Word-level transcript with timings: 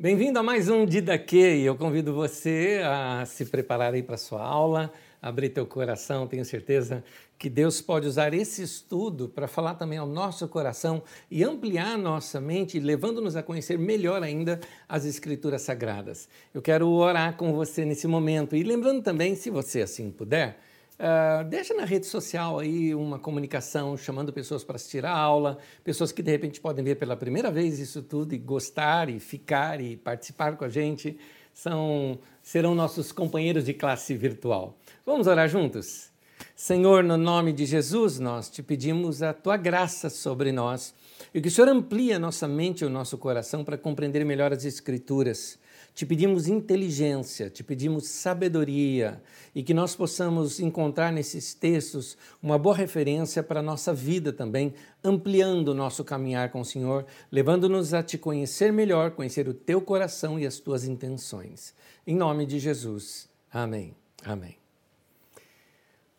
Bem-vindo 0.00 0.38
a 0.38 0.42
mais 0.42 0.70
um 0.70 0.86
Didaque. 0.86 1.36
Eu 1.62 1.76
convido 1.76 2.14
você 2.14 2.80
a 2.82 3.26
se 3.26 3.44
preparar 3.44 3.92
aí 3.92 4.02
para 4.02 4.14
a 4.14 4.18
sua 4.18 4.42
aula, 4.42 4.90
abrir 5.20 5.50
teu 5.50 5.66
coração. 5.66 6.26
Tenho 6.26 6.42
certeza 6.42 7.04
que 7.38 7.50
Deus 7.50 7.82
pode 7.82 8.06
usar 8.06 8.32
esse 8.32 8.62
estudo 8.62 9.28
para 9.28 9.46
falar 9.46 9.74
também 9.74 9.98
ao 9.98 10.06
nosso 10.06 10.48
coração 10.48 11.02
e 11.30 11.44
ampliar 11.44 11.98
nossa 11.98 12.40
mente, 12.40 12.80
levando-nos 12.80 13.36
a 13.36 13.42
conhecer 13.42 13.78
melhor 13.78 14.22
ainda 14.22 14.58
as 14.88 15.04
Escrituras 15.04 15.60
Sagradas. 15.60 16.30
Eu 16.54 16.62
quero 16.62 16.88
orar 16.88 17.36
com 17.36 17.52
você 17.52 17.84
nesse 17.84 18.06
momento 18.06 18.56
e 18.56 18.62
lembrando 18.62 19.02
também, 19.02 19.34
se 19.34 19.50
você 19.50 19.82
assim 19.82 20.10
puder, 20.10 20.58
Uh, 21.00 21.42
deixa 21.48 21.72
na 21.72 21.86
rede 21.86 22.04
social 22.04 22.58
aí 22.58 22.94
uma 22.94 23.18
comunicação 23.18 23.96
chamando 23.96 24.34
pessoas 24.34 24.62
para 24.62 24.76
assistir 24.76 25.06
a 25.06 25.10
aula, 25.10 25.56
pessoas 25.82 26.12
que 26.12 26.22
de 26.22 26.30
repente 26.30 26.60
podem 26.60 26.84
ver 26.84 26.96
pela 26.96 27.16
primeira 27.16 27.50
vez 27.50 27.78
isso 27.78 28.02
tudo 28.02 28.34
e 28.34 28.38
gostar 28.38 29.08
e 29.08 29.18
ficar 29.18 29.80
e 29.80 29.96
participar 29.96 30.58
com 30.58 30.64
a 30.66 30.68
gente, 30.68 31.18
são 31.54 32.18
serão 32.42 32.74
nossos 32.74 33.12
companheiros 33.12 33.64
de 33.64 33.72
classe 33.72 34.14
virtual. 34.14 34.76
Vamos 35.06 35.26
orar 35.26 35.48
juntos? 35.48 36.10
Senhor, 36.54 37.02
no 37.02 37.16
nome 37.16 37.54
de 37.54 37.64
Jesus, 37.64 38.18
nós 38.18 38.50
te 38.50 38.62
pedimos 38.62 39.22
a 39.22 39.32
tua 39.32 39.56
graça 39.56 40.10
sobre 40.10 40.52
nós 40.52 40.92
e 41.32 41.40
que 41.40 41.48
o 41.48 41.50
Senhor 41.50 41.68
amplie 41.68 42.12
a 42.12 42.18
nossa 42.18 42.46
mente 42.46 42.82
e 42.82 42.86
o 42.86 42.90
nosso 42.90 43.16
coração 43.16 43.64
para 43.64 43.78
compreender 43.78 44.22
melhor 44.22 44.52
as 44.52 44.66
Escrituras 44.66 45.58
te 45.94 46.06
pedimos 46.06 46.48
inteligência, 46.48 47.50
te 47.50 47.62
pedimos 47.62 48.08
sabedoria 48.08 49.22
e 49.54 49.62
que 49.62 49.74
nós 49.74 49.94
possamos 49.94 50.60
encontrar 50.60 51.12
nesses 51.12 51.52
textos 51.52 52.16
uma 52.42 52.58
boa 52.58 52.74
referência 52.74 53.42
para 53.42 53.60
a 53.60 53.62
nossa 53.62 53.92
vida 53.92 54.32
também, 54.32 54.72
ampliando 55.02 55.68
o 55.68 55.74
nosso 55.74 56.04
caminhar 56.04 56.50
com 56.50 56.60
o 56.60 56.64
Senhor, 56.64 57.04
levando-nos 57.30 57.92
a 57.92 58.02
te 58.02 58.16
conhecer 58.16 58.72
melhor, 58.72 59.10
conhecer 59.10 59.48
o 59.48 59.54
teu 59.54 59.80
coração 59.80 60.38
e 60.38 60.46
as 60.46 60.58
tuas 60.58 60.84
intenções. 60.84 61.74
Em 62.06 62.16
nome 62.16 62.46
de 62.46 62.58
Jesus. 62.58 63.28
Amém. 63.52 63.94
Amém. 64.24 64.60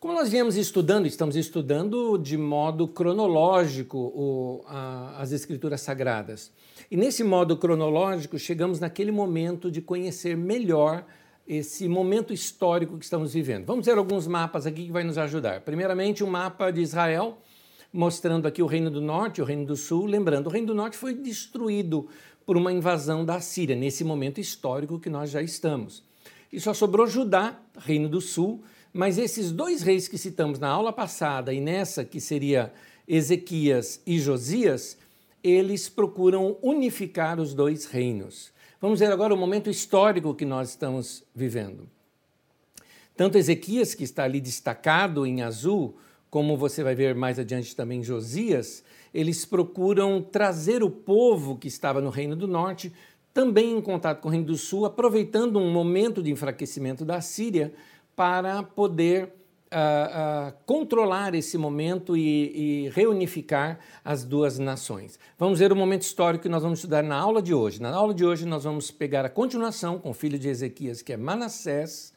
Como 0.02 0.14
nós 0.14 0.30
viemos 0.30 0.56
estudando, 0.56 1.06
estamos 1.06 1.36
estudando 1.36 2.18
de 2.18 2.36
modo 2.36 2.88
cronológico 2.88 3.98
o, 3.98 4.64
a, 4.66 5.20
as 5.22 5.30
Escrituras 5.30 5.80
Sagradas. 5.80 6.50
E 6.92 6.96
nesse 6.96 7.24
modo 7.24 7.56
cronológico, 7.56 8.38
chegamos 8.38 8.78
naquele 8.78 9.10
momento 9.10 9.70
de 9.70 9.80
conhecer 9.80 10.36
melhor 10.36 11.06
esse 11.48 11.88
momento 11.88 12.34
histórico 12.34 12.98
que 12.98 13.04
estamos 13.04 13.32
vivendo. 13.32 13.64
Vamos 13.64 13.86
ver 13.86 13.96
alguns 13.96 14.26
mapas 14.26 14.66
aqui 14.66 14.84
que 14.84 14.92
vai 14.92 15.02
nos 15.02 15.16
ajudar. 15.16 15.62
Primeiramente, 15.62 16.22
um 16.22 16.26
mapa 16.26 16.70
de 16.70 16.82
Israel, 16.82 17.38
mostrando 17.90 18.46
aqui 18.46 18.62
o 18.62 18.66
Reino 18.66 18.90
do 18.90 19.00
Norte 19.00 19.38
e 19.38 19.42
o 19.42 19.46
Reino 19.46 19.64
do 19.64 19.74
Sul. 19.74 20.04
Lembrando, 20.04 20.48
o 20.48 20.50
Reino 20.50 20.66
do 20.66 20.74
Norte 20.74 20.98
foi 20.98 21.14
destruído 21.14 22.08
por 22.44 22.58
uma 22.58 22.70
invasão 22.70 23.24
da 23.24 23.40
Síria, 23.40 23.74
nesse 23.74 24.04
momento 24.04 24.38
histórico 24.38 25.00
que 25.00 25.08
nós 25.08 25.30
já 25.30 25.40
estamos. 25.40 26.04
E 26.52 26.60
só 26.60 26.74
sobrou 26.74 27.06
Judá, 27.06 27.58
Reino 27.78 28.06
do 28.06 28.20
Sul, 28.20 28.62
mas 28.92 29.16
esses 29.16 29.50
dois 29.50 29.80
reis 29.80 30.08
que 30.08 30.18
citamos 30.18 30.58
na 30.58 30.68
aula 30.68 30.92
passada 30.92 31.54
e 31.54 31.60
nessa, 31.62 32.04
que 32.04 32.20
seria 32.20 32.70
Ezequias 33.08 34.02
e 34.06 34.18
Josias, 34.18 34.98
eles 35.42 35.88
procuram 35.88 36.56
unificar 36.62 37.40
os 37.40 37.54
dois 37.54 37.86
reinos. 37.86 38.52
Vamos 38.80 39.00
ver 39.00 39.12
agora 39.12 39.34
o 39.34 39.36
momento 39.36 39.70
histórico 39.70 40.34
que 40.34 40.44
nós 40.44 40.70
estamos 40.70 41.24
vivendo. 41.34 41.88
Tanto 43.16 43.38
Ezequias, 43.38 43.94
que 43.94 44.04
está 44.04 44.24
ali 44.24 44.40
destacado 44.40 45.26
em 45.26 45.42
azul, 45.42 45.96
como 46.30 46.56
você 46.56 46.82
vai 46.82 46.94
ver 46.94 47.14
mais 47.14 47.38
adiante 47.38 47.76
também 47.76 48.02
Josias, 48.02 48.82
eles 49.12 49.44
procuram 49.44 50.22
trazer 50.22 50.82
o 50.82 50.90
povo 50.90 51.56
que 51.56 51.68
estava 51.68 52.00
no 52.00 52.10
Reino 52.10 52.34
do 52.34 52.48
Norte 52.48 52.92
também 53.34 53.76
em 53.76 53.80
contato 53.80 54.20
com 54.20 54.28
o 54.28 54.30
Reino 54.30 54.46
do 54.46 54.56
Sul, 54.56 54.84
aproveitando 54.84 55.58
um 55.58 55.70
momento 55.70 56.22
de 56.22 56.30
enfraquecimento 56.30 57.04
da 57.04 57.20
Síria 57.20 57.72
para 58.14 58.62
poder 58.62 59.32
uh, 59.72 60.52
controlar 60.66 61.34
esse 61.34 61.56
momento 61.56 62.16
e, 62.16 62.84
e, 62.84 62.88
reunificar 62.90 63.78
as 64.04 64.24
duas 64.24 64.58
nações. 64.58 65.18
Vamos 65.38 65.58
ver 65.58 65.72
o 65.72 65.76
momento 65.76 66.02
histórico 66.02 66.42
que 66.42 66.48
nós 66.48 66.62
vamos 66.62 66.78
estudar 66.78 67.02
na 67.02 67.16
aula 67.16 67.40
de 67.40 67.54
hoje. 67.54 67.80
Na 67.80 67.94
aula 67.94 68.12
de 68.12 68.24
hoje, 68.24 68.44
nós 68.44 68.64
vamos 68.64 68.90
pegar 68.90 69.24
a 69.24 69.30
continuação 69.30 69.98
com 69.98 70.10
o 70.10 70.14
filho 70.14 70.38
de 70.38 70.48
Ezequias, 70.48 71.00
que 71.00 71.12
é 71.12 71.16
Manassés. 71.16 72.12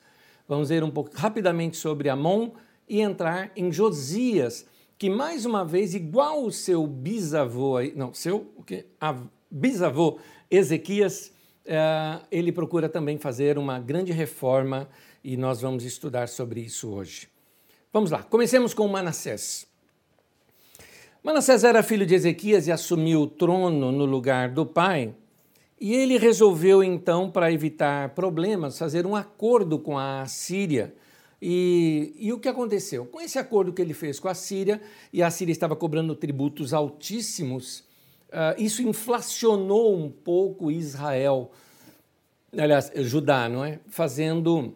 Vamos 0.48 0.70
ver 0.70 0.84
um 0.84 0.92
pouco 0.92 1.12
rapidamente 1.16 1.78
sobre 1.78 2.10
Amon 2.10 2.52
e 2.88 3.02
entrar 3.02 3.52
em 3.56 3.72
Josias, 3.72 4.66
que 4.98 5.10
mais 5.10 5.46
uma 5.46 5.66
vez, 5.66 5.96
igual 5.96 6.44
o 6.44 6.52
seu 6.52 6.86
bisavô, 6.86 7.82
não, 7.96 8.14
seu 8.14 8.52
o 8.56 8.64
quê? 8.64 8.86
A 9.00 9.16
bisavô 9.50 10.20
Ezequias, 10.52 11.32
uh, 11.66 12.24
ele 12.30 12.52
procura 12.52 12.88
também 12.88 13.18
fazer 13.18 13.58
uma 13.58 13.80
grande 13.80 14.12
reforma 14.12 14.88
e 15.24 15.36
nós 15.36 15.62
vamos 15.62 15.84
estudar 15.84 16.28
sobre 16.30 16.62
isso 16.62 16.90
hoje. 16.92 17.35
Vamos 17.96 18.12
lá, 18.12 18.22
comecemos 18.24 18.74
com 18.74 18.86
Manassés. 18.90 19.66
Manassés 21.24 21.64
era 21.64 21.82
filho 21.82 22.06
de 22.06 22.14
Ezequias 22.14 22.68
e 22.68 22.72
assumiu 22.74 23.22
o 23.22 23.28
trono 23.28 23.90
no 23.90 24.04
lugar 24.04 24.50
do 24.50 24.66
pai. 24.66 25.16
E 25.80 25.96
ele 25.96 26.18
resolveu 26.18 26.84
então, 26.84 27.32
para 27.32 27.54
evitar 27.54 28.10
problemas, 28.10 28.78
fazer 28.78 29.06
um 29.06 29.16
acordo 29.16 29.80
com 29.80 29.98
a 29.98 30.26
Síria. 30.26 30.94
E, 31.42 32.14
e, 32.20 32.34
o 32.34 32.38
que 32.38 32.50
aconteceu? 32.50 33.06
Com 33.06 33.22
esse 33.22 33.40
acordo 33.40 33.72
que 33.72 33.82
ele 33.82 33.94
fez 33.94 34.20
com 34.20 34.28
a 34.28 34.34
Síria, 34.34 34.82
e 35.14 35.24
a 35.24 35.32
Síria 35.32 35.54
estava 35.54 35.74
cobrando 35.74 36.14
tributos 36.18 36.74
altíssimos, 36.74 37.80
uh, 38.28 38.62
isso 38.62 38.82
inflacionou 38.82 39.96
um 39.96 40.12
pouco 40.12 40.70
Israel, 40.70 41.50
aliás, 42.58 42.92
Judá, 42.94 43.48
não 43.48 43.64
é? 43.64 43.80
Fazendo 43.88 44.76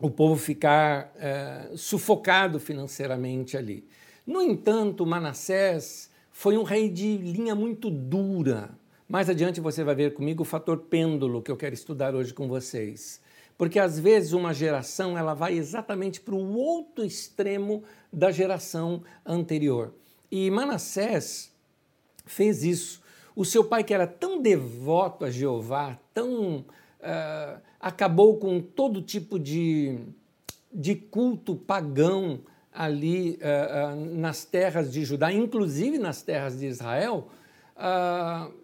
o 0.00 0.10
povo 0.10 0.36
ficar 0.36 1.12
é, 1.16 1.70
sufocado 1.74 2.60
financeiramente 2.60 3.56
ali. 3.56 3.86
No 4.26 4.42
entanto, 4.42 5.06
Manassés 5.06 6.10
foi 6.30 6.58
um 6.58 6.62
rei 6.62 6.88
de 6.90 7.16
linha 7.16 7.54
muito 7.54 7.90
dura. 7.90 8.70
Mais 9.08 9.30
adiante 9.30 9.60
você 9.60 9.84
vai 9.84 9.94
ver 9.94 10.14
comigo 10.14 10.42
o 10.42 10.46
fator 10.46 10.78
pêndulo 10.78 11.40
que 11.40 11.50
eu 11.50 11.56
quero 11.56 11.74
estudar 11.74 12.14
hoje 12.14 12.34
com 12.34 12.48
vocês. 12.48 13.20
Porque 13.56 13.78
às 13.78 13.98
vezes 13.98 14.32
uma 14.32 14.52
geração 14.52 15.16
ela 15.16 15.32
vai 15.32 15.54
exatamente 15.54 16.20
para 16.20 16.34
o 16.34 16.56
outro 16.56 17.04
extremo 17.04 17.82
da 18.12 18.30
geração 18.30 19.02
anterior. 19.24 19.94
E 20.30 20.50
Manassés 20.50 21.50
fez 22.26 22.62
isso. 22.64 23.00
O 23.34 23.44
seu 23.44 23.64
pai, 23.64 23.84
que 23.84 23.94
era 23.94 24.06
tão 24.06 24.42
devoto 24.42 25.24
a 25.24 25.30
Jeová, 25.30 25.98
tão 26.12 26.64
uh, 27.06 27.60
acabou 27.80 28.36
com 28.38 28.60
todo 28.60 29.00
tipo 29.00 29.38
de, 29.38 29.98
de 30.72 30.96
culto 30.96 31.54
pagão 31.54 32.40
ali 32.72 33.38
uh, 33.40 33.94
uh, 33.94 34.16
nas 34.16 34.44
terras 34.44 34.92
de 34.92 35.04
Judá, 35.04 35.32
inclusive 35.32 35.98
nas 35.98 36.22
terras 36.22 36.58
de 36.58 36.66
Israel, 36.66 37.28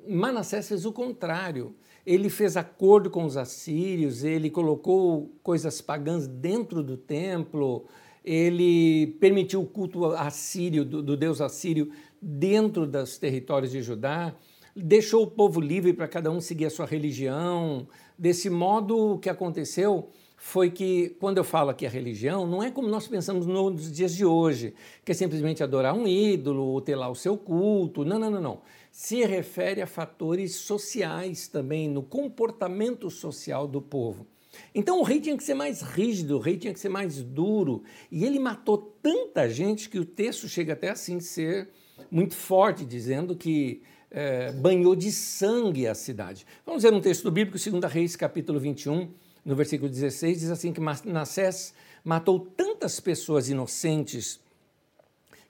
Manassés 0.09 0.69
fez 0.69 0.87
o 0.87 0.93
contrário. 0.93 1.75
Ele 2.05 2.31
fez 2.31 2.57
acordo 2.57 3.11
com 3.11 3.25
os 3.27 3.37
assírios, 3.37 4.25
ele 4.25 4.49
colocou 4.49 5.31
coisas 5.43 5.83
pagãs 5.83 6.27
dentro 6.27 6.83
do 6.83 6.97
templo, 6.97 7.85
ele 8.25 9.19
permitiu 9.21 9.61
o 9.61 9.67
culto 9.67 10.07
assírio, 10.07 10.83
do, 10.83 11.03
do 11.03 11.15
deus 11.15 11.43
assírio, 11.43 11.93
dentro 12.21 12.87
dos 12.87 13.19
territórios 13.19 13.71
de 13.71 13.83
Judá, 13.83 14.35
deixou 14.75 15.25
o 15.25 15.31
povo 15.31 15.61
livre 15.61 15.93
para 15.93 16.09
cada 16.09 16.31
um 16.31 16.41
seguir 16.41 16.67
a 16.67 16.71
sua 16.71 16.87
religião, 16.87 17.87
Desse 18.23 18.49
modo, 18.49 19.15
o 19.15 19.19
que 19.19 19.29
aconteceu 19.29 20.09
foi 20.37 20.71
que, 20.71 21.09
quando 21.19 21.39
eu 21.39 21.45
falo 21.45 21.71
aqui 21.71 21.85
a 21.85 21.91
religião, 21.91 22.47
não 22.47 22.63
é 22.63 22.71
como 22.71 22.87
nós 22.87 23.09
pensamos 23.09 23.47
nos 23.47 23.91
dias 23.91 24.15
de 24.15 24.25
hoje, 24.25 24.75
que 25.05 25.11
é 25.11 25.15
simplesmente 25.17 25.61
adorar 25.61 25.93
um 25.93 26.07
ídolo 26.07 26.63
ou 26.63 26.81
ter 26.81 26.95
lá 26.95 27.09
o 27.09 27.17
seu 27.17 27.37
culto. 27.37 28.05
Não, 28.05 28.21
não, 28.21 28.31
não, 28.31 28.41
não. 28.41 28.63
Se 28.93 29.25
refere 29.25 29.83
a 29.83 29.89
fatores 29.89 30.55
sociais 30.55 31.49
também, 31.49 31.89
no 31.89 32.01
comportamento 32.01 33.11
social 33.11 33.67
do 33.67 33.83
povo. 33.83 34.25
Então 34.73 35.01
o 35.01 35.03
rei 35.03 35.21
tinha 35.21 35.37
que 35.37 35.43
ser 35.43 35.55
mais 35.55 35.83
rígido, 35.83 36.37
o 36.37 36.41
rei 36.41 36.57
tinha 36.57 36.73
que 36.73 36.79
ser 36.79 36.91
mais 36.91 37.21
duro. 37.21 37.83
E 38.09 38.25
ele 38.25 38.39
matou 38.39 38.79
tanta 39.03 39.49
gente 39.49 39.89
que 39.91 39.99
o 39.99 40.05
texto 40.05 40.49
chega 40.49 40.75
até 40.75 40.91
assim 40.91 41.19
ser 41.19 41.71
muito 42.09 42.37
forte, 42.37 42.85
dizendo 42.85 43.35
que 43.35 43.83
é, 44.13 44.53
banhou 44.53 44.95
de 44.95 45.11
sangue 45.11 45.87
a 45.87 45.95
cidade. 45.95 46.47
Vamos 46.67 46.83
ver 46.83 46.93
um 46.93 47.01
texto 47.01 47.31
bíblico, 47.31 47.59
2 47.59 47.91
Reis, 47.91 48.15
capítulo 48.15 48.61
21, 48.61 49.11
no 49.45 49.57
versículo 49.57 49.91
16, 49.91 50.41
diz 50.41 50.51
assim 50.51 50.73
que 50.73 50.81
Manassés 50.81 51.75
matou 52.05 52.39
tantas 52.39 53.01
pessoas 53.01 53.49
inocentes 53.49 54.39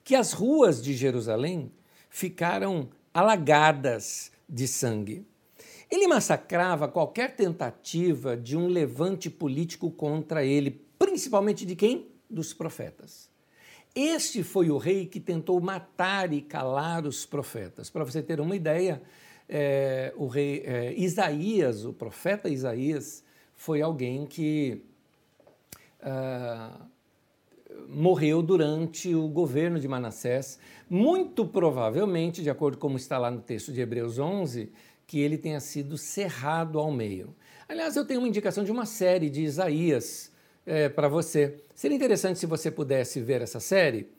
que 0.03 0.15
as 0.15 0.31
ruas 0.31 0.81
de 0.81 0.93
Jerusalém 0.93 1.71
ficaram 2.09 2.89
alagadas 3.13 4.31
de 4.47 4.67
sangue. 4.67 5.25
Ele 5.91 6.07
massacrava 6.07 6.87
qualquer 6.87 7.35
tentativa 7.35 8.35
de 8.35 8.57
um 8.57 8.67
levante 8.67 9.29
político 9.29 9.91
contra 9.91 10.43
ele, 10.43 10.71
principalmente 10.97 11.65
de 11.65 11.75
quem? 11.75 12.07
Dos 12.29 12.53
profetas. 12.53 13.32
Este 13.95 14.41
foi 14.41 14.71
o 14.71 14.77
rei 14.77 15.05
que 15.05 15.19
tentou 15.19 15.61
matar 15.61 16.33
e 16.33 16.41
calar 16.41 17.05
os 17.05 17.27
profetas. 17.27 17.91
Para 17.91 18.03
você 18.03 18.23
ter 18.23 18.41
uma 18.41 18.55
ideia, 18.55 18.99
é, 19.47 20.11
o 20.17 20.25
rei 20.25 20.63
é, 20.65 20.93
Isaías, 20.97 21.85
o 21.85 21.93
profeta 21.93 22.49
Isaías, 22.49 23.23
foi 23.55 23.83
alguém 23.83 24.25
que 24.25 24.81
uh, 26.01 26.85
morreu 27.87 28.41
durante 28.41 29.13
o 29.13 29.27
governo 29.27 29.79
de 29.79 29.87
Manassés, 29.87 30.57
muito 30.89 31.45
provavelmente, 31.45 32.41
de 32.41 32.49
acordo 32.49 32.77
com 32.77 32.87
como 32.87 32.97
está 32.97 33.19
lá 33.19 33.29
no 33.29 33.41
texto 33.41 33.71
de 33.71 33.79
Hebreus 33.79 34.17
11, 34.17 34.71
que 35.05 35.19
ele 35.19 35.37
tenha 35.37 35.59
sido 35.59 35.99
cerrado 35.99 36.79
ao 36.79 36.91
meio. 36.91 37.35
Aliás, 37.69 37.95
eu 37.95 38.05
tenho 38.05 38.21
uma 38.21 38.27
indicação 38.27 38.63
de 38.63 38.71
uma 38.71 38.87
série 38.87 39.29
de 39.29 39.43
Isaías 39.43 40.32
é, 40.65 40.89
para 40.89 41.07
você. 41.07 41.57
Seria 41.75 41.95
interessante 41.95 42.39
se 42.39 42.45
você 42.45 42.71
pudesse 42.71 43.19
ver 43.21 43.41
essa 43.41 43.59
série. 43.59 44.09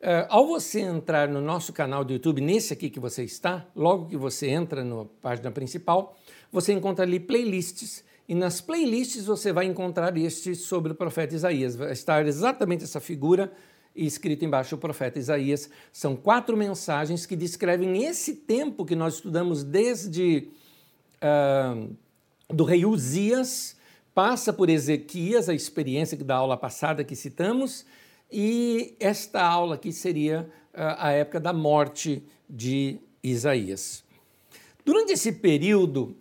É, 0.00 0.26
ao 0.28 0.46
você 0.46 0.80
entrar 0.80 1.28
no 1.28 1.40
nosso 1.40 1.72
canal 1.72 2.04
do 2.04 2.12
YouTube, 2.12 2.40
nesse 2.40 2.72
aqui 2.72 2.88
que 2.88 3.00
você 3.00 3.24
está, 3.24 3.66
logo 3.74 4.06
que 4.06 4.16
você 4.16 4.48
entra 4.48 4.84
na 4.84 5.04
página 5.20 5.50
principal, 5.50 6.16
você 6.52 6.72
encontra 6.72 7.04
ali 7.04 7.18
playlists 7.18 8.04
e 8.28 8.34
nas 8.34 8.60
playlists 8.60 9.24
você 9.24 9.52
vai 9.52 9.64
encontrar 9.64 10.16
este 10.16 10.54
sobre 10.54 10.92
o 10.92 10.94
profeta 10.94 11.34
Isaías. 11.34 11.74
Vai 11.74 11.92
estar 11.92 12.26
exatamente 12.26 12.84
essa 12.84 13.00
figura 13.00 13.50
escrito 13.96 14.44
embaixo 14.44 14.74
o 14.76 14.78
profeta 14.78 15.18
Isaías. 15.18 15.68
São 15.92 16.14
quatro 16.14 16.56
mensagens 16.56 17.26
que 17.26 17.34
descrevem 17.34 18.04
esse 18.04 18.34
tempo 18.34 18.84
que 18.84 18.94
nós 18.94 19.14
estudamos 19.14 19.64
desde 19.64 20.48
uh, 21.22 21.96
do 22.52 22.64
rei 22.64 22.84
Uzias, 22.84 23.76
passa 24.18 24.52
por 24.52 24.68
Ezequias, 24.68 25.48
a 25.48 25.54
experiência 25.54 26.18
da 26.18 26.34
aula 26.34 26.56
passada 26.56 27.04
que 27.04 27.14
citamos, 27.14 27.86
e 28.28 28.96
esta 28.98 29.40
aula 29.40 29.76
aqui 29.76 29.92
seria 29.92 30.50
uh, 30.74 30.98
a 30.98 31.12
época 31.12 31.38
da 31.38 31.52
morte 31.52 32.24
de 32.50 32.98
Isaías. 33.22 34.02
Durante 34.84 35.12
esse 35.12 35.30
período, 35.30 36.16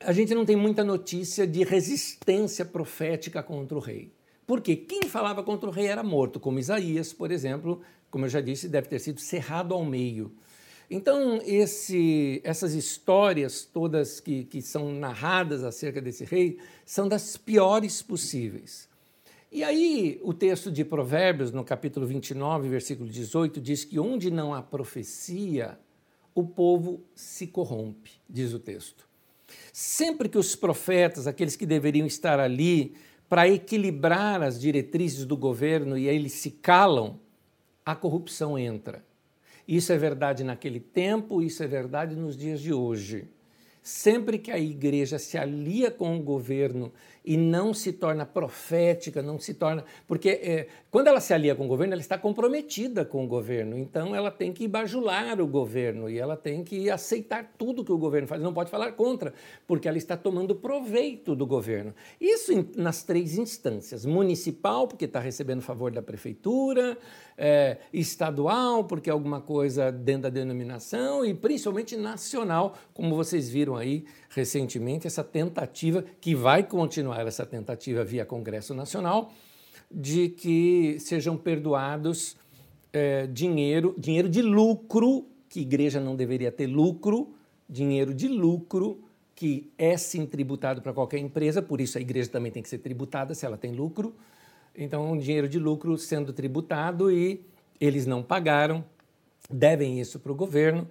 a 0.00 0.12
gente 0.12 0.34
não 0.34 0.44
tem 0.44 0.56
muita 0.56 0.82
notícia 0.82 1.46
de 1.46 1.62
resistência 1.62 2.64
profética 2.64 3.44
contra 3.44 3.78
o 3.78 3.80
rei. 3.80 4.12
Porque 4.44 4.74
quem 4.74 5.04
falava 5.04 5.44
contra 5.44 5.70
o 5.70 5.72
rei 5.72 5.86
era 5.86 6.02
morto, 6.02 6.40
como 6.40 6.58
Isaías, 6.58 7.12
por 7.12 7.30
exemplo, 7.30 7.80
como 8.10 8.24
eu 8.24 8.28
já 8.28 8.40
disse, 8.40 8.68
deve 8.68 8.88
ter 8.88 8.98
sido 8.98 9.20
cerrado 9.20 9.72
ao 9.72 9.84
meio. 9.84 10.32
Então, 10.90 11.40
esse, 11.44 12.40
essas 12.42 12.72
histórias 12.72 13.62
todas 13.64 14.20
que, 14.20 14.44
que 14.44 14.62
são 14.62 14.90
narradas 14.92 15.62
acerca 15.62 16.00
desse 16.00 16.24
rei 16.24 16.58
são 16.84 17.06
das 17.06 17.36
piores 17.36 18.00
possíveis. 18.00 18.88
E 19.52 19.62
aí, 19.62 20.18
o 20.22 20.32
texto 20.32 20.70
de 20.70 20.84
Provérbios, 20.84 21.52
no 21.52 21.64
capítulo 21.64 22.06
29, 22.06 22.68
versículo 22.68 23.08
18, 23.08 23.60
diz 23.60 23.84
que 23.84 23.98
onde 23.98 24.30
não 24.30 24.54
há 24.54 24.62
profecia, 24.62 25.78
o 26.34 26.44
povo 26.44 27.02
se 27.14 27.46
corrompe, 27.46 28.12
diz 28.28 28.54
o 28.54 28.58
texto. 28.58 29.08
Sempre 29.72 30.28
que 30.28 30.38
os 30.38 30.54
profetas, 30.54 31.26
aqueles 31.26 31.56
que 31.56 31.66
deveriam 31.66 32.06
estar 32.06 32.38
ali 32.38 32.94
para 33.28 33.48
equilibrar 33.48 34.42
as 34.42 34.58
diretrizes 34.58 35.24
do 35.26 35.36
governo 35.36 35.98
e 35.98 36.06
eles 36.08 36.32
se 36.32 36.50
calam, 36.50 37.20
a 37.84 37.94
corrupção 37.94 38.58
entra. 38.58 39.04
Isso 39.68 39.92
é 39.92 39.98
verdade 39.98 40.42
naquele 40.42 40.80
tempo, 40.80 41.42
isso 41.42 41.62
é 41.62 41.66
verdade 41.66 42.16
nos 42.16 42.34
dias 42.34 42.58
de 42.58 42.72
hoje. 42.72 43.28
Sempre 43.82 44.38
que 44.38 44.50
a 44.50 44.58
igreja 44.58 45.18
se 45.18 45.36
alia 45.36 45.90
com 45.90 46.16
o 46.16 46.22
governo 46.22 46.90
e 47.28 47.36
não 47.36 47.74
se 47.74 47.92
torna 47.92 48.24
profética, 48.24 49.20
não 49.20 49.38
se 49.38 49.52
torna. 49.52 49.84
Porque 50.06 50.30
é, 50.30 50.66
quando 50.90 51.08
ela 51.08 51.20
se 51.20 51.34
alia 51.34 51.54
com 51.54 51.66
o 51.66 51.68
governo, 51.68 51.92
ela 51.92 52.00
está 52.00 52.16
comprometida 52.16 53.04
com 53.04 53.22
o 53.22 53.28
governo. 53.28 53.76
Então 53.76 54.16
ela 54.16 54.30
tem 54.30 54.50
que 54.50 54.66
bajular 54.66 55.38
o 55.38 55.46
governo 55.46 56.08
e 56.08 56.18
ela 56.18 56.38
tem 56.38 56.64
que 56.64 56.88
aceitar 56.88 57.52
tudo 57.58 57.84
que 57.84 57.92
o 57.92 57.98
governo 57.98 58.26
faz. 58.26 58.40
Não 58.40 58.54
pode 58.54 58.70
falar 58.70 58.92
contra, 58.92 59.34
porque 59.66 59.86
ela 59.86 59.98
está 59.98 60.16
tomando 60.16 60.54
proveito 60.54 61.36
do 61.36 61.46
governo. 61.46 61.94
Isso 62.18 62.50
em, 62.50 62.66
nas 62.74 63.02
três 63.02 63.36
instâncias: 63.36 64.06
municipal, 64.06 64.88
porque 64.88 65.04
está 65.04 65.20
recebendo 65.20 65.60
favor 65.60 65.90
da 65.90 66.00
prefeitura, 66.00 66.96
é, 67.36 67.76
estadual, 67.92 68.84
porque 68.84 69.10
é 69.10 69.12
alguma 69.12 69.42
coisa 69.42 69.92
dentro 69.92 70.22
da 70.22 70.30
denominação, 70.30 71.26
e 71.26 71.34
principalmente 71.34 71.94
nacional, 71.94 72.74
como 72.94 73.14
vocês 73.14 73.50
viram 73.50 73.76
aí 73.76 74.06
recentemente, 74.30 75.06
essa 75.06 75.24
tentativa 75.24 76.04
que 76.20 76.34
vai 76.34 76.62
continuar 76.62 77.17
essa 77.26 77.44
tentativa 77.44 78.04
via 78.04 78.24
Congresso 78.24 78.74
Nacional 78.74 79.32
de 79.90 80.28
que 80.28 80.98
sejam 81.00 81.36
perdoados 81.36 82.36
é, 82.92 83.26
dinheiro, 83.26 83.94
dinheiro 83.98 84.28
de 84.28 84.42
lucro, 84.42 85.26
que 85.48 85.60
igreja 85.60 85.98
não 85.98 86.14
deveria 86.14 86.52
ter 86.52 86.66
lucro, 86.66 87.34
dinheiro 87.68 88.14
de 88.14 88.28
lucro 88.28 89.02
que 89.34 89.72
é 89.78 89.96
sim 89.96 90.26
tributado 90.26 90.82
para 90.82 90.92
qualquer 90.92 91.18
empresa, 91.18 91.62
por 91.62 91.80
isso 91.80 91.96
a 91.96 92.00
igreja 92.00 92.28
também 92.28 92.50
tem 92.50 92.60
que 92.60 92.68
ser 92.68 92.78
tributada 92.78 93.34
se 93.34 93.46
ela 93.46 93.56
tem 93.56 93.72
lucro. 93.72 94.16
Então, 94.74 95.12
um 95.12 95.16
dinheiro 95.16 95.48
de 95.48 95.60
lucro 95.60 95.96
sendo 95.96 96.32
tributado 96.32 97.08
e 97.08 97.40
eles 97.80 98.04
não 98.04 98.20
pagaram, 98.20 98.84
devem 99.48 100.00
isso 100.00 100.18
para 100.18 100.32
o 100.32 100.34
governo. 100.34 100.88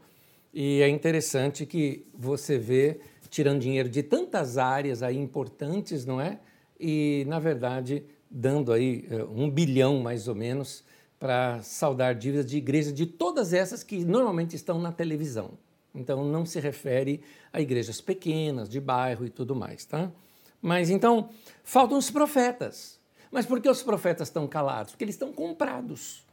E 0.53 0.81
é 0.81 0.87
interessante 0.87 1.65
que 1.65 2.05
você 2.17 2.57
vê 2.57 3.01
tirando 3.29 3.61
dinheiro 3.61 3.89
de 3.89 4.03
tantas 4.03 4.57
áreas 4.57 5.03
aí 5.03 5.17
importantes, 5.17 6.05
não 6.05 6.19
é? 6.19 6.39
E, 6.79 7.25
na 7.27 7.39
verdade, 7.39 8.03
dando 8.29 8.71
aí 8.71 9.05
eh, 9.09 9.23
um 9.23 9.49
bilhão 9.49 9.99
mais 9.99 10.27
ou 10.27 10.35
menos 10.35 10.83
para 11.19 11.61
saldar 11.61 12.15
dívidas 12.15 12.45
de 12.45 12.57
igrejas 12.57 12.93
de 12.93 13.05
todas 13.05 13.53
essas 13.53 13.83
que 13.83 14.05
normalmente 14.05 14.55
estão 14.55 14.79
na 14.79 14.91
televisão. 14.91 15.51
Então 15.95 16.23
não 16.23 16.45
se 16.45 16.59
refere 16.59 17.21
a 17.51 17.59
igrejas 17.59 17.99
pequenas, 17.99 18.69
de 18.69 18.79
bairro 18.79 19.25
e 19.25 19.29
tudo 19.29 19.55
mais, 19.55 19.85
tá? 19.85 20.11
Mas 20.61 20.89
então 20.89 21.29
faltam 21.63 21.97
os 21.97 22.11
profetas. 22.11 22.99
Mas 23.31 23.45
por 23.45 23.59
que 23.59 23.69
os 23.69 23.81
profetas 23.81 24.27
estão 24.27 24.47
calados? 24.47 24.91
Porque 24.91 25.03
eles 25.03 25.15
estão 25.15 25.33
comprados. 25.33 26.25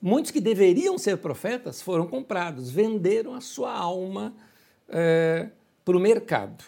Muitos 0.00 0.30
que 0.30 0.40
deveriam 0.40 0.98
ser 0.98 1.18
profetas 1.18 1.80
foram 1.80 2.06
comprados, 2.06 2.70
venderam 2.70 3.34
a 3.34 3.40
sua 3.40 3.72
alma 3.72 4.34
é, 4.88 5.48
para 5.84 5.96
o 5.96 6.00
mercado. 6.00 6.64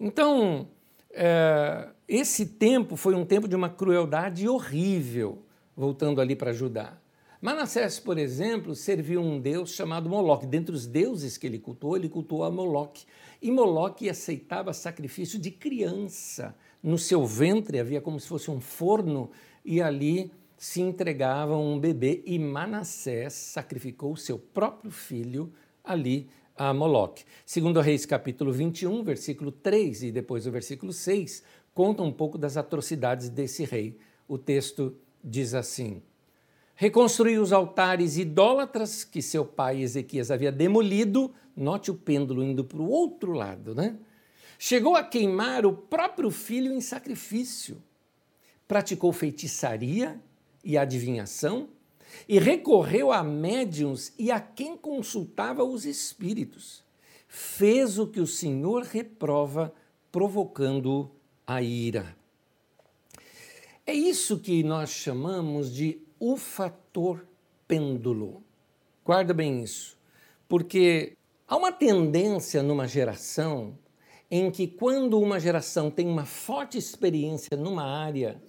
Então, 0.00 0.68
é, 1.10 1.88
esse 2.06 2.46
tempo 2.46 2.96
foi 2.96 3.14
um 3.14 3.24
tempo 3.24 3.48
de 3.48 3.56
uma 3.56 3.68
crueldade 3.68 4.48
horrível, 4.48 5.42
voltando 5.76 6.20
ali 6.20 6.34
para 6.34 6.52
Judá. 6.52 6.98
Manassés, 7.40 8.00
por 8.00 8.18
exemplo, 8.18 8.74
serviu 8.74 9.20
um 9.20 9.38
deus 9.38 9.72
chamado 9.72 10.08
Moloque. 10.08 10.44
Dentre 10.44 10.74
os 10.74 10.86
deuses 10.86 11.36
que 11.36 11.46
ele 11.46 11.58
cultuou, 11.58 11.96
ele 11.96 12.08
cultuou 12.08 12.42
a 12.42 12.50
Moloque. 12.50 13.06
E 13.40 13.50
Moloque 13.50 14.10
aceitava 14.10 14.72
sacrifício 14.72 15.38
de 15.38 15.52
criança. 15.52 16.56
No 16.82 16.98
seu 16.98 17.24
ventre 17.24 17.78
havia 17.78 18.00
como 18.00 18.18
se 18.18 18.26
fosse 18.26 18.50
um 18.50 18.60
forno 18.60 19.30
e 19.64 19.80
ali 19.80 20.32
se 20.56 20.80
entregava 20.80 21.56
um 21.56 21.78
bebê. 21.78 22.22
E 22.26 22.40
Manassés 22.40 23.34
sacrificou 23.34 24.12
o 24.12 24.16
seu 24.16 24.36
próprio 24.36 24.90
filho 24.90 25.52
ali 25.84 26.28
a 26.58 26.74
Moloque. 26.74 27.24
Segundo 27.46 27.80
Reis 27.80 28.04
capítulo 28.04 28.52
21, 28.52 29.04
versículo 29.04 29.52
3 29.52 30.02
e 30.02 30.12
depois 30.12 30.46
o 30.46 30.50
versículo 30.50 30.92
6, 30.92 31.44
conta 31.72 32.02
um 32.02 32.12
pouco 32.12 32.36
das 32.36 32.56
atrocidades 32.56 33.28
desse 33.28 33.64
rei. 33.64 33.96
O 34.26 34.36
texto 34.36 34.96
diz 35.22 35.54
assim: 35.54 36.02
Reconstruiu 36.74 37.40
os 37.40 37.52
altares 37.52 38.18
idólatras 38.18 39.04
que 39.04 39.22
seu 39.22 39.44
pai 39.44 39.80
Ezequias 39.80 40.32
havia 40.32 40.50
demolido, 40.50 41.32
note 41.56 41.92
o 41.92 41.94
pêndulo 41.94 42.42
indo 42.42 42.64
para 42.64 42.82
o 42.82 42.90
outro 42.90 43.32
lado, 43.32 43.74
né? 43.74 43.96
Chegou 44.58 44.96
a 44.96 45.04
queimar 45.04 45.64
o 45.64 45.72
próprio 45.72 46.32
filho 46.32 46.72
em 46.72 46.80
sacrifício. 46.80 47.80
Praticou 48.66 49.12
feitiçaria 49.12 50.20
e 50.64 50.76
adivinhação 50.76 51.68
e 52.28 52.38
recorreu 52.38 53.12
a 53.12 53.22
médiums 53.22 54.12
e 54.18 54.30
a 54.30 54.40
quem 54.40 54.76
consultava 54.76 55.64
os 55.64 55.84
espíritos. 55.84 56.82
Fez 57.26 57.98
o 57.98 58.06
que 58.06 58.20
o 58.20 58.26
Senhor 58.26 58.82
reprova, 58.82 59.72
provocando 60.10 61.10
a 61.46 61.62
ira. 61.62 62.16
É 63.86 63.92
isso 63.92 64.38
que 64.38 64.62
nós 64.62 64.90
chamamos 64.90 65.72
de 65.72 66.00
o 66.18 66.36
fator 66.36 67.26
pêndulo. 67.66 68.42
Guarda 69.04 69.32
bem 69.32 69.62
isso, 69.62 69.96
porque 70.46 71.16
há 71.46 71.56
uma 71.56 71.72
tendência 71.72 72.62
numa 72.62 72.86
geração 72.86 73.78
em 74.30 74.50
que, 74.50 74.66
quando 74.66 75.18
uma 75.18 75.40
geração 75.40 75.90
tem 75.90 76.06
uma 76.06 76.26
forte 76.26 76.76
experiência 76.76 77.56
numa 77.56 77.84
área, 77.84 78.40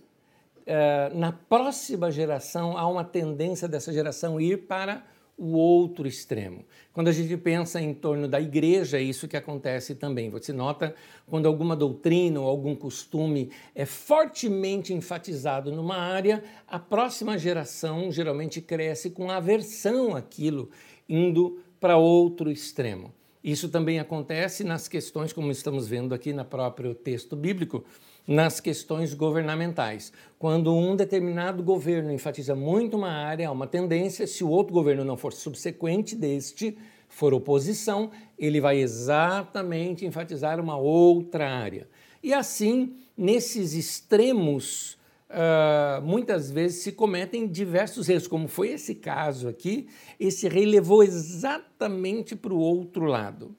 eh, 0.71 1.11
na 1.15 1.31
próxima 1.31 2.11
geração 2.11 2.77
há 2.77 2.87
uma 2.87 3.03
tendência 3.03 3.67
dessa 3.67 3.91
geração 3.91 4.39
ir 4.39 4.67
para 4.67 5.03
o 5.35 5.53
outro 5.53 6.07
extremo. 6.07 6.63
Quando 6.93 7.07
a 7.07 7.11
gente 7.11 7.35
pensa 7.37 7.81
em 7.81 7.91
torno 7.91 8.27
da 8.27 8.39
igreja, 8.39 8.99
é 8.99 9.01
isso 9.01 9.27
que 9.27 9.35
acontece 9.35 9.95
também. 9.95 10.29
Você 10.29 10.53
nota 10.53 10.93
quando 11.25 11.47
alguma 11.47 11.75
doutrina 11.75 12.39
ou 12.39 12.47
algum 12.47 12.75
costume 12.75 13.49
é 13.73 13.83
fortemente 13.83 14.93
enfatizado 14.93 15.71
numa 15.71 15.97
área, 15.97 16.43
a 16.67 16.77
próxima 16.77 17.35
geração 17.35 18.11
geralmente 18.11 18.61
cresce 18.61 19.09
com 19.09 19.31
aversão 19.31 20.15
àquilo, 20.15 20.69
indo 21.09 21.63
para 21.79 21.97
outro 21.97 22.51
extremo. 22.51 23.11
Isso 23.43 23.69
também 23.69 23.99
acontece 23.99 24.63
nas 24.63 24.87
questões, 24.87 25.33
como 25.33 25.49
estamos 25.49 25.87
vendo 25.87 26.13
aqui 26.13 26.31
no 26.31 26.45
próprio 26.45 26.93
texto 26.93 27.35
bíblico, 27.35 27.83
nas 28.27 28.59
questões 28.59 29.13
governamentais. 29.13 30.13
Quando 30.37 30.73
um 30.73 30.95
determinado 30.95 31.63
governo 31.63 32.11
enfatiza 32.11 32.55
muito 32.55 32.95
uma 32.95 33.11
área, 33.11 33.51
uma 33.51 33.67
tendência, 33.67 34.27
se 34.27 34.43
o 34.43 34.49
outro 34.49 34.73
governo 34.73 35.03
não 35.03 35.17
for 35.17 35.33
subsequente 35.33 36.15
deste, 36.15 36.77
for 37.09 37.33
oposição, 37.33 38.11
ele 38.37 38.61
vai 38.61 38.77
exatamente 38.77 40.05
enfatizar 40.05 40.59
uma 40.59 40.77
outra 40.77 41.49
área. 41.49 41.89
E 42.21 42.33
assim, 42.33 42.95
nesses 43.17 43.73
extremos, 43.73 44.97
uh, 45.29 46.01
muitas 46.03 46.51
vezes 46.51 46.83
se 46.83 46.91
cometem 46.91 47.47
diversos 47.47 48.07
erros, 48.07 48.27
como 48.27 48.47
foi 48.47 48.69
esse 48.69 48.95
caso 48.95 49.47
aqui, 49.47 49.87
esse 50.19 50.47
rei 50.47 50.65
levou 50.65 51.03
exatamente 51.03 52.35
para 52.35 52.53
o 52.53 52.59
outro 52.59 53.05
lado. 53.05 53.55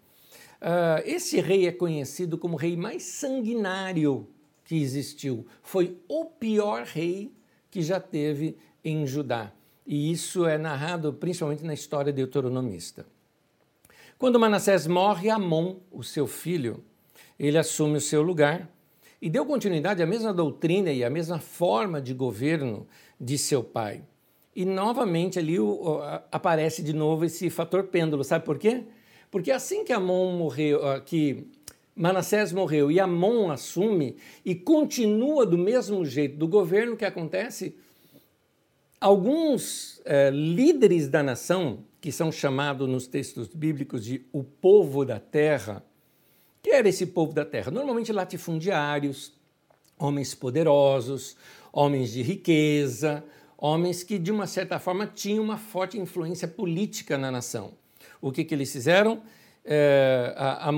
Uh, 0.61 1.01
esse 1.05 1.41
rei 1.41 1.67
é 1.67 1.73
conhecido 1.73 2.37
como 2.37 2.55
o 2.55 2.59
rei 2.59 2.77
mais 2.77 3.03
sanguinário 3.03 4.29
que 4.71 4.81
existiu. 4.81 5.45
Foi 5.65 5.99
o 6.07 6.27
pior 6.27 6.85
rei 6.85 7.33
que 7.73 7.83
já 7.83 7.99
teve 7.99 8.57
em 8.85 9.05
Judá. 9.05 9.51
E 9.85 10.13
isso 10.13 10.47
é 10.47 10.57
narrado 10.57 11.13
principalmente 11.13 11.65
na 11.65 11.75
história 11.75 12.13
deuteronomista. 12.13 13.05
Quando 14.17 14.39
Manassés 14.39 14.87
morre, 14.87 15.29
Amon, 15.29 15.79
o 15.91 16.05
seu 16.05 16.25
filho, 16.29 16.85
ele 17.37 17.59
assume 17.59 17.97
o 17.97 18.01
seu 18.01 18.23
lugar 18.23 18.71
e 19.21 19.29
deu 19.29 19.45
continuidade 19.45 20.05
à 20.05 20.07
mesma 20.07 20.33
doutrina 20.33 20.93
e 20.93 21.03
à 21.03 21.11
mesma 21.11 21.41
forma 21.41 22.01
de 22.01 22.15
governo 22.15 22.87
de 23.21 23.37
seu 23.37 23.65
pai. 23.65 24.05
E 24.55 24.65
novamente 24.65 25.37
ali 25.41 25.57
aparece 26.31 26.81
de 26.81 26.93
novo 26.93 27.25
esse 27.25 27.51
fator 27.51 27.83
pêndulo, 27.89 28.23
sabe 28.23 28.45
por 28.45 28.57
quê? 28.57 28.85
Porque 29.33 29.51
assim 29.51 29.85
que 29.85 29.93
Amon 29.93 30.39
morreu, 30.39 30.81
que 31.05 31.49
Manassés 32.01 32.51
morreu 32.51 32.91
e 32.91 32.99
Amon 32.99 33.51
assume 33.51 34.17
e 34.43 34.55
continua 34.55 35.45
do 35.45 35.59
mesmo 35.59 36.03
jeito 36.03 36.35
do 36.39 36.49
governo 36.49 36.97
que 36.97 37.05
acontece, 37.05 37.77
alguns 38.99 40.01
eh, 40.07 40.31
líderes 40.31 41.09
da 41.09 41.23
nação 41.23 41.85
que 42.01 42.11
são 42.11 42.33
chamados 42.33 42.89
nos 42.89 43.07
textos 43.07 43.49
bíblicos 43.49 44.03
de 44.03 44.25
o 44.33 44.43
povo 44.43 45.05
da 45.05 45.21
terra. 45.21 45.85
Que 46.63 46.71
era 46.71 46.89
esse 46.89 47.05
povo 47.05 47.35
da 47.35 47.45
terra? 47.45 47.71
Normalmente 47.71 48.13
latifundiários, 48.13 49.35
homens 49.99 50.35
poderosos, 50.35 51.37
homens 51.71 52.13
de 52.13 52.23
riqueza, 52.23 53.23
homens 53.59 54.03
que 54.03 54.19
de 54.19 54.33
uma 54.33 54.47
certa 54.47 54.79
forma 54.79 55.07
tinham 55.07 55.45
uma 55.45 55.59
forte 55.59 55.99
influência 55.99 56.49
política 56.49 57.19
na 57.19 57.31
nação. 57.31 57.73
O 58.23 58.33
que, 58.33 58.43
que 58.43 58.55
eles 58.55 58.73
fizeram? 58.73 59.23
É, 59.65 60.35
a, 60.37 60.69
a, 60.69 60.73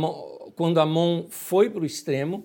quando 0.56 0.78
Amon 0.78 1.26
foi 1.28 1.70
para 1.70 1.82
o 1.82 1.86
extremo, 1.86 2.44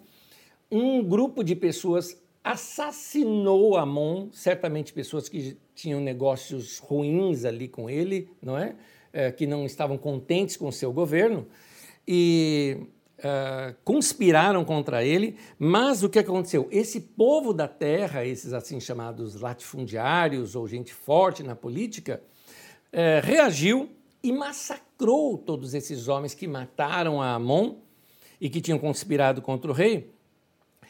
um 0.72 1.04
grupo 1.04 1.44
de 1.44 1.56
pessoas 1.56 2.22
assassinou 2.44 3.78
Amon, 3.78 4.30
certamente 4.32 4.94
pessoas 4.94 5.28
que 5.28 5.58
tinham 5.76 6.00
negócios 6.00 6.80
ruins 6.80 7.44
ali 7.44 7.68
com 7.68 7.90
ele, 7.90 8.30
não 8.42 8.58
é? 8.58 8.76
é 9.12 9.32
que 9.32 9.46
não 9.46 9.66
estavam 9.66 9.98
contentes 9.98 10.56
com 10.56 10.68
o 10.68 10.72
seu 10.72 10.94
governo 10.94 11.48
e 12.08 12.78
uh, 13.20 13.76
conspiraram 13.84 14.64
contra 14.64 15.04
ele. 15.04 15.36
Mas 15.60 16.04
o 16.04 16.10
que 16.10 16.20
aconteceu? 16.20 16.68
Esse 16.72 17.02
povo 17.02 17.54
da 17.54 17.68
terra, 17.68 18.26
esses 18.26 18.54
assim 18.54 18.80
chamados 18.80 19.36
latifundiários 19.36 20.56
ou 20.56 20.68
gente 20.68 20.94
forte 20.94 21.44
na 21.44 21.56
política, 21.56 22.22
uh, 22.94 23.26
reagiu 23.26 23.90
e 24.24 24.32
massacrou 24.32 24.87
todos 24.98 25.74
esses 25.74 26.08
homens 26.08 26.34
que 26.34 26.48
mataram 26.48 27.22
a 27.22 27.34
Amon 27.34 27.76
e 28.42 28.50
que 28.50 28.62
tinham 28.62 28.80
conspirado 28.80 29.42
contra 29.42 29.70
o 29.70 29.74
rei 29.74 30.12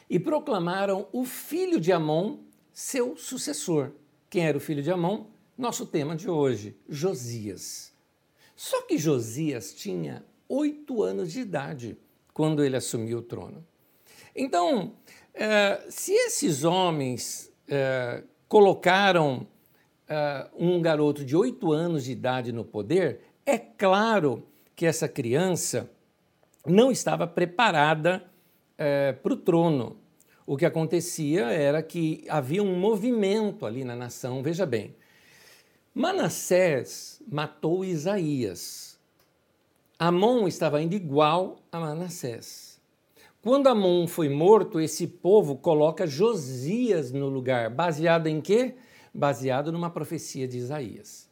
e 0.10 0.20
proclamaram 0.20 1.08
o 1.12 1.26
filho 1.26 1.80
de 1.80 1.92
Amon 1.92 2.40
seu 2.72 3.18
sucessor. 3.18 3.92
Quem 4.30 4.46
era 4.46 4.58
o 4.58 4.62
filho 4.62 4.82
de 4.82 4.92
Amon? 4.92 5.26
Nosso 5.58 5.86
tema 5.86 6.16
de 6.16 6.30
hoje, 6.30 6.76
Josias. 6.88 7.92
Só 8.56 8.82
que 8.84 8.98
Josias 8.98 9.74
tinha 9.74 10.24
oito 10.48 11.04
anos 11.04 11.32
de 11.32 11.42
idade 11.42 11.98
quando 12.34 12.64
ele 12.64 12.76
assumiu 12.76 13.20
o 13.20 13.22
trono. 13.22 13.66
Então, 14.36 14.94
eh, 15.34 15.86
se 15.90 16.14
esses 16.14 16.64
homens 16.64 17.52
eh, 17.68 18.24
colocaram 18.48 19.48
eh, 20.08 20.48
um 20.56 20.82
garoto 20.82 21.26
de 21.26 21.36
oito 21.36 21.72
anos 21.72 22.04
de 22.04 22.12
idade 22.12 22.52
no 22.52 22.64
poder, 22.64 23.22
é 23.48 23.58
claro 23.58 24.46
que 24.76 24.86
essa 24.86 25.08
criança 25.08 25.90
não 26.66 26.92
estava 26.92 27.26
preparada 27.26 28.30
é, 28.78 29.14
para 29.14 29.34
o 29.34 29.38
trono. 29.38 29.96
O 30.46 30.58
que 30.58 30.66
acontecia 30.66 31.46
era 31.46 31.82
que 31.82 32.26
havia 32.28 32.62
um 32.62 32.78
movimento 32.78 33.66
ali 33.66 33.86
na 33.86 33.96
nação. 33.96 34.44
Veja 34.44 34.66
bem, 34.66 34.94
Manassés 35.96 37.22
matou 37.26 37.86
Isaías. 37.86 39.00
Amon 39.98 40.46
estava 40.46 40.82
indo 40.82 40.94
igual 40.94 41.58
a 41.72 41.80
Manassés. 41.80 42.82
Quando 43.42 43.68
Amon 43.68 44.08
foi 44.08 44.28
morto, 44.28 44.80
esse 44.82 45.08
povo 45.08 45.56
coloca 45.56 46.06
Josias 46.06 47.14
no 47.14 47.30
lugar, 47.30 47.70
baseado 47.70 48.28
em 48.28 48.42
quê? 48.42 48.76
Baseado 49.14 49.72
numa 49.72 49.90
profecia 49.90 50.48
de 50.48 50.58
Isaías. 50.58 51.27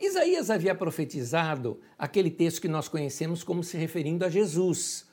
Isaías 0.00 0.50
havia 0.50 0.74
profetizado 0.74 1.80
aquele 1.98 2.30
texto 2.30 2.60
que 2.60 2.68
nós 2.68 2.88
conhecemos 2.88 3.44
como 3.44 3.62
se 3.62 3.76
referindo 3.76 4.24
a 4.24 4.28
Jesus. 4.28 5.06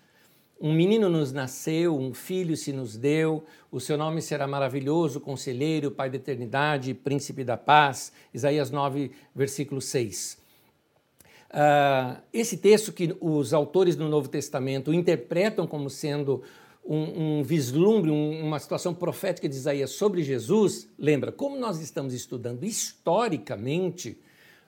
Um 0.60 0.74
menino 0.74 1.10
nos 1.10 1.32
nasceu, 1.32 1.98
um 1.98 2.14
filho 2.14 2.56
se 2.56 2.72
nos 2.72 2.96
deu, 2.96 3.44
o 3.72 3.80
seu 3.80 3.98
nome 3.98 4.22
será 4.22 4.46
maravilhoso, 4.46 5.20
conselheiro, 5.20 5.90
pai 5.90 6.10
da 6.10 6.18
eternidade, 6.18 6.94
príncipe 6.94 7.44
da 7.44 7.58
paz. 7.58 8.12
Isaías 8.34 8.70
9, 8.70 9.12
versículo 9.36 9.82
6. 9.82 10.34
Uh, 10.34 11.54
ah, 11.54 12.22
esse 12.32 12.58
texto 12.58 12.94
que 12.94 13.16
os 13.20 13.54
autores 13.54 13.96
do 13.96 14.08
Novo 14.08 14.30
Testamento 14.30 14.94
interpretam 14.94 15.68
como 15.68 15.90
sendo 15.90 16.44
um, 16.86 17.40
um 17.40 17.44
vislumbre, 17.44 18.10
um, 18.10 18.46
uma 18.46 18.60
situação 18.60 18.94
profética 18.94 19.50
de 19.50 19.56
Isaías 19.56 19.92
sobre 19.92 20.24
Jesus, 20.24 20.88
lembra, 20.98 21.32
como 21.32 21.58
nós 21.58 21.80
estamos 21.80 22.14
estudando 22.14 22.64
historicamente, 22.64 24.18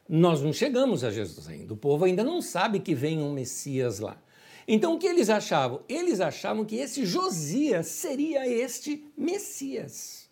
nós 0.07 0.41
não 0.41 0.51
chegamos 0.51 1.03
a 1.03 1.11
Jesus 1.11 1.47
ainda. 1.47 1.73
O 1.73 1.77
povo 1.77 2.05
ainda 2.05 2.23
não 2.23 2.41
sabe 2.41 2.79
que 2.79 2.93
vem 2.93 3.21
um 3.21 3.33
Messias 3.33 3.99
lá. 3.99 4.21
Então 4.67 4.95
o 4.95 4.99
que 4.99 5.07
eles 5.07 5.29
achavam? 5.29 5.81
Eles 5.89 6.19
achavam 6.19 6.65
que 6.65 6.75
esse 6.75 7.05
Josias 7.05 7.87
seria 7.87 8.47
este 8.47 9.05
Messias. 9.17 10.29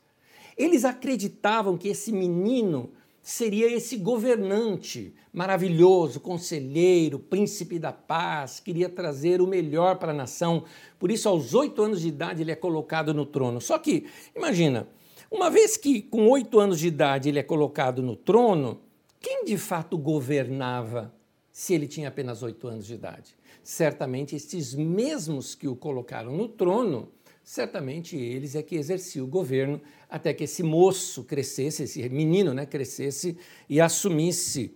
Eles 0.57 0.85
acreditavam 0.85 1.77
que 1.77 1.89
esse 1.89 2.11
menino 2.11 2.91
seria 3.21 3.71
esse 3.71 3.97
governante 3.97 5.13
maravilhoso, 5.31 6.19
conselheiro, 6.19 7.19
príncipe 7.19 7.79
da 7.79 7.93
paz, 7.93 8.59
queria 8.59 8.89
trazer 8.89 9.41
o 9.41 9.47
melhor 9.47 9.97
para 9.97 10.11
a 10.11 10.15
nação. 10.15 10.63
Por 10.99 11.11
isso, 11.11 11.29
aos 11.29 11.53
oito 11.53 11.81
anos 11.81 12.01
de 12.01 12.07
idade, 12.07 12.41
ele 12.41 12.51
é 12.51 12.55
colocado 12.55 13.13
no 13.13 13.25
trono. 13.25 13.61
Só 13.61 13.77
que, 13.77 14.07
imagina, 14.35 14.87
uma 15.29 15.49
vez 15.49 15.77
que 15.77 16.01
com 16.01 16.27
oito 16.29 16.59
anos 16.59 16.79
de 16.79 16.87
idade 16.87 17.29
ele 17.29 17.39
é 17.39 17.43
colocado 17.43 18.01
no 18.01 18.15
trono, 18.15 18.81
quem 19.21 19.45
de 19.45 19.57
fato 19.57 19.97
governava 19.97 21.13
se 21.53 21.73
ele 21.73 21.87
tinha 21.87 22.09
apenas 22.09 22.43
oito 22.43 22.67
anos 22.67 22.85
de 22.85 22.95
idade? 22.95 23.35
certamente 23.63 24.35
estes 24.35 24.73
mesmos 24.73 25.55
que 25.55 25.67
o 25.67 25.75
colocaram 25.75 26.35
no 26.35 26.47
trono, 26.47 27.11
certamente 27.43 28.15
eles 28.17 28.55
é 28.55 28.63
que 28.63 28.75
exerciam 28.75 29.25
o 29.25 29.29
governo 29.29 29.81
até 30.09 30.33
que 30.33 30.43
esse 30.43 30.63
moço 30.63 31.23
crescesse, 31.23 31.83
esse 31.83 32.07
menino 32.09 32.53
né, 32.53 32.65
crescesse 32.65 33.37
e 33.69 33.79
assumisse 33.79 34.75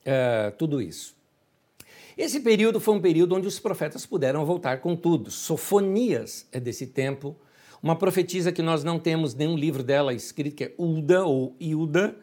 uh, 0.00 0.56
tudo 0.56 0.80
isso. 0.80 1.16
Esse 2.16 2.40
período 2.40 2.78
foi 2.78 2.94
um 2.94 3.00
período 3.00 3.34
onde 3.34 3.46
os 3.46 3.58
profetas 3.58 4.04
puderam 4.04 4.44
voltar 4.44 4.80
com 4.80 4.94
tudo. 4.94 5.30
Sofonias 5.30 6.46
é 6.52 6.60
desse 6.60 6.86
tempo, 6.86 7.36
uma 7.82 7.96
profetisa 7.96 8.52
que 8.52 8.62
nós 8.62 8.84
não 8.84 8.98
temos 8.98 9.34
nenhum 9.34 9.56
livro 9.56 9.82
dela 9.82 10.12
escrito, 10.12 10.56
que 10.56 10.64
é 10.64 10.74
Ulda 10.78 11.24
ou 11.24 11.56
Ilda, 11.58 12.16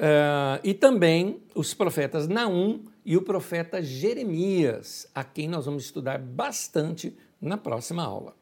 uh, 0.00 0.60
e 0.64 0.72
também 0.72 1.42
os 1.54 1.74
profetas 1.74 2.26
Naum 2.26 2.84
e 3.04 3.16
o 3.16 3.22
profeta 3.22 3.82
Jeremias, 3.82 5.06
a 5.14 5.22
quem 5.22 5.46
nós 5.46 5.66
vamos 5.66 5.84
estudar 5.84 6.18
bastante 6.18 7.16
na 7.40 7.56
próxima 7.56 8.02
aula. 8.02 8.34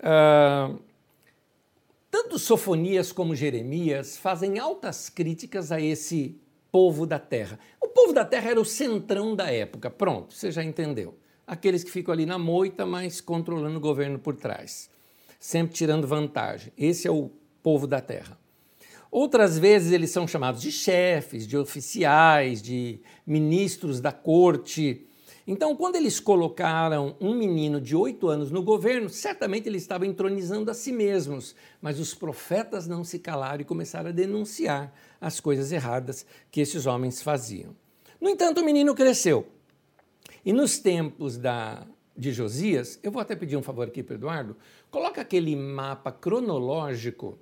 Uh, 0.00 0.78
tanto 2.10 2.38
Sofonias 2.38 3.12
como 3.12 3.34
Jeremias 3.34 4.16
fazem 4.16 4.58
altas 4.58 5.08
críticas 5.08 5.70
a 5.70 5.80
esse 5.80 6.40
povo 6.72 7.06
da 7.06 7.18
terra. 7.18 7.58
O 7.80 7.88
povo 7.88 8.12
da 8.12 8.24
terra 8.24 8.50
era 8.50 8.60
o 8.60 8.64
centrão 8.64 9.34
da 9.34 9.50
época, 9.50 9.90
pronto, 9.90 10.34
você 10.34 10.50
já 10.50 10.62
entendeu. 10.62 11.18
Aqueles 11.46 11.84
que 11.84 11.90
ficam 11.90 12.12
ali 12.12 12.26
na 12.26 12.38
moita, 12.38 12.84
mas 12.84 13.20
controlando 13.20 13.78
o 13.78 13.80
governo 13.80 14.18
por 14.18 14.34
trás, 14.34 14.90
sempre 15.38 15.74
tirando 15.74 16.06
vantagem. 16.06 16.72
Esse 16.76 17.06
é 17.06 17.10
o 17.10 17.30
povo 17.62 17.86
da 17.86 18.00
terra. 18.00 18.38
Outras 19.10 19.58
vezes 19.58 19.92
eles 19.92 20.10
são 20.10 20.26
chamados 20.26 20.60
de 20.60 20.72
chefes, 20.72 21.46
de 21.46 21.56
oficiais, 21.56 22.60
de 22.60 23.00
ministros 23.26 24.00
da 24.00 24.12
corte. 24.12 25.06
Então, 25.46 25.76
quando 25.76 25.94
eles 25.94 26.18
colocaram 26.18 27.14
um 27.20 27.32
menino 27.32 27.80
de 27.80 27.94
oito 27.94 28.28
anos 28.28 28.50
no 28.50 28.62
governo, 28.62 29.08
certamente 29.08 29.68
eles 29.68 29.82
estavam 29.82 30.06
entronizando 30.06 30.70
a 30.70 30.74
si 30.74 30.90
mesmos, 30.90 31.54
mas 31.80 32.00
os 32.00 32.12
profetas 32.12 32.88
não 32.88 33.04
se 33.04 33.20
calaram 33.20 33.60
e 33.60 33.64
começaram 33.64 34.08
a 34.08 34.12
denunciar 34.12 34.92
as 35.20 35.38
coisas 35.38 35.70
erradas 35.70 36.26
que 36.50 36.60
esses 36.60 36.84
homens 36.84 37.22
faziam. 37.22 37.76
No 38.20 38.28
entanto, 38.28 38.60
o 38.60 38.64
menino 38.64 38.92
cresceu. 38.92 39.46
E 40.44 40.52
nos 40.52 40.78
tempos 40.78 41.36
da, 41.36 41.86
de 42.16 42.32
Josias, 42.32 42.98
eu 43.02 43.12
vou 43.12 43.22
até 43.22 43.36
pedir 43.36 43.56
um 43.56 43.62
favor 43.62 43.86
aqui 43.86 44.02
para 44.02 44.16
Eduardo, 44.16 44.56
coloca 44.90 45.20
aquele 45.20 45.54
mapa 45.54 46.10
cronológico, 46.10 47.38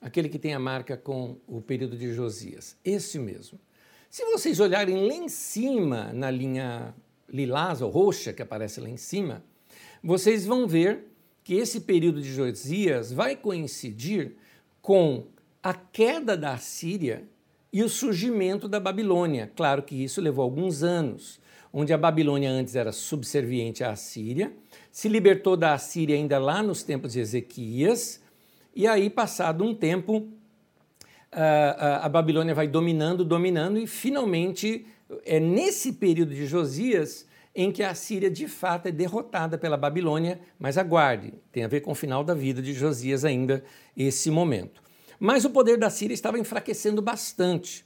aquele 0.00 0.28
que 0.28 0.38
tem 0.38 0.54
a 0.54 0.58
marca 0.58 0.96
com 0.96 1.36
o 1.46 1.60
período 1.60 1.96
de 1.96 2.12
Josias, 2.12 2.76
esse 2.84 3.18
mesmo. 3.18 3.58
Se 4.10 4.24
vocês 4.24 4.60
olharem 4.60 5.06
lá 5.06 5.14
em 5.14 5.28
cima, 5.28 6.12
na 6.12 6.30
linha 6.30 6.94
lilás 7.28 7.82
ou 7.82 7.90
roxa 7.90 8.32
que 8.32 8.42
aparece 8.42 8.80
lá 8.80 8.88
em 8.88 8.96
cima, 8.96 9.44
vocês 10.02 10.46
vão 10.46 10.66
ver 10.66 11.06
que 11.42 11.54
esse 11.54 11.80
período 11.80 12.20
de 12.20 12.32
Josias 12.32 13.12
vai 13.12 13.36
coincidir 13.36 14.36
com 14.80 15.26
a 15.62 15.74
queda 15.74 16.36
da 16.36 16.54
Assíria 16.54 17.24
e 17.72 17.82
o 17.82 17.88
surgimento 17.88 18.68
da 18.68 18.80
Babilônia. 18.80 19.50
Claro 19.54 19.82
que 19.82 20.02
isso 20.02 20.20
levou 20.20 20.42
alguns 20.42 20.82
anos, 20.82 21.40
onde 21.72 21.92
a 21.92 21.98
Babilônia 21.98 22.50
antes 22.50 22.74
era 22.74 22.92
subserviente 22.92 23.84
à 23.84 23.90
Assíria, 23.90 24.52
se 24.90 25.08
libertou 25.08 25.56
da 25.56 25.74
Assíria 25.74 26.16
ainda 26.16 26.38
lá 26.38 26.62
nos 26.62 26.82
tempos 26.82 27.12
de 27.12 27.20
Ezequias, 27.20 28.22
e 28.76 28.86
aí, 28.86 29.08
passado 29.08 29.64
um 29.64 29.74
tempo, 29.74 30.28
a 31.32 32.08
Babilônia 32.08 32.54
vai 32.54 32.68
dominando, 32.68 33.24
dominando, 33.24 33.78
e 33.78 33.86
finalmente 33.86 34.86
é 35.24 35.40
nesse 35.40 35.94
período 35.94 36.34
de 36.34 36.46
Josias 36.46 37.26
em 37.54 37.72
que 37.72 37.82
a 37.82 37.94
Síria 37.94 38.30
de 38.30 38.46
fato 38.46 38.88
é 38.88 38.92
derrotada 38.92 39.56
pela 39.56 39.78
Babilônia, 39.78 40.38
mas 40.58 40.76
aguarde, 40.76 41.32
tem 41.50 41.64
a 41.64 41.68
ver 41.68 41.80
com 41.80 41.92
o 41.92 41.94
final 41.94 42.22
da 42.22 42.34
vida 42.34 42.60
de 42.60 42.74
Josias 42.74 43.24
ainda 43.24 43.64
esse 43.96 44.30
momento. 44.30 44.82
Mas 45.18 45.46
o 45.46 45.50
poder 45.50 45.78
da 45.78 45.88
Síria 45.88 46.12
estava 46.12 46.38
enfraquecendo 46.38 47.00
bastante 47.00 47.82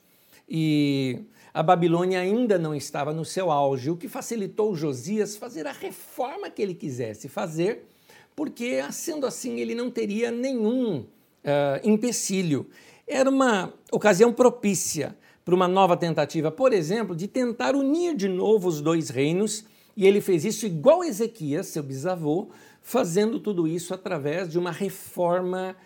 e 0.48 1.20
a 1.54 1.62
Babilônia 1.62 2.18
ainda 2.18 2.58
não 2.58 2.74
estava 2.74 3.12
no 3.12 3.24
seu 3.24 3.48
auge, 3.52 3.90
o 3.90 3.96
que 3.96 4.08
facilitou 4.08 4.74
Josias 4.74 5.36
fazer 5.36 5.68
a 5.68 5.72
reforma 5.72 6.50
que 6.50 6.60
ele 6.60 6.74
quisesse 6.74 7.28
fazer, 7.28 7.86
porque 8.40 8.82
sendo 8.90 9.26
assim 9.26 9.60
ele 9.60 9.74
não 9.74 9.90
teria 9.90 10.30
nenhum 10.30 11.00
uh, 11.00 11.06
empecilho. 11.84 12.66
Era 13.06 13.28
uma 13.28 13.70
ocasião 13.92 14.32
propícia 14.32 15.14
para 15.44 15.54
uma 15.54 15.68
nova 15.68 15.94
tentativa, 15.94 16.50
por 16.50 16.72
exemplo, 16.72 17.14
de 17.14 17.28
tentar 17.28 17.76
unir 17.76 18.16
de 18.16 18.28
novo 18.28 18.66
os 18.66 18.80
dois 18.80 19.10
reinos, 19.10 19.66
e 19.94 20.06
ele 20.06 20.22
fez 20.22 20.46
isso 20.46 20.64
igual 20.64 21.04
Ezequias, 21.04 21.66
seu 21.66 21.82
bisavô, 21.82 22.48
fazendo 22.80 23.38
tudo 23.38 23.68
isso 23.68 23.92
através 23.92 24.48
de 24.48 24.58
uma 24.58 24.72
reforma 24.72 25.76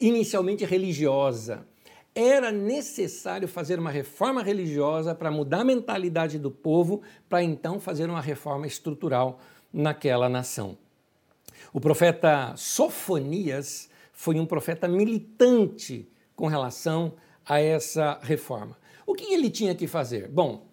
inicialmente 0.00 0.64
religiosa. 0.64 1.66
Era 2.14 2.52
necessário 2.52 3.48
fazer 3.48 3.80
uma 3.80 3.90
reforma 3.90 4.44
religiosa 4.44 5.12
para 5.12 5.28
mudar 5.28 5.62
a 5.62 5.64
mentalidade 5.64 6.38
do 6.38 6.52
povo, 6.52 7.02
para 7.28 7.42
então 7.42 7.80
fazer 7.80 8.08
uma 8.08 8.20
reforma 8.20 8.64
estrutural 8.64 9.40
naquela 9.72 10.28
nação. 10.28 10.78
O 11.76 11.80
profeta 11.80 12.54
Sofonias 12.56 13.90
foi 14.10 14.40
um 14.40 14.46
profeta 14.46 14.88
militante 14.88 16.08
com 16.34 16.46
relação 16.46 17.12
a 17.44 17.60
essa 17.60 18.18
reforma. 18.22 18.78
O 19.06 19.12
que 19.12 19.30
ele 19.30 19.50
tinha 19.50 19.74
que 19.74 19.86
fazer? 19.86 20.26
Bom, 20.26 20.64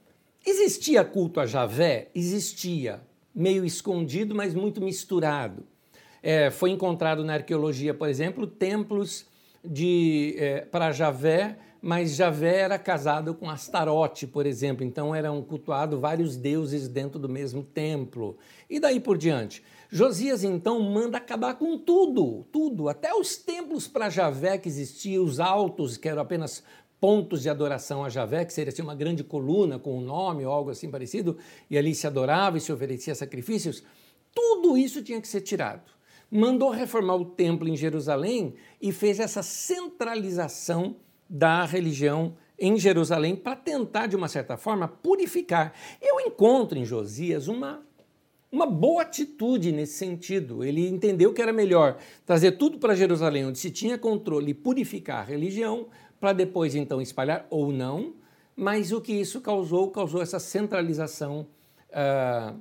existia 0.46 1.04
culto 1.04 1.42
a 1.42 1.46
Javé? 1.46 2.08
Existia, 2.16 3.02
meio 3.36 3.66
escondido, 3.66 4.34
mas 4.34 4.54
muito 4.54 4.80
misturado. 4.80 5.66
É, 6.22 6.50
foi 6.50 6.70
encontrado 6.70 7.22
na 7.26 7.34
arqueologia, 7.34 7.94
por 7.94 8.08
exemplo, 8.08 8.48
templos 8.48 9.26
é, 10.38 10.62
para 10.62 10.94
Javé, 10.94 11.58
mas 11.82 12.16
Javé 12.16 12.60
era 12.60 12.80
casado 12.80 13.34
com 13.34 13.50
Astarote, 13.50 14.26
por 14.26 14.46
exemplo, 14.46 14.86
então 14.86 15.14
eram 15.14 15.42
cultuados 15.42 16.00
vários 16.00 16.38
deuses 16.38 16.88
dentro 16.88 17.20
do 17.20 17.28
mesmo 17.28 17.62
templo. 17.62 18.38
E 18.70 18.80
daí 18.80 19.02
por 19.02 19.18
diante. 19.18 19.62
Josias 19.94 20.44
então 20.44 20.80
manda 20.80 21.20
acabar 21.20 21.54
com 21.54 21.78
tudo, 21.78 22.48
tudo, 22.52 22.90
até 22.90 23.14
os 23.14 23.38
templos 23.38 23.88
para 23.88 24.10
Javé 24.10 24.58
que 24.58 24.68
existiam, 24.68 25.24
os 25.24 25.40
altos, 25.40 25.98
que 25.98 26.10
eram 26.10 26.24
apenas 26.24 26.64
pontos 27.00 27.44
de 27.44 27.50
adoração 27.50 28.04
a 28.04 28.10
Javé, 28.10 28.44
que 28.44 28.52
seria 28.52 28.74
assim, 28.74 28.82
uma 28.82 28.96
grande 28.96 29.24
coluna 29.24 29.78
com 29.78 29.96
um 29.96 30.02
nome 30.02 30.44
ou 30.48 30.52
algo 30.52 30.72
assim 30.72 30.90
parecido, 30.90 31.38
e 31.70 31.78
ali 31.78 31.94
se 31.94 32.08
adorava 32.08 32.58
e 32.58 32.60
se 32.60 32.74
oferecia 32.74 33.14
sacrifícios, 33.14 33.84
tudo 34.34 34.76
isso 34.76 35.04
tinha 35.04 35.22
que 35.22 35.28
ser 35.28 35.42
tirado. 35.42 35.92
Mandou 36.32 36.72
reformar 36.72 37.18
o 37.18 37.26
templo 37.26 37.70
em 37.70 37.78
Jerusalém 37.78 38.56
e 38.82 38.92
fez 38.92 39.20
essa 39.20 39.44
centralização 39.44 40.96
da 41.30 41.66
religião 41.66 42.36
em 42.58 42.80
Jerusalém 42.80 43.36
para 43.36 43.56
tentar, 43.56 44.08
de 44.08 44.16
uma 44.16 44.28
certa 44.28 44.58
forma, 44.58 44.88
purificar. 44.88 45.72
Eu 46.02 46.20
encontro 46.20 46.80
em 46.80 46.86
Josias 46.86 47.48
uma, 47.48 47.86
uma 48.54 48.68
boa 48.68 49.02
atitude 49.02 49.72
nesse 49.72 49.94
sentido. 49.94 50.64
Ele 50.64 50.88
entendeu 50.88 51.34
que 51.34 51.42
era 51.42 51.52
melhor 51.52 51.98
trazer 52.24 52.52
tudo 52.52 52.78
para 52.78 52.94
Jerusalém, 52.94 53.48
onde 53.48 53.58
se 53.58 53.72
tinha 53.72 53.98
controle, 53.98 54.52
e 54.52 54.54
purificar 54.54 55.22
a 55.22 55.24
religião, 55.24 55.88
para 56.20 56.34
depois 56.34 56.76
então 56.76 57.02
espalhar 57.02 57.48
ou 57.50 57.74
não, 57.74 58.14
mas 58.56 58.92
o 58.92 59.02
que 59.02 59.12
isso 59.12 59.42
causou? 59.42 59.90
Causou 59.90 60.22
essa 60.22 60.38
centralização 60.38 61.48
uh, 61.90 62.56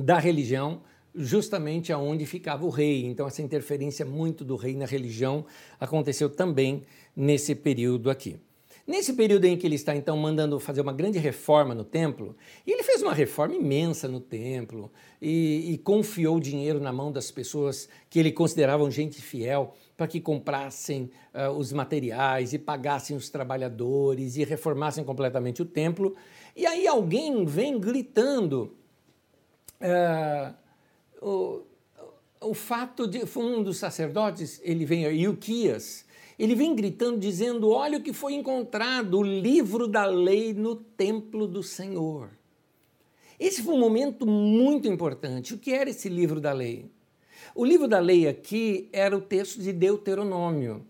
da 0.00 0.20
religião 0.20 0.82
justamente 1.12 1.92
aonde 1.92 2.24
ficava 2.24 2.64
o 2.64 2.70
rei. 2.70 3.04
Então 3.04 3.26
essa 3.26 3.42
interferência 3.42 4.06
muito 4.06 4.44
do 4.44 4.54
rei 4.54 4.76
na 4.76 4.86
religião 4.86 5.44
aconteceu 5.80 6.30
também 6.30 6.84
nesse 7.16 7.56
período 7.56 8.08
aqui. 8.08 8.36
Nesse 8.88 9.12
período 9.12 9.44
em 9.44 9.54
que 9.54 9.66
ele 9.66 9.74
está 9.74 9.94
então 9.94 10.16
mandando 10.16 10.58
fazer 10.58 10.80
uma 10.80 10.94
grande 10.94 11.18
reforma 11.18 11.74
no 11.74 11.84
templo, 11.84 12.34
ele 12.66 12.82
fez 12.82 13.02
uma 13.02 13.12
reforma 13.12 13.54
imensa 13.54 14.08
no 14.08 14.18
templo 14.18 14.90
e, 15.20 15.74
e 15.74 15.78
confiou 15.78 16.40
dinheiro 16.40 16.80
na 16.80 16.90
mão 16.90 17.12
das 17.12 17.30
pessoas 17.30 17.86
que 18.08 18.18
ele 18.18 18.32
consideravam 18.32 18.90
gente 18.90 19.20
fiel 19.20 19.74
para 19.94 20.06
que 20.06 20.22
comprassem 20.22 21.10
uh, 21.34 21.50
os 21.50 21.70
materiais 21.70 22.54
e 22.54 22.58
pagassem 22.58 23.14
os 23.14 23.28
trabalhadores 23.28 24.38
e 24.38 24.44
reformassem 24.44 25.04
completamente 25.04 25.60
o 25.60 25.66
templo. 25.66 26.16
E 26.56 26.66
aí 26.66 26.86
alguém 26.86 27.44
vem 27.44 27.78
gritando 27.78 28.74
uh, 29.82 30.54
o, 31.20 31.60
o 32.40 32.54
fato 32.54 33.06
de 33.06 33.20
um 33.36 33.62
dos 33.62 33.76
sacerdotes, 33.76 34.62
ele 34.64 34.86
vem, 34.86 35.04
Ilquias, 35.12 36.07
ele 36.38 36.54
vem 36.54 36.74
gritando 36.74 37.18
dizendo: 37.18 37.70
olha 37.70 37.98
o 37.98 38.02
que 38.02 38.12
foi 38.12 38.34
encontrado, 38.34 39.18
o 39.18 39.22
livro 39.22 39.88
da 39.88 40.04
lei 40.04 40.54
no 40.54 40.76
templo 40.76 41.46
do 41.46 41.62
Senhor. 41.62 42.30
Esse 43.38 43.62
foi 43.62 43.74
um 43.74 43.78
momento 43.78 44.26
muito 44.26 44.88
importante. 44.88 45.54
O 45.54 45.58
que 45.58 45.72
era 45.72 45.90
esse 45.90 46.08
livro 46.08 46.40
da 46.40 46.52
lei? 46.52 46.90
O 47.54 47.64
livro 47.64 47.86
da 47.86 47.98
lei 47.98 48.26
aqui 48.26 48.88
era 48.92 49.16
o 49.16 49.20
texto 49.20 49.60
de 49.60 49.72
Deuteronômio. 49.72 50.84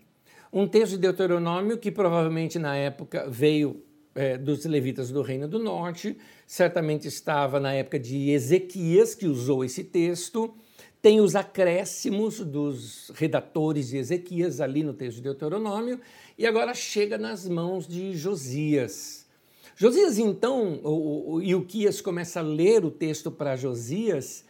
Um 0.51 0.67
texto 0.67 0.93
de 0.93 0.99
Deuteronômio 0.99 1.77
que 1.77 1.91
provavelmente 1.91 2.57
na 2.57 2.75
época 2.75 3.29
veio 3.29 3.83
é, 4.15 4.37
dos 4.37 4.65
levitas 4.65 5.11
do 5.11 5.21
Reino 5.21 5.47
do 5.47 5.59
Norte, 5.59 6.17
certamente 6.47 7.07
estava 7.07 7.59
na 7.59 7.73
época 7.73 7.99
de 7.99 8.31
Ezequias, 8.31 9.13
que 9.13 9.27
usou 9.27 9.63
esse 9.63 9.83
texto. 9.83 10.53
Tem 11.01 11.21
os 11.21 11.35
acréscimos 11.35 12.39
dos 12.39 13.11
redatores 13.15 13.89
de 13.89 13.97
Ezequias 13.97 14.59
ali 14.59 14.83
no 14.83 14.93
texto 14.93 15.17
de 15.17 15.23
Deuteronômio, 15.23 15.99
e 16.37 16.45
agora 16.45 16.73
chega 16.73 17.17
nas 17.17 17.47
mãos 17.47 17.87
de 17.87 18.15
Josias. 18.15 19.25
Josias, 19.75 20.17
então, 20.17 20.81
o, 20.83 21.35
o 21.35 21.41
Ilquias 21.41 22.01
começa 22.01 22.39
a 22.41 22.43
ler 22.43 22.83
o 22.83 22.91
texto 22.91 23.31
para 23.31 23.55
Josias 23.55 24.43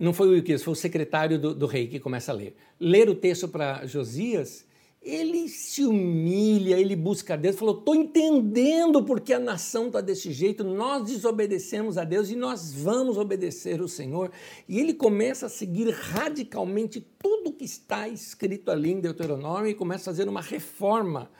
não 0.00 0.12
foi 0.12 0.28
o 0.28 0.36
Ilquias, 0.36 0.62
foi 0.62 0.72
o 0.72 0.76
secretário 0.76 1.38
do, 1.38 1.54
do, 1.54 1.66
rei 1.66 1.86
que 1.86 2.00
começa 2.00 2.32
a 2.32 2.34
ler. 2.34 2.56
Ler 2.80 3.08
o 3.10 3.14
texto 3.14 3.46
para 3.46 3.84
Josias, 3.86 4.64
ele 5.02 5.48
se 5.48 5.84
humilha, 5.84 6.78
ele 6.78 6.96
busca 6.96 7.36
Deus, 7.36 7.56
falou: 7.56 7.78
estou 7.78 7.94
entendendo 7.94 9.04
porque 9.04 9.32
a 9.32 9.38
nação 9.38 9.86
está 9.86 10.00
desse 10.00 10.32
jeito, 10.32 10.64
nós 10.64 11.04
desobedecemos 11.04 11.96
a 11.96 12.04
Deus 12.04 12.28
e 12.28 12.34
nós 12.34 12.72
vamos 12.72 13.16
obedecer 13.16 13.80
o 13.80 13.88
Senhor. 13.88 14.32
E 14.68 14.80
ele 14.80 14.92
começa 14.92 15.46
a 15.46 15.48
seguir 15.48 15.90
radicalmente 15.90 17.00
tudo 17.18 17.52
que 17.52 17.64
está 17.64 18.08
escrito 18.08 18.70
ali 18.70 18.90
em 18.90 19.00
Deuteronômio 19.00 19.68
e 19.68 19.74
começa 19.74 20.10
a 20.10 20.12
fazer 20.12 20.28
uma 20.28 20.40
reforma 20.40 21.30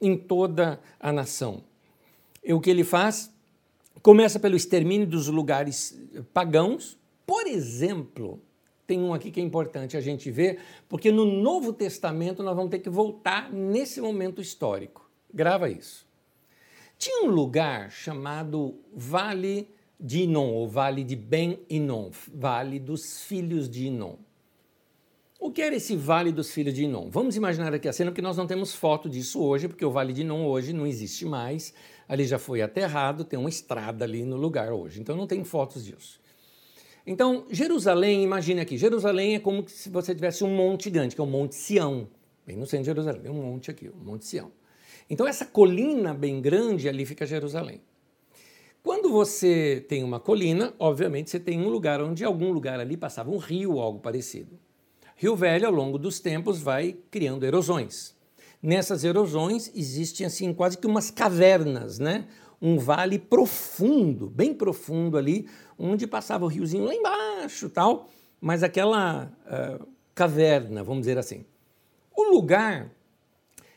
em 0.00 0.16
toda 0.16 0.80
a 1.00 1.10
nação. 1.10 1.64
E 2.44 2.52
o 2.52 2.60
que 2.60 2.68
ele 2.68 2.84
faz? 2.84 3.32
Começa 4.02 4.38
pelo 4.38 4.54
extermínio 4.54 5.06
dos 5.06 5.28
lugares 5.28 5.98
pagãos, 6.34 6.98
por 7.26 7.46
exemplo, 7.46 8.42
tem 8.86 9.00
um 9.00 9.14
aqui 9.14 9.30
que 9.30 9.40
é 9.40 9.42
importante 9.42 9.96
a 9.96 10.00
gente 10.00 10.30
ver, 10.30 10.60
porque 10.88 11.10
no 11.10 11.24
Novo 11.24 11.72
Testamento 11.72 12.42
nós 12.42 12.54
vamos 12.54 12.70
ter 12.70 12.80
que 12.80 12.90
voltar 12.90 13.52
nesse 13.52 14.00
momento 14.00 14.40
histórico. 14.40 15.10
Grava 15.32 15.70
isso. 15.70 16.06
Tinha 16.98 17.24
um 17.24 17.30
lugar 17.30 17.90
chamado 17.90 18.78
Vale 18.94 19.68
de 19.98 20.22
Inon, 20.22 20.54
o 20.62 20.68
vale 20.68 21.02
de 21.02 21.16
Ben 21.16 21.58
Inon, 21.68 22.10
vale 22.32 22.78
dos 22.78 23.22
filhos 23.22 23.68
de 23.68 23.86
Inon. 23.86 24.16
O 25.44 25.50
que 25.50 25.60
era 25.60 25.76
esse 25.76 25.94
Vale 25.94 26.32
dos 26.32 26.50
Filhos 26.52 26.72
de 26.72 26.84
Inon? 26.84 27.10
Vamos 27.10 27.36
imaginar 27.36 27.74
aqui 27.74 27.86
a 27.86 27.92
cena, 27.92 28.10
porque 28.10 28.22
nós 28.22 28.34
não 28.34 28.46
temos 28.46 28.74
foto 28.74 29.10
disso 29.10 29.42
hoje, 29.42 29.68
porque 29.68 29.84
o 29.84 29.90
Vale 29.90 30.14
de 30.14 30.22
Inon 30.22 30.46
hoje 30.46 30.72
não 30.72 30.86
existe 30.86 31.26
mais. 31.26 31.74
Ali 32.08 32.24
já 32.24 32.38
foi 32.38 32.62
aterrado, 32.62 33.24
tem 33.24 33.38
uma 33.38 33.50
estrada 33.50 34.06
ali 34.06 34.24
no 34.24 34.38
lugar 34.38 34.72
hoje, 34.72 35.02
então 35.02 35.14
não 35.14 35.26
tem 35.26 35.44
fotos 35.44 35.84
disso. 35.84 36.18
Então, 37.06 37.46
Jerusalém, 37.50 38.22
imagine 38.22 38.60
aqui, 38.60 38.78
Jerusalém 38.78 39.34
é 39.34 39.38
como 39.38 39.68
se 39.68 39.90
você 39.90 40.14
tivesse 40.14 40.42
um 40.42 40.54
monte 40.54 40.88
grande, 40.88 41.14
que 41.14 41.20
é 41.20 41.24
o 41.24 41.26
Monte 41.26 41.54
Sião, 41.54 42.08
bem 42.46 42.56
no 42.56 42.66
centro 42.66 42.84
de 42.84 42.86
Jerusalém, 42.86 43.30
um 43.30 43.42
monte 43.42 43.70
aqui, 43.70 43.88
o 43.88 43.96
Monte 43.96 44.24
Sião. 44.24 44.50
Então, 45.08 45.26
essa 45.26 45.44
colina 45.44 46.14
bem 46.14 46.40
grande, 46.40 46.88
ali 46.88 47.04
fica 47.04 47.26
Jerusalém. 47.26 47.82
Quando 48.82 49.10
você 49.10 49.84
tem 49.88 50.02
uma 50.02 50.20
colina, 50.20 50.74
obviamente 50.78 51.30
você 51.30 51.40
tem 51.40 51.58
um 51.58 51.68
lugar 51.68 52.02
onde 52.02 52.24
algum 52.24 52.52
lugar 52.52 52.80
ali 52.80 52.96
passava 52.96 53.30
um 53.30 53.38
rio 53.38 53.72
ou 53.72 53.80
algo 53.80 53.98
parecido. 53.98 54.58
Rio 55.16 55.36
Velho, 55.36 55.66
ao 55.66 55.72
longo 55.72 55.98
dos 55.98 56.20
tempos, 56.20 56.60
vai 56.60 56.96
criando 57.10 57.46
erosões. 57.46 58.14
Nessas 58.62 59.04
erosões 59.04 59.70
existem 59.74 60.26
assim 60.26 60.52
quase 60.52 60.76
que 60.76 60.86
umas 60.86 61.10
cavernas, 61.10 61.98
né? 61.98 62.26
Um 62.60 62.78
vale 62.78 63.18
profundo, 63.18 64.28
bem 64.28 64.52
profundo 64.52 65.16
ali, 65.16 65.46
onde 65.78 66.06
passava 66.06 66.44
o 66.44 66.48
riozinho 66.48 66.84
lá 66.84 66.94
embaixo, 66.94 67.68
tal, 67.68 68.08
mas 68.40 68.62
aquela 68.62 69.32
uh, 69.46 69.86
caverna, 70.14 70.82
vamos 70.82 71.02
dizer 71.02 71.18
assim. 71.18 71.44
O 72.16 72.30
lugar, 72.30 72.90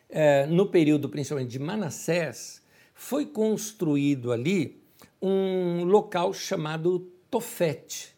uh, 0.09 0.51
no 0.51 0.67
período 0.67 1.09
principalmente 1.09 1.51
de 1.51 1.59
Manassés, 1.59 2.61
foi 2.93 3.25
construído 3.25 4.31
ali 4.31 4.81
um 5.21 5.83
local 5.85 6.33
chamado 6.33 7.11
Tofete. 7.29 8.15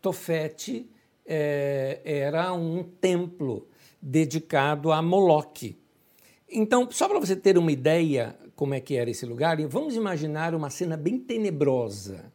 Tofete 0.00 0.88
é, 1.24 2.00
era 2.04 2.52
um 2.52 2.84
templo 2.84 3.66
dedicado 4.00 4.92
a 4.92 5.02
Moloque. 5.02 5.76
Então, 6.48 6.88
só 6.90 7.08
para 7.08 7.18
você 7.18 7.34
ter 7.34 7.58
uma 7.58 7.72
ideia 7.72 8.36
como 8.54 8.72
é 8.72 8.80
que 8.80 8.96
era 8.96 9.10
esse 9.10 9.26
lugar, 9.26 9.60
vamos 9.66 9.96
imaginar 9.96 10.54
uma 10.54 10.70
cena 10.70 10.96
bem 10.96 11.18
tenebrosa. 11.18 12.32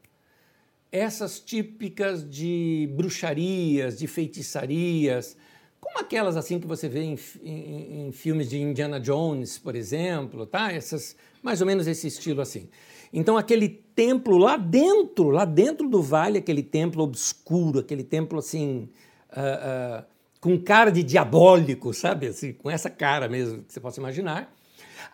Essas 0.92 1.40
típicas 1.40 2.30
de 2.30 2.90
bruxarias, 2.96 3.98
de 3.98 4.08
feitiçarias, 4.08 5.38
como 5.80 6.00
aquelas 6.00 6.38
assim 6.38 6.60
que 6.60 6.68
você 6.68 6.88
vê 6.88 7.02
em, 7.02 7.18
em, 7.42 8.08
em 8.08 8.12
filmes 8.12 8.50
de 8.50 8.62
Indiana 8.62 9.00
Jones, 9.00 9.58
por 9.58 9.76
exemplo, 9.76 10.46
tá? 10.46 10.72
Essas, 10.72 11.16
mais 11.42 11.60
ou 11.60 11.68
menos 11.68 11.88
esse 11.88 12.08
estilo 12.08 12.42
assim. 12.42 12.70
Então, 13.12 13.38
aquele 13.38 13.68
templo 13.68 14.38
lá 14.38 14.56
dentro, 14.56 15.30
lá 15.30 15.44
dentro 15.44 15.90
do 15.90 16.02
vale, 16.02 16.38
aquele 16.38 16.64
templo 16.64 17.04
obscuro, 17.04 17.80
aquele 17.80 18.04
templo 18.04 18.40
assim, 18.40 18.88
uh, 19.32 20.02
uh, 20.02 20.06
com 20.40 20.58
cara 20.62 20.92
de 20.92 21.04
diabólico, 21.04 21.94
sabe? 21.94 22.28
Assim, 22.28 22.54
com 22.54 22.70
essa 22.70 22.90
cara 22.90 23.28
mesmo 23.28 23.64
que 23.64 23.74
você 23.74 23.80
possa 23.80 24.00
imaginar. 24.00 24.54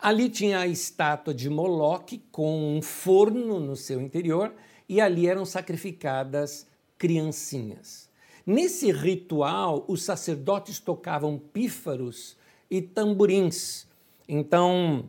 Ali 0.00 0.28
tinha 0.28 0.60
a 0.60 0.66
estátua 0.66 1.34
de 1.34 1.50
Moloque 1.50 2.22
com 2.30 2.76
um 2.76 2.82
forno 2.82 3.58
no 3.58 3.74
seu 3.74 4.00
interior 4.00 4.52
e 4.88 5.00
ali 5.00 5.26
eram 5.26 5.44
sacrificadas 5.44 6.66
criancinhas. 6.96 8.08
Nesse 8.46 8.90
ritual, 8.90 9.84
os 9.86 10.02
sacerdotes 10.02 10.78
tocavam 10.80 11.38
pífaros 11.38 12.36
e 12.70 12.80
tamborins. 12.80 13.86
Então, 14.26 15.08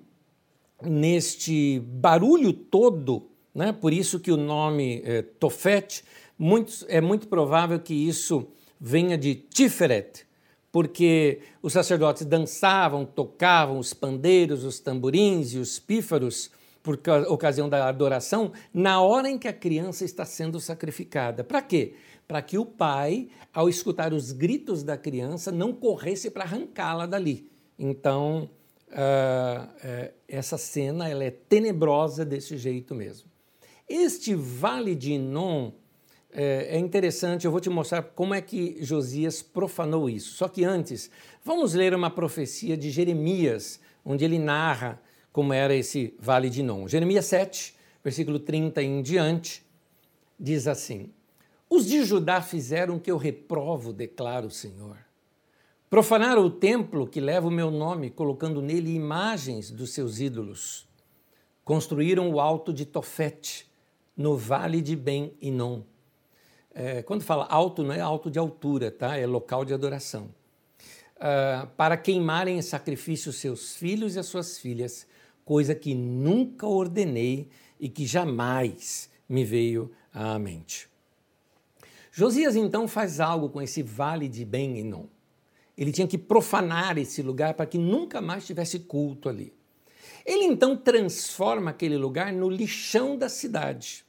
neste 0.82 1.80
barulho 1.80 2.52
todo, 2.52 3.30
né? 3.56 3.72
por 3.72 3.94
isso 3.94 4.20
que 4.20 4.32
o 4.32 4.38
nome 4.38 5.02
é, 5.06 5.22
Tofet, 5.22 6.04
muito, 6.38 6.86
é 6.88 7.00
muito 7.02 7.28
provável 7.28 7.80
que 7.80 7.94
isso 7.94 8.48
venha 8.80 9.18
de 9.18 9.36
Tiferet, 9.36 10.26
porque 10.72 11.40
os 11.62 11.74
sacerdotes 11.74 12.26
dançavam, 12.26 13.06
tocavam 13.06 13.80
os 13.80 13.94
pandeiros, 13.94 14.64
os 14.64 14.80
tamborins 14.80 15.54
e 15.54 15.58
os 15.58 15.80
pífaros 15.80 16.52
por 16.82 17.00
ocasião 17.28 17.68
da 17.68 17.88
adoração, 17.88 18.52
na 18.74 19.02
hora 19.02 19.30
em 19.30 19.38
que 19.38 19.48
a 19.48 19.54
criança 19.54 20.06
está 20.06 20.26
sendo 20.26 20.60
sacrificada. 20.60 21.44
Para 21.44 21.62
quê? 21.62 21.94
Para 22.28 22.42
que 22.42 22.58
o 22.58 22.66
pai, 22.66 23.30
ao 23.54 23.68
escutar 23.68 24.14
os 24.14 24.32
gritos 24.32 24.84
da 24.84 24.98
criança, 24.98 25.52
não 25.52 25.74
corresse 25.74 26.32
para 26.32 26.44
arrancá-la 26.44 27.06
dali. 27.06 27.50
Então, 27.78 28.50
uh, 28.90 30.12
essa 30.28 30.58
cena 30.58 31.10
ela 31.10 31.24
é 31.24 31.32
tenebrosa 31.32 32.24
desse 32.24 32.58
jeito 32.58 32.94
mesmo. 32.96 33.30
Este 33.88 34.36
vale 34.36 34.94
de 34.96 35.14
Inon 35.14 35.72
é, 36.32 36.76
é 36.76 36.80
interessante, 36.80 37.46
eu 37.46 37.52
vou 37.52 37.60
te 37.60 37.70
mostrar 37.70 38.04
como 38.04 38.34
é 38.34 38.42
que 38.42 38.78
Josias 38.82 39.42
profanou 39.42 40.10
isso. 40.10 40.36
Só 40.36 40.48
que 40.48 40.64
antes, 40.64 41.10
vamos 41.44 41.74
ler 41.74 41.94
uma 41.94 42.12
profecia 42.12 42.78
de 42.78 42.92
Jeremias, 42.92 43.80
onde 44.06 44.24
ele 44.24 44.38
narra 44.38 45.02
como 45.40 45.54
era 45.54 45.74
esse 45.74 46.14
vale 46.20 46.50
de 46.50 46.60
Inon. 46.60 46.86
Jeremias 46.86 47.24
7, 47.28 47.74
versículo 48.04 48.40
30 48.40 48.84
em 48.84 49.02
diante, 49.02 49.66
diz 50.38 50.68
assim: 50.68 51.14
Os 51.70 51.86
de 51.86 52.04
Judá 52.04 52.42
fizeram 52.42 52.98
o 52.98 53.00
que 53.00 53.10
eu 53.10 53.16
reprovo, 53.16 53.94
declara 53.94 54.46
o 54.46 54.52
Senhor. 54.52 54.98
Profanaram 55.90 56.44
o 56.44 56.50
templo 56.50 57.08
que 57.08 57.22
leva 57.22 57.48
o 57.48 57.52
meu 57.52 57.72
nome, 57.72 58.10
colocando 58.10 58.62
nele 58.62 58.94
imagens 58.94 59.72
dos 59.72 59.92
seus 59.92 60.20
ídolos. 60.20 60.86
Construíram 61.64 62.30
o 62.30 62.42
alto 62.42 62.74
de 62.74 62.86
Tofete, 62.86 63.66
no 64.18 64.36
vale 64.36 64.82
de 64.82 64.94
Ben 64.94 65.32
Inon. 65.40 65.84
É, 66.74 67.02
quando 67.02 67.22
fala 67.22 67.46
alto, 67.46 67.82
não 67.82 67.94
é 67.94 68.02
alto 68.02 68.30
de 68.30 68.38
altura, 68.38 68.92
tá? 68.92 69.16
é 69.16 69.26
local 69.26 69.64
de 69.64 69.74
adoração. 69.74 70.38
Uh, 71.16 71.66
para 71.78 71.96
queimarem 71.96 72.58
em 72.58 72.62
sacrifício 72.62 73.32
seus 73.32 73.76
filhos 73.76 74.16
e 74.16 74.20
as 74.20 74.26
suas 74.26 74.58
filhas, 74.58 75.08
coisa 75.50 75.74
que 75.74 75.96
nunca 75.96 76.68
ordenei 76.68 77.50
e 77.80 77.90
que 77.90 78.06
jamais 78.06 79.10
me 79.28 79.44
veio 79.44 79.92
à 80.14 80.38
mente. 80.38 80.88
Josias 82.12 82.56
então 82.56 82.88
faz 82.88 83.20
algo 83.20 83.50
com 83.50 83.60
esse 83.60 83.82
vale 83.82 84.28
de 84.28 84.46
Ben 84.46 84.78
Inon. 84.78 85.06
Ele 85.76 85.92
tinha 85.92 86.08
que 86.08 86.20
profanar 86.20 87.00
esse 87.00 87.24
lugar 87.24 87.56
para 87.56 87.66
que 87.66 87.80
nunca 87.80 88.22
mais 88.22 88.46
tivesse 88.46 88.78
culto 88.82 89.28
ali. 89.28 89.52
Ele 90.24 90.44
então 90.44 90.78
transforma 90.78 91.72
aquele 91.72 91.98
lugar 91.98 92.32
no 92.32 92.48
lixão 92.48 93.18
da 93.18 93.28
cidade. 93.28 94.06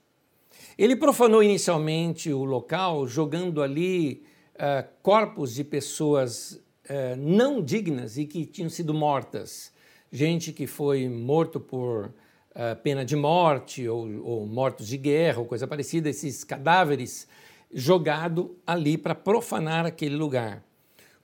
Ele 0.76 0.94
profanou 0.94 1.42
inicialmente 1.42 2.30
o 2.30 2.44
local, 2.44 3.06
jogando 3.06 3.62
ali 3.62 4.24
uh, 4.56 4.86
corpos 5.02 5.54
de 5.54 5.64
pessoas 5.64 6.52
uh, 6.84 7.16
não 7.16 7.62
dignas 7.62 8.18
e 8.18 8.26
que 8.26 8.44
tinham 8.44 8.68
sido 8.68 8.92
mortas. 8.92 9.72
Gente 10.12 10.52
que 10.52 10.66
foi 10.66 11.08
morto 11.08 11.60
por 11.60 12.06
uh, 12.06 12.76
pena 12.82 13.04
de 13.04 13.14
morte 13.14 13.88
ou, 13.88 14.08
ou 14.24 14.46
mortos 14.46 14.88
de 14.88 14.96
guerra 14.96 15.38
ou 15.38 15.46
coisa 15.46 15.66
parecida, 15.66 16.08
esses 16.08 16.42
cadáveres 16.42 17.28
jogado 17.72 18.56
ali 18.66 18.98
para 18.98 19.14
profanar 19.14 19.86
aquele 19.86 20.16
lugar. 20.16 20.64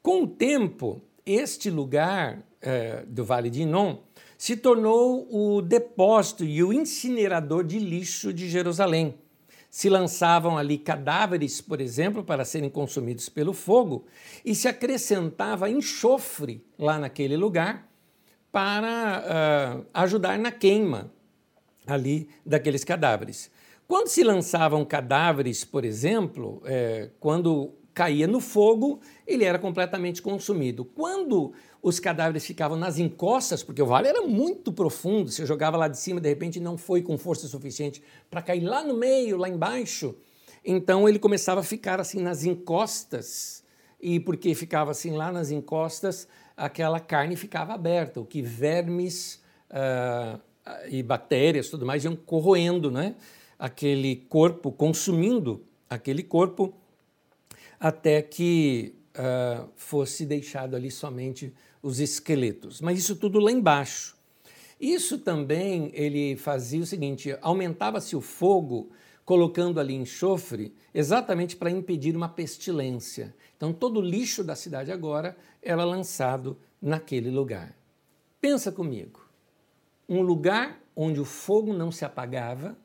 Com 0.01 0.23
o 0.23 0.29
tempo, 0.29 1.03
este 1.25 1.69
lugar 1.69 2.47
é, 2.63 3.05
do 3.07 3.25
Vale 3.25 3.51
de 3.51 3.63
Inon 3.63 3.99
se 4.39 4.57
tornou 4.57 5.27
o 5.31 5.61
depósito 5.61 6.45
e 6.45 6.63
o 6.63 6.73
incinerador 6.73 7.65
de 7.65 7.81
lixo 7.81 8.33
de 8.33 8.49
Jerusalém. 8.49 9.17
Se 9.69 9.89
lançavam 9.89 10.57
ali 10.57 10.79
cadáveres, 10.79 11.61
por 11.61 11.81
exemplo, 11.81 12.23
para 12.23 12.45
serem 12.45 12.71
consumidos 12.71 13.29
pelo 13.29 13.53
fogo, 13.53 14.07
e 14.45 14.55
se 14.55 14.69
acrescentava 14.69 15.69
enxofre 15.69 16.65
lá 16.79 16.99
naquele 16.99 17.37
lugar 17.37 17.91
para 18.57 19.83
uh, 19.83 19.87
ajudar 19.93 20.39
na 20.39 20.51
queima 20.51 21.13
ali 21.87 22.27
daqueles 22.43 22.85
cadáveres. 22.85 23.51
Quando 23.87 24.09
se 24.09 24.25
lançavam 24.25 24.83
cadáveres, 24.83 25.63
por 25.63 25.85
exemplo, 25.85 26.63
é, 26.65 27.11
quando 27.21 27.75
caía 27.93 28.27
no 28.27 28.41
fogo, 28.41 28.99
ele 29.27 29.45
era 29.45 29.59
completamente 29.59 30.23
consumido. 30.23 30.87
Quando 30.87 31.53
os 31.83 32.01
cadáveres 32.01 32.47
ficavam 32.47 32.79
nas 32.79 32.99
encostas, 32.99 33.63
porque 33.63 33.83
o 33.83 33.87
vale 33.87 34.09
era 34.09 34.23
muito 34.23 34.73
profundo, 34.73 35.31
você 35.31 35.45
jogava 35.45 35.77
lá 35.77 35.87
de 35.87 35.99
cima, 35.99 36.19
de 36.19 36.31
repente 36.31 36.59
não 36.59 36.79
foi 36.79 37.03
com 37.03 37.19
força 37.19 37.47
suficiente 37.47 38.03
para 38.31 38.41
cair 38.41 38.61
lá 38.61 38.83
no 38.83 38.97
meio, 38.97 39.37
lá 39.37 39.51
embaixo, 39.51 40.15
então 40.65 41.07
ele 41.07 41.19
começava 41.19 41.61
a 41.61 41.63
ficar 41.63 42.01
assim 42.01 42.23
nas 42.23 42.43
encostas, 42.43 43.63
e 44.01 44.19
porque 44.19 44.55
ficava 44.55 44.93
assim 44.93 45.11
lá 45.11 45.31
nas 45.31 45.51
encostas, 45.51 46.27
aquela 46.57 47.01
carne 47.01 47.37
ficava 47.37 47.75
aberta, 47.75 48.21
o 48.21 48.25
que 48.25 48.41
vermes 48.41 49.43
uh, 49.71 50.41
e 50.89 51.03
bactérias 51.03 51.69
tudo 51.69 51.85
mais 51.85 52.05
iam 52.05 52.17
corroendo 52.17 52.91
né? 52.91 53.15
aquele 53.59 54.17
corpo, 54.29 54.73
consumindo 54.73 55.65
aquele 55.89 56.23
corpo 56.23 56.75
até 57.79 58.23
que 58.23 58.95
uh, 59.17 59.69
fosse 59.77 60.25
deixado 60.25 60.75
ali 60.75 60.91
somente 60.91 61.53
os 61.83 62.01
esqueletos. 62.01 62.81
Mas 62.81 62.99
isso 62.99 63.17
tudo 63.17 63.39
lá 63.39 63.51
embaixo. 63.53 64.17
Isso 64.81 65.19
também 65.19 65.91
ele 65.95 66.37
fazia 66.37 66.81
o 66.81 66.87
seguinte: 66.87 67.37
aumentava-se 67.41 68.15
o 68.17 68.21
fogo 68.21 68.91
colocando 69.25 69.81
ali 69.81 69.95
enxofre 69.95 70.75
exatamente 70.95 71.57
para 71.57 71.71
impedir 71.71 72.15
uma 72.17 72.29
pestilência. 72.29 73.35
Então, 73.57 73.73
todo 73.73 74.01
o 74.01 74.03
lixo 74.03 74.45
da 74.45 74.55
cidade 74.55 74.93
agora 74.93 75.37
era 75.63 75.85
lançado 75.85 76.59
naquele 76.81 77.31
lugar. 77.31 77.75
Pensa 78.41 78.71
comigo. 78.71 79.27
Um 80.09 80.21
lugar 80.21 80.81
onde 80.95 81.21
o 81.21 81.25
fogo 81.25 81.73
não 81.73 81.91
se 81.91 82.05
apagava, 82.05 82.77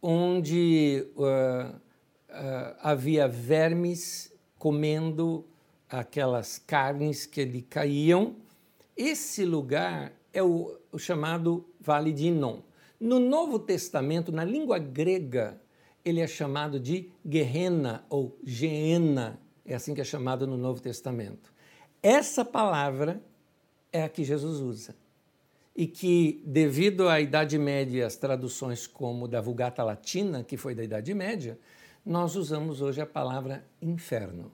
onde 0.00 1.06
uh, 1.16 1.74
uh, 1.74 2.76
havia 2.80 3.26
vermes 3.26 4.32
comendo 4.58 5.44
aquelas 5.88 6.58
carnes 6.58 7.26
que 7.26 7.44
lhe 7.44 7.62
caíam. 7.62 8.36
Esse 8.96 9.44
lugar 9.44 10.12
é 10.32 10.42
o, 10.42 10.78
o 10.92 10.98
chamado 10.98 11.64
Vale 11.80 12.12
de 12.12 12.26
Inon. 12.26 12.60
No 13.00 13.18
Novo 13.18 13.58
Testamento, 13.58 14.32
na 14.32 14.44
língua 14.44 14.78
grega, 14.78 15.60
ele 16.04 16.20
é 16.20 16.26
chamado 16.26 16.80
de 16.80 17.10
Gehenna 17.24 18.04
ou 18.08 18.36
Geena, 18.42 19.40
é 19.68 19.74
assim 19.74 19.94
que 19.94 20.00
é 20.00 20.04
chamado 20.04 20.46
no 20.46 20.56
Novo 20.56 20.80
Testamento. 20.80 21.52
Essa 22.02 22.44
palavra 22.44 23.22
é 23.92 24.02
a 24.02 24.08
que 24.08 24.24
Jesus 24.24 24.60
usa. 24.60 24.96
E 25.76 25.86
que, 25.86 26.42
devido 26.44 27.08
à 27.08 27.20
Idade 27.20 27.58
Média, 27.58 28.06
as 28.06 28.16
traduções 28.16 28.86
como 28.86 29.28
da 29.28 29.40
Vulgata 29.40 29.84
Latina, 29.84 30.42
que 30.42 30.56
foi 30.56 30.74
da 30.74 30.82
Idade 30.82 31.12
Média, 31.14 31.58
nós 32.04 32.34
usamos 32.34 32.80
hoje 32.80 33.00
a 33.00 33.06
palavra 33.06 33.64
inferno. 33.80 34.50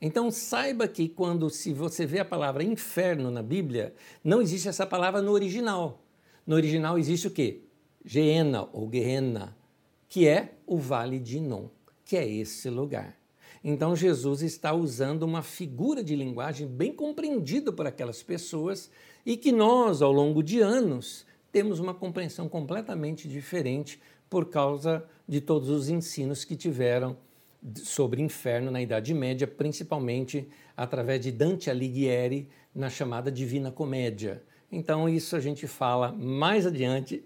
Então 0.00 0.30
saiba 0.30 0.86
que 0.86 1.08
quando 1.08 1.50
se 1.50 1.72
você 1.72 2.06
vê 2.06 2.20
a 2.20 2.24
palavra 2.24 2.62
inferno 2.62 3.32
na 3.32 3.42
Bíblia, 3.42 3.92
não 4.22 4.40
existe 4.40 4.68
essa 4.68 4.86
palavra 4.86 5.20
no 5.20 5.32
original. 5.32 6.00
No 6.46 6.54
original 6.54 6.96
existe 6.96 7.26
o 7.26 7.30
quê? 7.32 7.62
Geena 8.04 8.68
ou 8.72 8.88
Gehenna, 8.88 9.56
que 10.08 10.28
é 10.28 10.54
o 10.64 10.78
Vale 10.78 11.18
de 11.18 11.38
Inon, 11.38 11.66
que 12.04 12.16
é 12.16 12.26
esse 12.26 12.70
lugar. 12.70 13.17
Então 13.62 13.96
Jesus 13.96 14.42
está 14.42 14.72
usando 14.72 15.22
uma 15.22 15.42
figura 15.42 16.02
de 16.02 16.14
linguagem 16.14 16.66
bem 16.66 16.92
compreendida 16.92 17.72
por 17.72 17.86
aquelas 17.86 18.22
pessoas 18.22 18.90
e 19.26 19.36
que 19.36 19.52
nós, 19.52 20.00
ao 20.00 20.12
longo 20.12 20.42
de 20.42 20.60
anos, 20.60 21.26
temos 21.50 21.80
uma 21.80 21.94
compreensão 21.94 22.48
completamente 22.48 23.28
diferente 23.28 24.00
por 24.30 24.46
causa 24.46 25.04
de 25.26 25.40
todos 25.40 25.68
os 25.68 25.88
ensinos 25.88 26.44
que 26.44 26.56
tiveram 26.56 27.16
sobre 27.82 28.22
inferno 28.22 28.70
na 28.70 28.80
Idade 28.80 29.12
Média, 29.12 29.46
principalmente 29.46 30.48
através 30.76 31.20
de 31.20 31.32
Dante 31.32 31.70
Alighieri 31.70 32.48
na 32.74 32.88
chamada 32.88 33.32
Divina 33.32 33.72
Comédia. 33.72 34.42
Então, 34.70 35.08
isso 35.08 35.34
a 35.34 35.40
gente 35.40 35.66
fala 35.66 36.12
mais 36.12 36.66
adiante. 36.66 37.24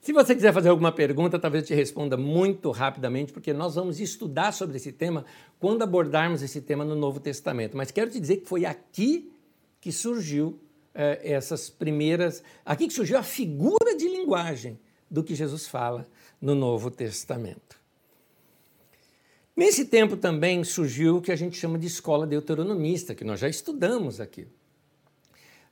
Se 0.00 0.12
você 0.12 0.34
quiser 0.34 0.52
fazer 0.52 0.70
alguma 0.70 0.90
pergunta, 0.90 1.38
talvez 1.38 1.62
eu 1.62 1.68
te 1.68 1.74
responda 1.74 2.16
muito 2.16 2.72
rapidamente, 2.72 3.32
porque 3.32 3.52
nós 3.52 3.76
vamos 3.76 4.00
estudar 4.00 4.52
sobre 4.52 4.76
esse 4.76 4.90
tema 4.90 5.24
quando 5.60 5.82
abordarmos 5.82 6.42
esse 6.42 6.60
tema 6.60 6.84
no 6.84 6.96
Novo 6.96 7.20
Testamento. 7.20 7.76
Mas 7.76 7.92
quero 7.92 8.10
te 8.10 8.18
dizer 8.18 8.38
que 8.38 8.48
foi 8.48 8.64
aqui 8.64 9.30
que 9.80 9.92
surgiu 9.92 10.58
eh, 10.92 11.20
essas 11.22 11.70
primeiras. 11.70 12.42
Aqui 12.64 12.88
que 12.88 12.94
surgiu 12.94 13.18
a 13.18 13.22
figura 13.22 13.96
de 13.96 14.08
linguagem 14.08 14.76
do 15.08 15.22
que 15.22 15.34
Jesus 15.34 15.68
fala 15.68 16.08
no 16.40 16.56
Novo 16.56 16.90
Testamento. 16.90 17.80
Nesse 19.56 19.84
tempo 19.84 20.16
também 20.16 20.64
surgiu 20.64 21.18
o 21.18 21.22
que 21.22 21.30
a 21.30 21.36
gente 21.36 21.56
chama 21.56 21.78
de 21.78 21.86
escola 21.86 22.26
deuteronomista, 22.26 23.14
que 23.14 23.22
nós 23.22 23.38
já 23.38 23.48
estudamos 23.48 24.20
aqui. 24.20 24.48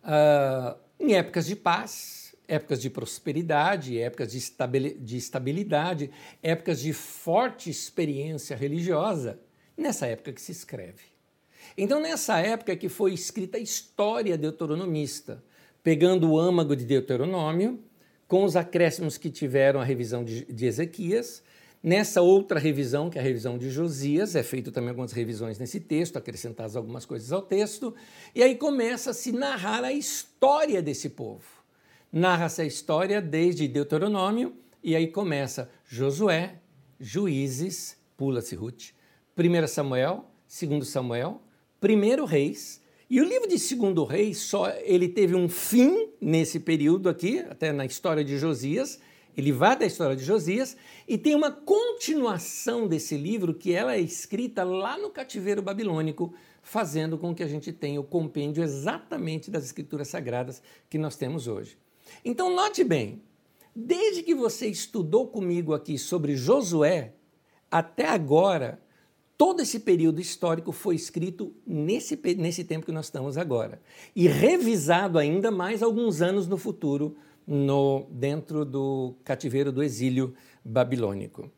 Uh, 0.05 0.77
em 1.03 1.15
épocas 1.15 1.47
de 1.47 1.57
paz, 1.57 2.35
épocas 2.47 2.81
de 2.81 2.89
prosperidade, 2.89 3.99
épocas 3.99 4.33
de 4.33 5.17
estabilidade, 5.17 6.11
épocas 6.43 6.81
de 6.81 6.93
forte 6.93 7.69
experiência 7.69 8.57
religiosa, 8.57 9.41
nessa 9.77 10.07
época 10.07 10.33
que 10.33 10.41
se 10.41 10.53
escreve. 10.53 11.13
Então, 11.77 12.01
nessa 12.01 12.39
época 12.39 12.77
que 12.77 12.89
foi 12.89 13.15
escrita 13.15 13.57
a 13.57 13.61
história 13.61 14.39
deuteronomista, 14.39 15.43
pegando 15.83 16.31
o 16.31 16.39
âmago 16.39 16.77
de 16.77 16.85
Deuteronômio, 16.85 17.83
com 18.29 18.45
os 18.45 18.55
acréscimos 18.55 19.19
que 19.19 19.31
tiveram 19.31 19.81
a 19.81 19.85
revisão 19.85 20.25
de, 20.25 20.45
de 20.45 20.67
Ezequias, 20.67 21.43
Nessa 21.83 22.23
outra 22.23 22.61
revisão, 22.61 23.11
que 23.11 23.19
é 23.19 23.21
a 23.21 23.25
revisão 23.25 23.59
de 23.59 23.69
Josias, 23.69 24.37
é 24.37 24.43
feito 24.45 24.71
também 24.71 24.91
algumas 24.91 25.11
revisões 25.11 25.59
nesse 25.59 25.81
texto, 25.81 26.17
acrescentadas 26.17 26.77
algumas 26.77 27.05
coisas 27.05 27.33
ao 27.33 27.43
texto, 27.43 27.93
e 28.33 28.41
aí 28.41 28.55
começa 28.55 29.11
a 29.11 29.15
se 29.15 29.33
narrar 29.33 29.83
a 29.83 29.93
história 29.93 30.81
desse 30.81 31.09
povo. 31.09 31.45
Narra-se 32.13 32.63
a 32.63 32.65
história 32.65 33.21
desde 33.21 33.67
Deuteronômio, 33.67 34.55
e 34.81 34.95
aí 34.95 35.09
começa 35.09 35.69
Josué, 35.85 36.61
Juízes, 37.01 37.97
pula-se 38.17 38.55
Ruth, 38.55 38.91
1 39.37 39.67
Samuel, 39.67 40.31
2 40.49 40.87
Samuel, 40.87 41.43
1 41.83 42.25
Reis, 42.25 42.81
e 43.11 43.21
o 43.21 43.25
livro 43.25 43.49
de 43.49 43.57
2 43.57 44.09
Reis, 44.09 44.39
só 44.39 44.71
ele 44.85 45.09
teve 45.09 45.35
um 45.35 45.49
fim 45.49 46.11
nesse 46.21 46.61
período 46.61 47.09
aqui, 47.09 47.41
até 47.41 47.73
na 47.73 47.85
história 47.85 48.23
de 48.23 48.39
Josias, 48.39 49.01
ele 49.37 49.53
vai 49.53 49.77
da 49.79 49.87
história 49.87 50.15
de 50.15 50.25
Josias 50.25 50.77
e 51.09 51.17
tem 51.17 51.35
uma 51.35 51.51
continuação 51.51 52.87
desse 52.87 53.17
livro 53.17 53.55
que 53.55 53.73
ela 53.73 53.95
é 53.95 54.01
escrita 54.01 54.63
lá 54.63 54.99
no 54.99 55.11
cativeiro 55.11 55.63
babilônico, 55.63 56.35
fazendo 56.63 57.17
com 57.17 57.35
que 57.35 57.43
a 57.43 57.49
gente 57.49 57.73
tenha 57.73 58.01
o 58.01 58.05
compêndio 58.05 58.63
exatamente 58.63 59.51
das 59.51 59.65
escrituras 59.65 60.09
sagradas 60.09 60.63
que 60.89 60.99
nós 60.99 61.17
temos 61.17 61.49
hoje. 61.49 61.79
Então 62.25 62.55
note 62.55 62.85
bem, 62.85 63.23
desde 63.75 64.23
que 64.23 64.35
você 64.35 64.67
estudou 64.67 65.27
comigo 65.27 65.73
aqui 65.73 65.99
sobre 65.99 66.37
Josué 66.37 67.15
até 67.71 68.07
agora, 68.07 68.79
todo 69.37 69.61
esse 69.61 69.81
período 69.81 70.21
histórico 70.21 70.73
foi 70.73 70.95
escrito 70.95 71.55
nesse, 71.67 72.21
nesse 72.37 72.65
tempo 72.65 72.85
que 72.85 72.93
nós 72.93 73.07
estamos 73.07 73.39
agora 73.39 73.81
e 74.15 74.29
revisado 74.29 75.19
ainda 75.19 75.51
mais 75.51 75.83
alguns 75.83 76.21
anos 76.21 76.47
no 76.47 76.59
futuro 76.59 77.17
no, 77.47 78.07
dentro 78.11 78.65
do 78.65 79.15
cativeiro 79.25 79.73
do 79.73 79.83
exílio 79.83 80.35
babilônico. 80.65 81.51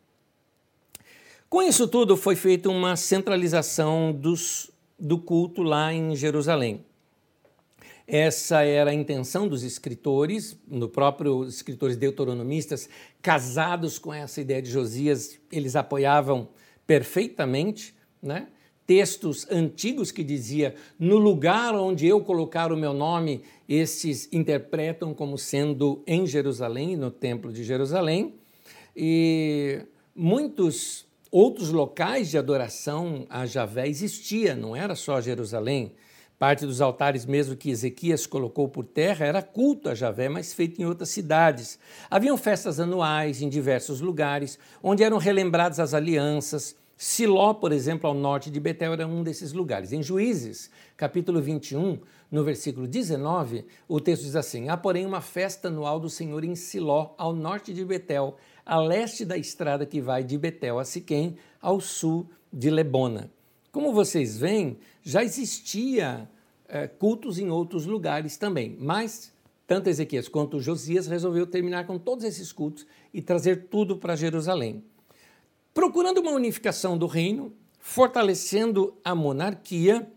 Com 1.48 1.62
isso 1.62 1.86
tudo, 1.86 2.16
foi 2.16 2.34
feita 2.34 2.68
uma 2.68 2.96
centralização 2.96 4.12
dos, 4.12 4.70
do 4.98 5.18
culto 5.18 5.62
lá 5.62 5.92
em 5.92 6.16
Jerusalém. 6.16 6.84
Essa 8.06 8.62
era 8.62 8.90
a 8.90 8.94
intenção 8.94 9.48
dos 9.48 9.62
escritores, 9.62 10.58
no 10.68 10.88
próprio 10.88 11.44
escritores 11.46 11.96
deuteronomistas, 11.96 12.88
casados 13.22 13.98
com 13.98 14.12
essa 14.12 14.40
ideia 14.40 14.60
de 14.60 14.70
Josias, 14.70 15.38
eles 15.50 15.74
apoiavam 15.74 16.48
perfeitamente, 16.86 17.94
né? 18.22 18.48
Textos 18.86 19.46
antigos 19.50 20.10
que 20.10 20.22
dizia 20.22 20.74
no 20.98 21.16
lugar 21.16 21.74
onde 21.74 22.06
eu 22.06 22.20
colocar 22.20 22.72
o 22.72 22.76
meu 22.76 22.92
nome, 22.92 23.42
esses 23.68 24.28
interpretam 24.32 25.14
como 25.14 25.38
sendo 25.38 26.02
em 26.06 26.26
Jerusalém, 26.26 26.96
no 26.96 27.10
templo 27.10 27.52
de 27.52 27.64
Jerusalém, 27.64 28.34
e 28.96 29.80
muitos 30.14 31.06
outros 31.30 31.70
locais 31.70 32.30
de 32.30 32.38
adoração 32.38 33.26
a 33.28 33.46
Javé 33.46 33.88
existia, 33.88 34.54
não 34.54 34.76
era 34.76 34.94
só 34.94 35.20
Jerusalém. 35.20 35.92
Parte 36.38 36.66
dos 36.66 36.80
altares 36.80 37.24
mesmo 37.24 37.56
que 37.56 37.70
Ezequias 37.70 38.26
colocou 38.26 38.68
por 38.68 38.84
terra 38.84 39.24
era 39.24 39.40
culto 39.40 39.88
a 39.88 39.94
Javé, 39.94 40.28
mas 40.28 40.52
feito 40.52 40.80
em 40.80 40.84
outras 40.84 41.08
cidades. 41.08 41.78
Haviam 42.10 42.36
festas 42.36 42.78
anuais 42.78 43.40
em 43.40 43.48
diversos 43.48 44.00
lugares, 44.00 44.58
onde 44.82 45.02
eram 45.02 45.16
relembradas 45.16 45.80
as 45.80 45.94
alianças, 45.94 46.76
Siló, 46.96 47.54
por 47.54 47.72
exemplo, 47.72 48.08
ao 48.08 48.14
norte 48.14 48.50
de 48.50 48.60
Betel, 48.60 48.92
era 48.92 49.06
um 49.06 49.22
desses 49.22 49.52
lugares. 49.52 49.92
Em 49.92 50.02
Juízes, 50.02 50.70
capítulo 50.96 51.42
21, 51.42 51.98
no 52.30 52.44
versículo 52.44 52.86
19, 52.86 53.64
o 53.88 54.00
texto 54.00 54.22
diz 54.22 54.36
assim: 54.36 54.68
Há, 54.68 54.76
porém, 54.76 55.04
uma 55.04 55.20
festa 55.20 55.68
anual 55.68 55.98
do 55.98 56.08
Senhor 56.08 56.44
em 56.44 56.54
Siló, 56.54 57.10
ao 57.18 57.34
norte 57.34 57.74
de 57.74 57.84
Betel, 57.84 58.36
a 58.64 58.78
leste 58.78 59.24
da 59.24 59.36
estrada 59.36 59.84
que 59.84 60.00
vai 60.00 60.22
de 60.22 60.38
Betel 60.38 60.78
a 60.78 60.84
Siquém, 60.84 61.36
ao 61.60 61.80
sul 61.80 62.28
de 62.52 62.70
Lebona. 62.70 63.28
Como 63.72 63.92
vocês 63.92 64.38
veem, 64.38 64.78
já 65.02 65.24
existia 65.24 66.30
é, 66.68 66.86
cultos 66.86 67.40
em 67.40 67.50
outros 67.50 67.86
lugares 67.86 68.36
também, 68.36 68.76
mas 68.78 69.32
tanto 69.66 69.88
Ezequias 69.90 70.28
quanto 70.28 70.60
Josias 70.60 71.08
resolveu 71.08 71.44
terminar 71.44 71.86
com 71.86 71.98
todos 71.98 72.24
esses 72.24 72.52
cultos 72.52 72.86
e 73.12 73.20
trazer 73.20 73.66
tudo 73.68 73.96
para 73.96 74.14
Jerusalém 74.14 74.84
procurando 75.74 76.18
uma 76.18 76.30
unificação 76.30 76.96
do 76.96 77.06
reino, 77.06 77.52
fortalecendo 77.80 78.96
a 79.04 79.14
monarquia. 79.14 80.08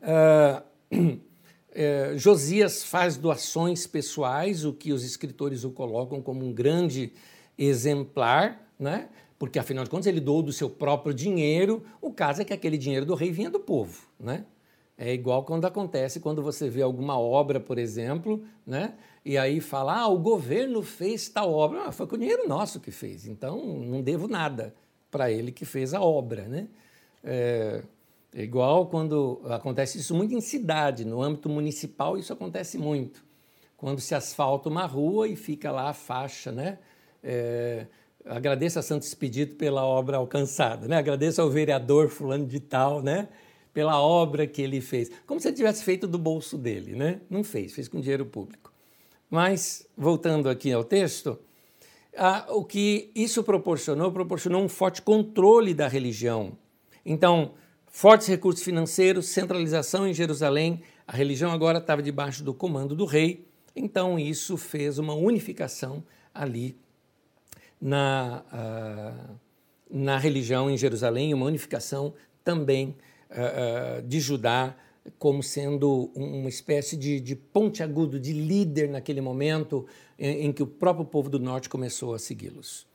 Uh, 0.00 0.96
uh, 0.96 2.16
Josias 2.16 2.84
faz 2.84 3.16
doações 3.16 3.86
pessoais, 3.86 4.64
o 4.64 4.72
que 4.72 4.92
os 4.92 5.04
escritores 5.04 5.64
o 5.64 5.70
colocam 5.70 6.22
como 6.22 6.46
um 6.46 6.52
grande 6.52 7.12
exemplar, 7.58 8.72
né? 8.78 9.08
porque 9.38 9.58
afinal 9.58 9.82
de 9.82 9.90
contas 9.90 10.06
ele 10.06 10.20
doou 10.20 10.40
do 10.40 10.52
seu 10.52 10.70
próprio 10.70 11.12
dinheiro. 11.12 11.84
O 12.00 12.12
caso 12.12 12.42
é 12.42 12.44
que 12.44 12.52
aquele 12.52 12.78
dinheiro 12.78 13.04
do 13.04 13.14
rei 13.14 13.32
vinha 13.32 13.50
do 13.50 13.58
povo. 13.58 14.06
Né? 14.18 14.44
É 15.04 15.12
igual 15.12 15.42
quando 15.42 15.64
acontece 15.64 16.20
quando 16.20 16.40
você 16.40 16.70
vê 16.70 16.80
alguma 16.80 17.18
obra, 17.18 17.58
por 17.58 17.76
exemplo, 17.76 18.40
né? 18.64 18.94
E 19.24 19.36
aí 19.36 19.60
fala, 19.60 20.02
ah, 20.02 20.06
o 20.06 20.16
governo 20.16 20.80
fez 20.80 21.28
tal 21.28 21.52
obra. 21.52 21.88
Ah, 21.88 21.92
foi 21.92 22.06
com 22.06 22.14
o 22.14 22.18
dinheiro 22.18 22.46
nosso 22.46 22.78
que 22.78 22.92
fez, 22.92 23.26
então 23.26 23.60
não 23.66 24.00
devo 24.00 24.28
nada 24.28 24.72
para 25.10 25.28
ele 25.28 25.50
que 25.50 25.64
fez 25.64 25.92
a 25.92 26.00
obra, 26.00 26.44
né? 26.44 26.68
É, 27.24 27.82
é 28.32 28.42
igual 28.44 28.86
quando 28.86 29.40
acontece 29.46 29.98
isso 29.98 30.14
muito 30.14 30.34
em 30.34 30.40
cidade, 30.40 31.04
no 31.04 31.20
âmbito 31.20 31.48
municipal 31.48 32.16
isso 32.16 32.32
acontece 32.32 32.78
muito. 32.78 33.24
Quando 33.76 34.00
se 34.00 34.14
asfalta 34.14 34.68
uma 34.68 34.86
rua 34.86 35.26
e 35.26 35.34
fica 35.34 35.72
lá 35.72 35.90
a 35.90 35.94
faixa, 35.94 36.52
né? 36.52 36.78
É, 37.24 37.86
agradeço 38.24 38.78
a 38.78 38.82
Santo 38.82 39.02
Expedito 39.02 39.56
pela 39.56 39.84
obra 39.84 40.18
alcançada, 40.18 40.86
né? 40.86 40.96
Agradeço 40.96 41.42
ao 41.42 41.50
vereador 41.50 42.08
fulano 42.08 42.46
de 42.46 42.60
tal, 42.60 43.02
né? 43.02 43.26
Pela 43.72 44.00
obra 44.00 44.46
que 44.46 44.60
ele 44.60 44.80
fez. 44.80 45.10
Como 45.26 45.40
se 45.40 45.48
ele 45.48 45.56
tivesse 45.56 45.82
feito 45.82 46.06
do 46.06 46.18
bolso 46.18 46.58
dele, 46.58 46.94
né? 46.94 47.20
Não 47.30 47.42
fez, 47.42 47.72
fez 47.72 47.88
com 47.88 48.00
dinheiro 48.00 48.26
público. 48.26 48.72
Mas, 49.30 49.88
voltando 49.96 50.48
aqui 50.50 50.70
ao 50.72 50.84
texto, 50.84 51.38
ah, 52.16 52.46
o 52.50 52.64
que 52.64 53.10
isso 53.14 53.42
proporcionou, 53.42 54.12
proporcionou 54.12 54.62
um 54.62 54.68
forte 54.68 55.00
controle 55.00 55.72
da 55.72 55.88
religião. 55.88 56.52
Então, 57.04 57.54
fortes 57.86 58.26
recursos 58.26 58.62
financeiros, 58.62 59.26
centralização 59.26 60.06
em 60.06 60.12
Jerusalém, 60.12 60.82
a 61.06 61.16
religião 61.16 61.50
agora 61.50 61.78
estava 61.78 62.02
debaixo 62.02 62.44
do 62.44 62.52
comando 62.52 62.94
do 62.94 63.04
rei, 63.04 63.46
então 63.74 64.18
isso 64.18 64.56
fez 64.56 64.98
uma 64.98 65.14
unificação 65.14 66.04
ali 66.34 66.76
na, 67.80 68.44
uh, 68.52 69.34
na 69.90 70.18
religião 70.18 70.70
em 70.70 70.76
Jerusalém, 70.76 71.34
uma 71.34 71.46
unificação 71.46 72.14
também 72.44 72.94
uh, 73.32 74.02
de 74.02 74.20
Judá, 74.20 74.76
como 75.18 75.42
sendo 75.42 76.10
uma 76.14 76.48
espécie 76.48 76.96
de, 76.96 77.20
de 77.20 77.34
ponte 77.34 77.82
agudo, 77.82 78.20
de 78.20 78.32
líder 78.32 78.88
naquele 78.88 79.20
momento 79.20 79.86
em, 80.18 80.46
em 80.46 80.52
que 80.52 80.62
o 80.62 80.66
próprio 80.66 81.04
povo 81.04 81.28
do 81.28 81.40
norte 81.40 81.68
começou 81.68 82.14
a 82.14 82.18
segui-los. 82.18 82.86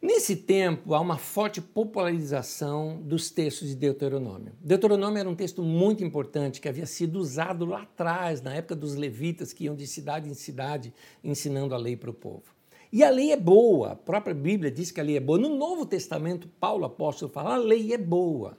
Nesse 0.00 0.36
tempo, 0.36 0.94
há 0.94 1.00
uma 1.00 1.18
forte 1.18 1.60
popularização 1.60 3.00
dos 3.02 3.32
textos 3.32 3.66
de 3.68 3.74
Deuteronômio. 3.74 4.52
Deuteronômio 4.60 5.18
era 5.18 5.28
um 5.28 5.34
texto 5.34 5.60
muito 5.60 6.04
importante 6.04 6.60
que 6.60 6.68
havia 6.68 6.86
sido 6.86 7.18
usado 7.18 7.64
lá 7.64 7.82
atrás, 7.82 8.40
na 8.40 8.54
época 8.54 8.76
dos 8.76 8.94
levitas, 8.94 9.52
que 9.52 9.64
iam 9.64 9.74
de 9.74 9.88
cidade 9.88 10.30
em 10.30 10.34
cidade 10.34 10.94
ensinando 11.24 11.74
a 11.74 11.78
lei 11.78 11.96
para 11.96 12.10
o 12.10 12.14
povo. 12.14 12.44
E 12.92 13.02
a 13.02 13.10
lei 13.10 13.32
é 13.32 13.36
boa, 13.36 13.92
a 13.92 13.96
própria 13.96 14.34
Bíblia 14.34 14.70
diz 14.70 14.92
que 14.92 15.00
a 15.00 15.02
lei 15.02 15.16
é 15.16 15.20
boa. 15.20 15.36
No 15.36 15.56
Novo 15.56 15.84
Testamento, 15.84 16.48
Paulo 16.60 16.84
apóstolo 16.84 17.30
fala: 17.30 17.54
a 17.54 17.58
lei 17.58 17.92
é 17.92 17.98
boa. 17.98 18.56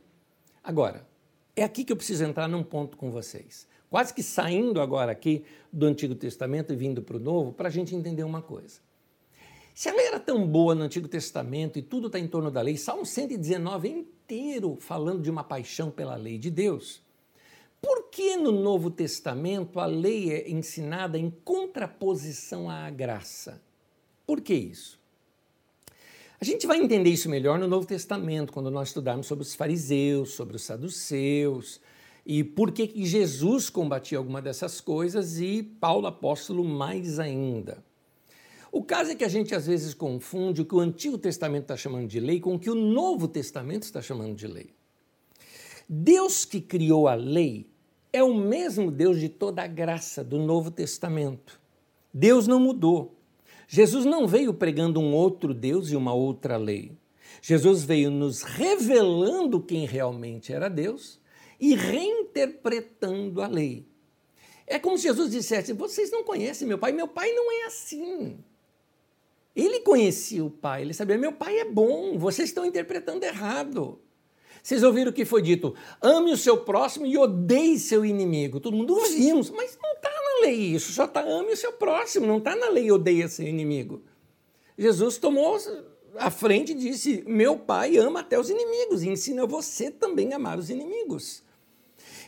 Agora, 0.63 1.07
é 1.55 1.63
aqui 1.63 1.83
que 1.83 1.91
eu 1.91 1.97
preciso 1.97 2.23
entrar 2.23 2.47
num 2.47 2.63
ponto 2.63 2.97
com 2.97 3.11
vocês. 3.11 3.67
Quase 3.89 4.13
que 4.13 4.21
saindo 4.21 4.79
agora 4.79 5.11
aqui 5.11 5.43
do 5.73 5.85
Antigo 5.85 6.13
Testamento 6.13 6.71
e 6.71 6.75
vindo 6.75 7.01
para 7.01 7.17
o 7.17 7.19
Novo, 7.19 7.51
para 7.51 7.69
a 7.69 7.71
gente 7.71 7.95
entender 7.95 8.23
uma 8.23 8.41
coisa. 8.41 8.79
Se 9.73 9.87
a 9.89 9.93
lei 9.93 10.07
era 10.07 10.19
tão 10.19 10.45
boa 10.45 10.75
no 10.75 10.83
Antigo 10.83 11.07
Testamento 11.07 11.79
e 11.79 11.81
tudo 11.81 12.07
está 12.07 12.19
em 12.19 12.27
torno 12.27 12.51
da 12.51 12.61
lei, 12.61 12.77
Salmo 12.77 13.05
119 13.05 13.87
é 13.87 13.91
inteiro 13.91 14.77
falando 14.79 15.21
de 15.21 15.31
uma 15.31 15.43
paixão 15.43 15.89
pela 15.89 16.15
lei 16.15 16.37
de 16.37 16.51
Deus. 16.51 17.01
Por 17.81 18.09
que 18.09 18.35
no 18.35 18.51
Novo 18.51 18.91
Testamento 18.91 19.79
a 19.79 19.85
lei 19.85 20.33
é 20.33 20.51
ensinada 20.51 21.17
em 21.17 21.29
contraposição 21.29 22.69
à 22.69 22.89
graça? 22.89 23.61
Por 24.27 24.41
que 24.41 24.53
isso? 24.53 24.98
A 26.41 26.45
gente 26.45 26.65
vai 26.65 26.77
entender 26.77 27.09
isso 27.09 27.29
melhor 27.29 27.59
no 27.59 27.67
Novo 27.67 27.85
Testamento, 27.85 28.53
quando 28.53 28.71
nós 28.71 28.87
estudarmos 28.87 29.27
sobre 29.27 29.43
os 29.43 29.53
fariseus, 29.53 30.31
sobre 30.31 30.55
os 30.55 30.61
saduceus, 30.61 31.81
e 32.25 32.45
por 32.45 32.71
que 32.71 32.89
Jesus 33.05 33.69
combatia 33.69 34.17
alguma 34.17 34.41
dessas 34.41 34.79
coisas 34.79 35.41
e 35.41 35.61
Paulo 35.63 36.07
apóstolo 36.07 36.63
mais 36.63 37.19
ainda. 37.19 37.83
O 38.71 38.81
caso 38.81 39.11
é 39.11 39.15
que 39.15 39.25
a 39.25 39.27
gente 39.27 39.53
às 39.53 39.67
vezes 39.67 39.93
confunde 39.93 40.61
o 40.61 40.65
que 40.65 40.75
o 40.75 40.79
Antigo 40.79 41.17
Testamento 41.17 41.63
está 41.63 41.75
chamando 41.75 42.07
de 42.07 42.21
lei 42.21 42.39
com 42.39 42.55
o 42.55 42.59
que 42.59 42.69
o 42.69 42.75
Novo 42.75 43.27
Testamento 43.27 43.83
está 43.83 44.01
chamando 44.01 44.35
de 44.35 44.47
lei. 44.47 44.69
Deus 45.89 46.45
que 46.45 46.61
criou 46.61 47.09
a 47.09 47.15
lei 47.15 47.67
é 48.13 48.23
o 48.23 48.33
mesmo 48.33 48.91
Deus 48.91 49.19
de 49.19 49.27
toda 49.27 49.63
a 49.63 49.67
graça 49.67 50.23
do 50.23 50.37
Novo 50.37 50.71
Testamento. 50.71 51.59
Deus 52.13 52.47
não 52.47 52.61
mudou. 52.61 53.18
Jesus 53.71 54.03
não 54.03 54.27
veio 54.27 54.51
pregando 54.51 54.99
um 54.99 55.13
outro 55.13 55.53
Deus 55.53 55.91
e 55.91 55.95
uma 55.95 56.11
outra 56.11 56.57
lei. 56.57 56.91
Jesus 57.39 57.83
veio 57.83 58.09
nos 58.09 58.41
revelando 58.41 59.61
quem 59.61 59.85
realmente 59.85 60.51
era 60.51 60.67
Deus 60.67 61.21
e 61.59 61.75
reinterpretando 61.75 63.43
a 63.43 63.47
lei. 63.47 63.85
É 64.65 64.79
como 64.79 64.97
se 64.97 65.03
Jesus 65.03 65.29
dissesse: 65.29 65.71
Vocês 65.71 66.09
não 66.09 66.23
conhecem 66.23 66.67
meu 66.67 66.79
pai, 66.79 66.91
meu 66.91 67.07
pai 67.07 67.31
não 67.31 67.51
é 67.51 67.65
assim. 67.67 68.39
Ele 69.55 69.81
conhecia 69.81 70.43
o 70.43 70.49
pai, 70.49 70.81
ele 70.81 70.93
sabia: 70.93 71.15
Meu 71.15 71.33
pai 71.33 71.59
é 71.59 71.65
bom, 71.65 72.17
vocês 72.17 72.49
estão 72.49 72.65
interpretando 72.65 73.23
errado. 73.23 74.01
Vocês 74.63 74.81
ouviram 74.81 75.11
o 75.11 75.13
que 75.13 75.25
foi 75.25 75.43
dito? 75.43 75.75
Ame 76.01 76.31
o 76.31 76.37
seu 76.37 76.57
próximo 76.57 77.05
e 77.05 77.15
odeie 77.19 77.77
seu 77.77 78.03
inimigo. 78.03 78.59
Todo 78.59 78.75
mundo 78.75 78.95
ouvimos, 78.95 79.51
mas 79.51 79.77
não 79.81 79.93
está 79.93 80.08
lei 80.41 80.55
isso, 80.55 80.91
só 80.91 81.05
está 81.05 81.21
ame 81.21 81.53
o 81.53 81.57
seu 81.57 81.73
próximo, 81.73 82.25
não 82.25 82.37
está 82.37 82.55
na 82.55 82.69
lei 82.69 82.91
odeia 82.91 83.27
seu 83.27 83.47
inimigo. 83.47 84.01
Jesus 84.77 85.17
tomou 85.17 85.57
a 86.15 86.31
frente 86.31 86.71
e 86.71 86.75
disse: 86.75 87.23
Meu 87.27 87.57
pai 87.57 87.97
ama 87.97 88.21
até 88.21 88.39
os 88.39 88.49
inimigos 88.49 89.03
e 89.03 89.09
ensina 89.09 89.45
você 89.45 89.91
também 89.91 90.33
a 90.33 90.37
amar 90.37 90.57
os 90.57 90.69
inimigos. 90.69 91.43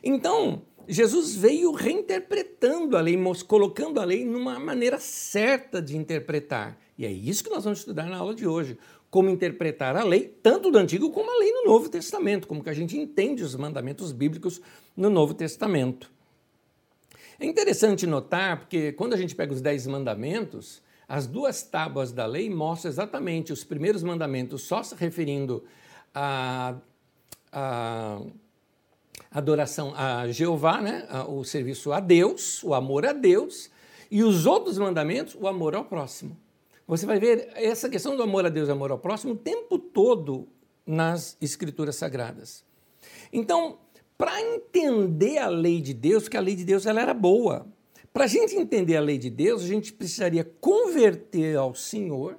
Então, 0.04 0.64
Jesus 0.88 1.36
veio 1.36 1.72
reinterpretando 1.72 2.98
a 2.98 3.02
lei, 3.02 3.18
colocando 3.48 4.00
a 4.00 4.04
lei 4.04 4.26
numa 4.26 4.60
maneira 4.60 5.00
certa 5.00 5.82
de 5.82 5.96
interpretar. 5.96 6.78
E 6.98 7.06
é 7.06 7.12
isso 7.12 7.44
que 7.44 7.50
nós 7.50 7.64
vamos 7.64 7.80
estudar 7.80 8.06
na 8.06 8.18
aula 8.18 8.36
de 8.36 8.48
hoje. 8.48 8.78
Como 9.10 9.30
interpretar 9.30 9.96
a 9.98 10.04
lei, 10.04 10.34
tanto 10.42 10.72
do 10.72 10.78
Antigo 10.78 11.12
como 11.12 11.30
a 11.30 11.40
lei 11.40 11.52
no 11.52 11.66
Novo 11.66 11.90
Testamento, 11.90 12.48
como 12.48 12.64
que 12.64 12.70
a 12.70 12.74
gente 12.74 12.98
entende 12.98 13.44
os 13.44 13.56
mandamentos 13.56 14.12
bíblicos 14.12 14.62
no 14.96 15.10
Novo 15.10 15.34
Testamento. 15.34 16.10
É 17.42 17.46
interessante 17.48 18.06
notar, 18.06 18.60
porque 18.60 18.92
quando 18.92 19.14
a 19.14 19.18
gente 19.18 19.34
pega 19.34 19.52
os 19.52 19.62
Dez 19.62 19.88
Mandamentos, 19.88 20.80
as 21.10 21.26
duas 21.26 21.64
tábuas 21.64 22.12
da 22.12 22.24
lei 22.28 22.48
mostram 22.52 22.92
exatamente 22.92 23.52
os 23.52 23.64
primeiros 23.64 24.04
mandamentos 24.04 24.62
só 24.62 24.84
se 24.84 24.94
referindo 24.94 25.64
a 26.14 26.76
adoração 29.32 29.92
a 29.96 30.32
Jeová, 30.32 30.82
né? 30.82 31.08
o 31.28 31.44
serviço 31.44 31.92
a 31.92 32.00
Deus, 32.00 32.64
o 32.64 32.76
amor 32.76 33.08
a 33.08 33.12
Deus, 33.12 33.72
e 34.12 34.24
os 34.24 34.46
outros 34.46 34.78
mandamentos, 34.78 35.34
o 35.34 35.48
amor 35.48 35.74
ao 35.74 35.86
próximo. 35.86 36.38
Você 36.86 37.08
vai 37.08 37.20
ver 37.20 37.50
essa 37.56 37.90
questão 37.90 38.16
do 38.16 38.22
amor 38.22 38.46
a 38.46 38.50
Deus 38.50 38.70
e 38.70 38.72
amor 38.72 38.92
ao 38.92 39.00
próximo 39.00 39.34
o 39.34 39.38
tempo 39.38 39.80
todo 39.80 40.48
nas 40.86 41.38
Escrituras 41.42 41.96
Sagradas. 41.96 42.64
Então, 43.34 43.80
para 44.22 44.40
entender 44.40 45.40
a 45.40 45.48
lei 45.48 45.82
de 45.82 45.96
Deus, 45.96 46.30
que 46.30 46.38
a 46.38 46.40
lei 46.40 46.56
de 46.56 46.64
Deus 46.64 46.86
ela 46.86 47.02
era 47.02 47.12
boa. 47.12 47.66
Para 48.14 48.26
a 48.26 48.28
gente 48.28 48.56
entender 48.56 48.96
a 48.96 49.02
lei 49.02 49.18
de 49.18 49.32
Deus, 49.32 49.64
a 49.64 49.68
gente 49.68 49.92
precisaria 49.92 50.44
converter 50.44 51.58
ao 51.58 51.74
Senhor 51.74 52.38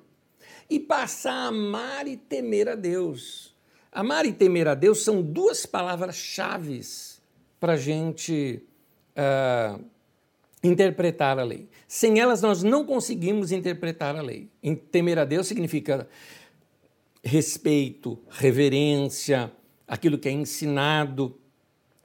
e 0.71 0.79
passar 0.79 1.33
a 1.33 1.47
amar 1.49 2.07
e 2.07 2.17
temer 2.17 2.69
a 2.69 2.77
Deus. 2.77 3.57
Amar 3.91 4.25
e 4.27 4.33
temer 4.33 4.69
a 4.69 4.77
Deus 4.77 5.03
são 5.03 5.21
duas 5.21 5.67
palavras-chave 5.67 6.81
para 7.59 7.73
a 7.73 7.77
gente 7.77 8.63
uh, 9.17 9.85
interpretar 10.63 11.37
a 11.41 11.43
lei. 11.43 11.69
Sem 11.89 12.21
elas, 12.21 12.41
nós 12.41 12.63
não 12.63 12.87
conseguimos 12.87 13.51
interpretar 13.51 14.15
a 14.15 14.23
lei. 14.23 14.49
Temer 14.93 15.19
a 15.19 15.25
Deus 15.25 15.49
significa 15.49 16.09
respeito, 17.25 18.21
reverência, 18.31 19.51
aquilo 19.85 20.17
que 20.17 20.29
é 20.29 20.33
ensinado, 20.33 21.42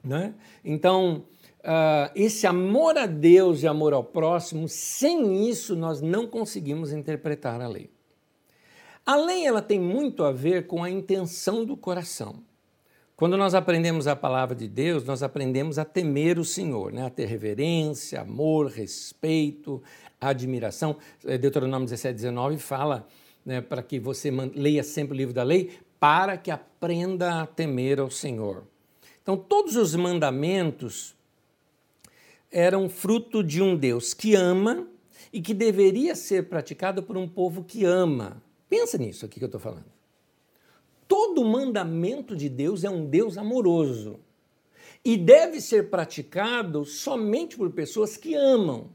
né? 0.02 0.34
Então, 0.64 1.24
uh, 1.60 2.10
esse 2.14 2.46
amor 2.46 2.96
a 2.96 3.06
Deus 3.06 3.62
e 3.62 3.66
amor 3.66 3.92
ao 3.92 4.04
próximo, 4.04 4.68
sem 4.68 5.48
isso 5.48 5.74
nós 5.76 6.00
não 6.00 6.26
conseguimos 6.26 6.92
interpretar 6.92 7.60
a 7.60 7.68
lei. 7.68 7.90
A 9.04 9.16
lei 9.16 9.46
ela 9.46 9.62
tem 9.62 9.80
muito 9.80 10.22
a 10.22 10.30
ver 10.30 10.66
com 10.66 10.84
a 10.84 10.90
intenção 10.90 11.64
do 11.64 11.76
coração. 11.76 12.42
Quando 13.18 13.36
nós 13.36 13.52
aprendemos 13.52 14.06
a 14.06 14.14
palavra 14.14 14.54
de 14.54 14.68
Deus, 14.68 15.02
nós 15.02 15.24
aprendemos 15.24 15.76
a 15.76 15.84
temer 15.84 16.38
o 16.38 16.44
Senhor, 16.44 16.92
né? 16.92 17.04
a 17.04 17.10
ter 17.10 17.24
reverência, 17.24 18.20
amor, 18.20 18.66
respeito, 18.68 19.82
admiração. 20.20 20.96
É, 21.24 21.36
Deuteronômio 21.36 21.84
17, 21.84 22.14
19 22.14 22.58
fala 22.58 23.08
né, 23.44 23.60
para 23.60 23.82
que 23.82 23.98
você 23.98 24.30
leia 24.30 24.84
sempre 24.84 25.14
o 25.14 25.16
livro 25.16 25.34
da 25.34 25.42
lei, 25.42 25.80
para 25.98 26.36
que 26.36 26.48
aprenda 26.48 27.42
a 27.42 27.46
temer 27.46 27.98
ao 27.98 28.08
Senhor. 28.08 28.67
Então, 29.28 29.36
todos 29.36 29.76
os 29.76 29.94
mandamentos 29.94 31.14
eram 32.50 32.88
fruto 32.88 33.44
de 33.44 33.60
um 33.60 33.76
Deus 33.76 34.14
que 34.14 34.34
ama 34.34 34.88
e 35.30 35.42
que 35.42 35.52
deveria 35.52 36.14
ser 36.14 36.48
praticado 36.48 37.02
por 37.02 37.14
um 37.14 37.28
povo 37.28 37.62
que 37.62 37.84
ama. 37.84 38.42
Pensa 38.70 38.96
nisso 38.96 39.26
aqui 39.26 39.38
que 39.38 39.44
eu 39.44 39.48
estou 39.48 39.60
falando. 39.60 39.84
Todo 41.06 41.44
mandamento 41.44 42.34
de 42.34 42.48
Deus 42.48 42.84
é 42.84 42.88
um 42.88 43.04
Deus 43.04 43.36
amoroso. 43.36 44.18
e 45.04 45.14
deve 45.14 45.60
ser 45.60 45.90
praticado 45.90 46.86
somente 46.86 47.54
por 47.54 47.70
pessoas 47.70 48.16
que 48.16 48.34
amam. 48.34 48.88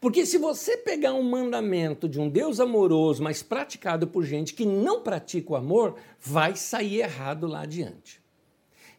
Porque 0.00 0.24
se 0.24 0.38
você 0.38 0.78
pegar 0.78 1.12
um 1.12 1.22
mandamento 1.22 2.08
de 2.08 2.18
um 2.18 2.30
Deus 2.30 2.60
amoroso, 2.60 3.22
mas 3.22 3.42
praticado 3.42 4.08
por 4.08 4.24
gente 4.24 4.54
que 4.54 4.64
não 4.64 5.02
pratica 5.02 5.52
o 5.52 5.56
amor, 5.56 5.96
vai 6.18 6.56
sair 6.56 7.00
errado 7.00 7.46
lá 7.46 7.60
adiante. 7.60 8.19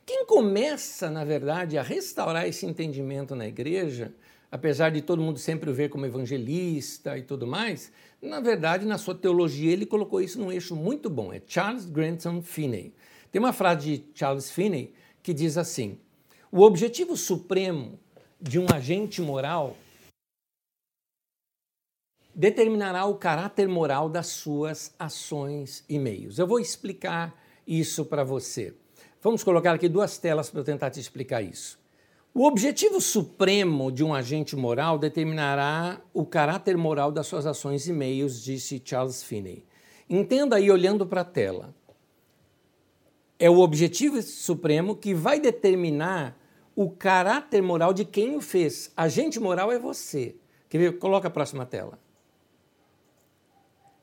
Quem 0.05 0.25
começa, 0.25 1.09
na 1.09 1.23
verdade, 1.23 1.77
a 1.77 1.83
restaurar 1.83 2.47
esse 2.47 2.65
entendimento 2.65 3.35
na 3.35 3.47
igreja, 3.47 4.13
apesar 4.51 4.89
de 4.91 5.01
todo 5.01 5.21
mundo 5.21 5.39
sempre 5.39 5.69
o 5.69 5.73
ver 5.73 5.89
como 5.89 6.05
evangelista 6.05 7.17
e 7.17 7.23
tudo 7.23 7.45
mais, 7.47 7.91
na 8.21 8.39
verdade, 8.39 8.85
na 8.85 8.97
sua 8.97 9.15
teologia, 9.15 9.71
ele 9.71 9.85
colocou 9.85 10.21
isso 10.21 10.39
num 10.39 10.51
eixo 10.51 10.75
muito 10.75 11.09
bom. 11.09 11.31
É 11.31 11.41
Charles 11.45 11.85
Grantham 11.85 12.41
Finney. 12.41 12.93
Tem 13.31 13.39
uma 13.39 13.53
frase 13.53 13.97
de 13.97 14.05
Charles 14.13 14.51
Finney 14.51 14.93
que 15.23 15.33
diz 15.33 15.57
assim: 15.57 15.97
o 16.51 16.61
objetivo 16.61 17.15
supremo 17.15 17.99
de 18.39 18.59
um 18.59 18.65
agente 18.73 19.21
moral 19.21 19.77
determinará 22.33 23.05
o 23.05 23.15
caráter 23.15 23.67
moral 23.67 24.09
das 24.09 24.27
suas 24.27 24.93
ações 24.97 25.83
e 25.87 25.99
meios. 25.99 26.39
Eu 26.39 26.47
vou 26.47 26.59
explicar 26.59 27.39
isso 27.67 28.05
para 28.05 28.23
você. 28.23 28.73
Vamos 29.21 29.43
colocar 29.43 29.73
aqui 29.73 29.87
duas 29.87 30.17
telas 30.17 30.49
para 30.49 30.61
eu 30.61 30.63
tentar 30.63 30.89
te 30.89 30.99
explicar 30.99 31.43
isso. 31.43 31.79
O 32.33 32.47
objetivo 32.47 32.99
supremo 32.99 33.91
de 33.91 34.03
um 34.03 34.15
agente 34.15 34.55
moral 34.55 34.97
determinará 34.97 36.01
o 36.11 36.25
caráter 36.25 36.75
moral 36.75 37.11
das 37.11 37.27
suas 37.27 37.45
ações 37.45 37.87
e 37.87 37.93
meios, 37.93 38.41
disse 38.41 38.81
Charles 38.83 39.21
Finney. 39.21 39.63
Entenda 40.09 40.55
aí 40.55 40.71
olhando 40.71 41.05
para 41.05 41.21
a 41.21 41.25
tela. 41.25 41.75
É 43.37 43.47
o 43.47 43.59
objetivo 43.59 44.19
supremo 44.23 44.95
que 44.95 45.13
vai 45.13 45.39
determinar 45.39 46.35
o 46.75 46.89
caráter 46.89 47.61
moral 47.61 47.93
de 47.93 48.05
quem 48.05 48.35
o 48.35 48.41
fez. 48.41 48.91
Agente 48.97 49.39
moral 49.39 49.71
é 49.71 49.77
você. 49.77 50.35
Quer 50.67 50.77
ver? 50.79 50.97
Coloca 50.97 51.27
a 51.27 51.31
próxima 51.31 51.65
tela. 51.65 51.99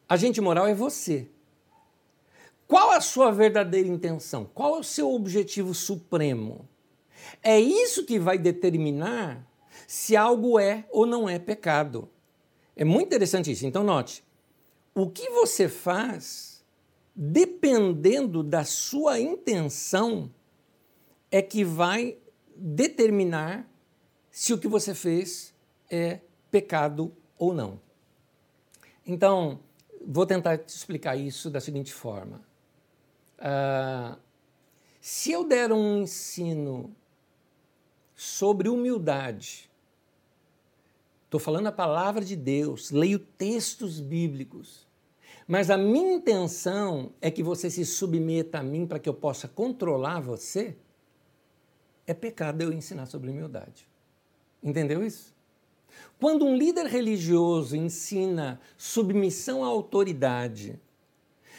Agente 0.08 0.40
moral 0.40 0.66
é 0.66 0.74
você. 0.74 1.28
Qual 2.68 2.90
a 2.90 3.00
sua 3.00 3.32
verdadeira 3.32 3.88
intenção? 3.88 4.44
Qual 4.44 4.76
é 4.76 4.80
o 4.80 4.84
seu 4.84 5.10
objetivo 5.10 5.72
supremo? 5.72 6.68
É 7.42 7.58
isso 7.58 8.04
que 8.04 8.18
vai 8.18 8.36
determinar 8.36 9.42
se 9.86 10.14
algo 10.14 10.60
é 10.60 10.86
ou 10.90 11.06
não 11.06 11.26
é 11.26 11.38
pecado. 11.38 12.10
É 12.76 12.84
muito 12.84 13.06
interessante 13.06 13.50
isso. 13.50 13.66
Então, 13.66 13.82
note: 13.82 14.22
o 14.94 15.08
que 15.08 15.30
você 15.30 15.66
faz, 15.66 16.62
dependendo 17.16 18.42
da 18.42 18.64
sua 18.64 19.18
intenção, 19.18 20.30
é 21.30 21.40
que 21.40 21.64
vai 21.64 22.18
determinar 22.54 23.66
se 24.30 24.52
o 24.52 24.58
que 24.58 24.68
você 24.68 24.94
fez 24.94 25.54
é 25.90 26.20
pecado 26.50 27.16
ou 27.38 27.54
não. 27.54 27.80
Então, 29.06 29.58
vou 30.06 30.26
tentar 30.26 30.58
te 30.58 30.68
explicar 30.68 31.16
isso 31.16 31.48
da 31.48 31.60
seguinte 31.60 31.94
forma. 31.94 32.47
Uh, 33.38 34.18
se 35.00 35.30
eu 35.32 35.44
der 35.44 35.72
um 35.72 36.02
ensino 36.02 36.94
sobre 38.14 38.68
humildade, 38.68 39.70
estou 41.24 41.38
falando 41.38 41.68
a 41.68 41.72
palavra 41.72 42.24
de 42.24 42.34
Deus, 42.34 42.90
leio 42.90 43.18
textos 43.18 44.00
bíblicos, 44.00 44.86
mas 45.46 45.70
a 45.70 45.78
minha 45.78 46.14
intenção 46.14 47.12
é 47.20 47.30
que 47.30 47.42
você 47.42 47.70
se 47.70 47.86
submeta 47.86 48.58
a 48.58 48.62
mim 48.62 48.86
para 48.86 48.98
que 48.98 49.08
eu 49.08 49.14
possa 49.14 49.48
controlar 49.48 50.20
você, 50.20 50.76
é 52.06 52.12
pecado 52.12 52.60
eu 52.62 52.72
ensinar 52.72 53.06
sobre 53.06 53.30
humildade. 53.30 53.88
Entendeu 54.62 55.04
isso? 55.04 55.34
Quando 56.18 56.44
um 56.44 56.56
líder 56.56 56.86
religioso 56.86 57.76
ensina 57.76 58.60
submissão 58.76 59.64
à 59.64 59.68
autoridade, 59.68 60.78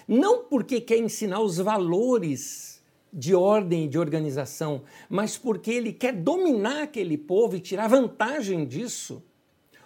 não 0.09 0.43
porque 0.45 0.81
quer 0.81 0.97
ensinar 0.97 1.39
os 1.39 1.57
valores 1.57 2.83
de 3.13 3.35
ordem 3.35 3.85
e 3.85 3.87
de 3.87 3.99
organização, 3.99 4.81
mas 5.07 5.37
porque 5.37 5.69
ele 5.69 5.93
quer 5.93 6.13
dominar 6.13 6.81
aquele 6.81 7.15
povo 7.15 7.55
e 7.55 7.59
tirar 7.59 7.87
vantagem 7.87 8.65
disso, 8.65 9.23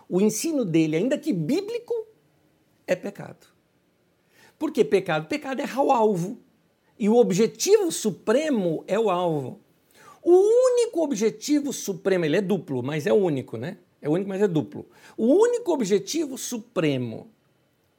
o 0.07 0.21
ensino 0.21 0.63
dele, 0.63 0.95
ainda 0.95 1.17
que 1.17 1.34
bíblico, 1.34 1.93
é 2.88 2.95
pecado. 2.95 3.47
Por 4.57 4.71
que 4.71 4.86
pecado? 4.86 5.28
Pecado 5.28 5.61
é 5.61 5.65
o 5.76 5.91
alvo. 5.91 6.39
E 6.97 7.09
o 7.09 7.17
objetivo 7.17 7.91
supremo 7.91 8.86
é 8.88 8.97
o 8.97 9.09
alvo. 9.09 9.59
O 10.21 10.32
único 10.32 11.03
objetivo 11.03 11.74
supremo, 11.74 12.24
ele 12.24 12.38
é 12.38 12.41
duplo, 12.41 12.82
mas 12.82 13.05
é 13.05 13.11
o 13.11 13.17
único, 13.17 13.57
né? 13.57 13.78
É 14.01 14.07
único, 14.07 14.30
mas 14.30 14.41
é 14.41 14.47
duplo. 14.47 14.86
O 15.17 15.26
único 15.26 15.74
objetivo 15.74 16.38
supremo 16.38 17.30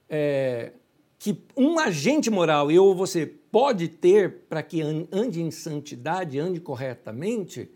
é, 0.08 0.72
que 1.18 1.42
um 1.56 1.78
agente 1.78 2.30
moral, 2.30 2.70
eu 2.70 2.84
ou 2.84 2.94
você, 2.94 3.26
pode 3.26 3.88
ter 3.88 4.40
para 4.48 4.62
que 4.62 4.82
ande 4.82 5.40
em 5.40 5.50
santidade, 5.50 6.38
ande 6.38 6.60
corretamente, 6.60 7.70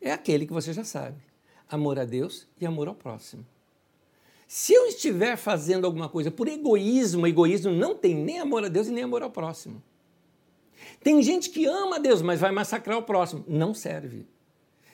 é 0.00 0.12
aquele 0.12 0.46
que 0.46 0.52
você 0.52 0.72
já 0.72 0.84
sabe: 0.84 1.16
amor 1.68 1.98
a 1.98 2.04
Deus 2.04 2.46
e 2.60 2.66
amor 2.66 2.88
ao 2.88 2.94
próximo. 2.94 3.44
Se 4.46 4.72
eu 4.72 4.86
estiver 4.86 5.36
fazendo 5.36 5.84
alguma 5.84 6.08
coisa 6.08 6.30
por 6.30 6.48
egoísmo, 6.48 7.26
egoísmo 7.26 7.72
não 7.72 7.94
tem 7.94 8.14
nem 8.14 8.38
amor 8.38 8.64
a 8.64 8.68
Deus 8.68 8.86
e 8.86 8.92
nem 8.92 9.04
amor 9.04 9.22
ao 9.22 9.30
próximo. 9.30 9.82
Tem 11.02 11.22
gente 11.22 11.50
que 11.50 11.66
ama 11.66 11.96
a 11.96 11.98
Deus, 11.98 12.22
mas 12.22 12.40
vai 12.40 12.50
massacrar 12.50 12.98
o 12.98 13.02
próximo. 13.02 13.44
Não 13.48 13.74
serve. 13.74 14.26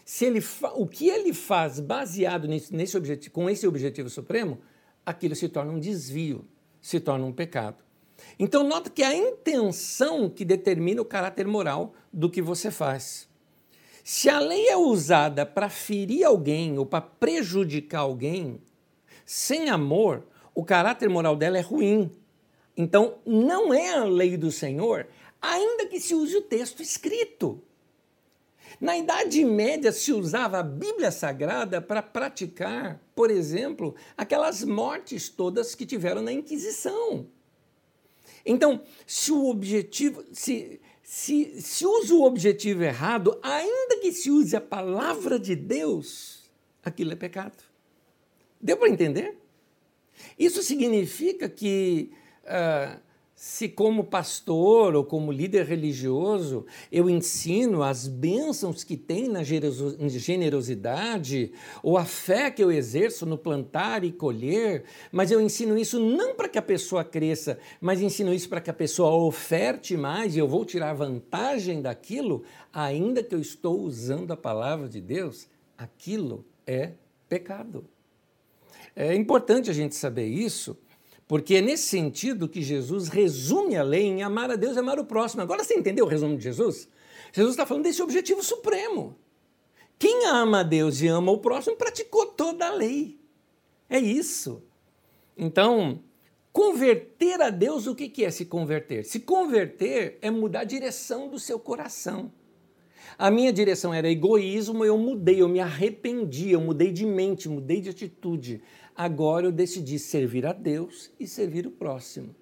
Se 0.05 0.25
ele 0.25 0.43
o 0.75 0.87
que 0.87 1.09
ele 1.09 1.33
faz 1.33 1.79
baseado 1.79 2.49
nesse, 2.49 2.75
nesse 2.75 2.97
objetivo, 2.97 3.33
com 3.33 3.49
esse 3.51 3.67
objetivo 3.67 4.09
supremo, 4.09 4.59
aquilo 5.05 5.35
se 5.37 5.49
torna 5.49 5.73
um 5.73 5.79
desvio 5.79 6.45
se 6.81 7.01
torna 7.01 7.27
um 7.27 7.33
pecado. 7.33 7.83
Então, 8.39 8.65
nota 8.65 8.91
que 8.91 9.03
é 9.03 9.07
a 9.07 9.15
intenção 9.15 10.29
que 10.29 10.45
determina 10.45 11.03
o 11.03 11.05
caráter 11.05 11.47
moral 11.47 11.95
do 12.13 12.31
que 12.31 12.41
você 12.41 12.71
faz. 12.71 13.29
Se 14.03 14.29
a 14.29 14.39
lei 14.39 14.69
é 14.69 14.77
usada 14.77 15.45
para 15.45 15.69
ferir 15.69 16.25
alguém 16.25 16.79
ou 16.79 16.87
para 16.87 17.01
prejudicar 17.01 18.01
alguém, 18.01 18.61
sem 19.25 19.69
amor, 19.69 20.27
o 20.55 20.65
caráter 20.65 21.09
moral 21.09 21.37
dela 21.37 21.59
é 21.59 21.61
ruim. 21.61 22.11
Então, 22.77 23.19
não 23.27 23.73
é 23.73 23.95
a 23.95 24.05
lei 24.05 24.37
do 24.37 24.51
Senhor, 24.51 25.07
ainda 25.41 25.87
que 25.87 26.01
se 26.01 26.15
use 26.15 26.37
o 26.37 26.43
texto 26.43 26.83
escrito. 26.83 27.63
Na 28.81 28.97
Idade 28.97 29.45
Média 29.45 29.93
se 29.93 30.13
usava 30.13 30.59
a 30.59 30.63
Bíblia 30.63 31.11
Sagrada 31.11 31.81
para 31.81 32.03
praticar, 32.03 33.01
por 33.21 33.31
exemplo, 33.31 33.95
aquelas 34.17 34.65
mortes 34.65 35.29
todas 35.29 35.75
que 35.75 35.85
tiveram 35.85 36.23
na 36.23 36.33
Inquisição. 36.33 37.27
Então, 38.47 38.83
se 39.07 39.31
o 39.31 39.51
objetivo, 39.51 40.25
se, 40.33 40.81
se, 41.03 41.61
se 41.61 41.85
usa 41.85 42.15
o 42.15 42.23
objetivo 42.23 42.83
errado, 42.83 43.39
ainda 43.43 44.01
que 44.01 44.11
se 44.11 44.31
use 44.31 44.57
a 44.57 44.61
palavra 44.61 45.39
de 45.39 45.55
Deus, 45.55 46.51
aquilo 46.83 47.13
é 47.13 47.15
pecado. 47.15 47.63
Deu 48.59 48.79
para 48.79 48.89
entender? 48.89 49.37
Isso 50.39 50.63
significa 50.63 51.47
que 51.47 52.11
uh, 52.45 52.99
se 53.41 53.69
como 53.71 54.05
pastor 54.05 54.95
ou 54.95 55.03
como 55.03 55.33
líder 55.33 55.65
religioso 55.65 56.67
eu 56.93 57.09
ensino 57.09 57.83
as 57.83 58.07
bênçãos 58.07 58.85
que 58.85 58.99
tem 58.99 59.31
na 59.31 59.43
generosidade 59.43 61.51
ou 61.83 61.97
a 61.97 62.05
fé 62.05 62.51
que 62.51 62.63
eu 62.63 62.71
exerço 62.71 63.25
no 63.25 63.39
plantar 63.39 64.05
e 64.05 64.13
colher, 64.13 64.85
mas 65.11 65.31
eu 65.31 65.41
ensino 65.41 65.79
isso 65.79 65.99
não 65.99 66.35
para 66.35 66.51
que 66.51 66.59
a 66.59 66.63
pessoa 66.63 67.03
cresça, 67.03 67.59
mas 67.81 68.03
ensino 68.03 68.35
isso 68.35 68.47
para 68.47 68.61
que 68.61 68.69
a 68.69 68.75
pessoa 68.75 69.11
oferte 69.13 69.97
mais 69.97 70.37
e 70.37 70.39
eu 70.39 70.47
vou 70.47 70.67
tirar 70.67 70.93
vantagem 70.93 71.81
daquilo, 71.81 72.43
ainda 72.71 73.23
que 73.23 73.35
eu 73.35 73.41
estou 73.41 73.81
usando 73.81 74.33
a 74.33 74.37
palavra 74.37 74.87
de 74.87 75.01
Deus, 75.01 75.49
aquilo 75.79 76.45
é 76.67 76.93
pecado. 77.27 77.87
É 78.95 79.15
importante 79.15 79.71
a 79.71 79.73
gente 79.73 79.95
saber 79.95 80.27
isso 80.27 80.77
porque 81.31 81.55
é 81.55 81.61
nesse 81.61 81.85
sentido 81.85 82.49
que 82.49 82.61
Jesus 82.61 83.07
resume 83.07 83.77
a 83.77 83.85
lei 83.85 84.03
em 84.03 84.21
amar 84.21 84.51
a 84.51 84.57
Deus 84.57 84.75
e 84.75 84.81
amar 84.81 84.99
o 84.99 85.05
próximo. 85.05 85.41
Agora 85.41 85.63
você 85.63 85.75
entendeu 85.75 86.05
o 86.05 86.09
resumo 86.09 86.37
de 86.37 86.43
Jesus? 86.43 86.89
Jesus 87.33 87.53
está 87.53 87.65
falando 87.65 87.85
desse 87.85 88.03
objetivo 88.03 88.43
supremo. 88.43 89.17
Quem 89.97 90.27
ama 90.27 90.59
a 90.59 90.63
Deus 90.65 91.01
e 91.01 91.07
ama 91.07 91.31
o 91.31 91.39
próximo 91.39 91.77
praticou 91.77 92.27
toda 92.27 92.67
a 92.67 92.75
lei. 92.75 93.21
É 93.89 93.97
isso. 93.97 94.61
Então, 95.39 96.03
converter 96.53 97.41
a 97.41 97.49
Deus, 97.49 97.87
o 97.87 97.95
que 97.95 98.25
é 98.25 98.31
se 98.33 98.47
converter? 98.47 99.05
Se 99.05 99.21
converter 99.21 100.19
é 100.21 100.33
mudar 100.33 100.63
a 100.63 100.65
direção 100.65 101.29
do 101.29 101.39
seu 101.39 101.61
coração. 101.61 102.33
A 103.17 103.31
minha 103.31 103.53
direção 103.53 103.95
era 103.95 104.11
egoísmo, 104.11 104.85
eu 104.85 104.99
mudei, 104.99 105.43
eu 105.43 105.49
me 105.49 105.61
arrependi, 105.61 106.51
eu 106.51 106.61
mudei 106.61 106.91
de 106.91 107.07
mente, 107.07 107.49
mudei 107.49 107.81
de 107.81 107.91
atitude. 107.91 108.63
Agora 108.97 109.47
eu 109.47 109.53
decidi 109.53 109.99
servir 109.99 110.47
a 110.47 110.53
Deus 110.53 111.11
e 111.19 111.27
servir 111.27 111.67
o 111.67 111.71
próximo. 111.71 112.35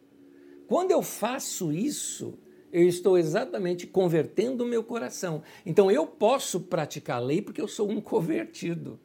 Quando 0.66 0.90
eu 0.90 1.02
faço 1.02 1.72
isso, 1.72 2.38
eu 2.72 2.86
estou 2.86 3.16
exatamente 3.16 3.86
convertendo 3.86 4.64
o 4.64 4.66
meu 4.66 4.84
coração. 4.84 5.42
Então 5.64 5.90
eu 5.90 6.06
posso 6.06 6.60
praticar 6.60 7.16
a 7.16 7.24
lei 7.24 7.40
porque 7.40 7.60
eu 7.60 7.68
sou 7.68 7.90
um 7.90 8.00
convertido. 8.00 8.98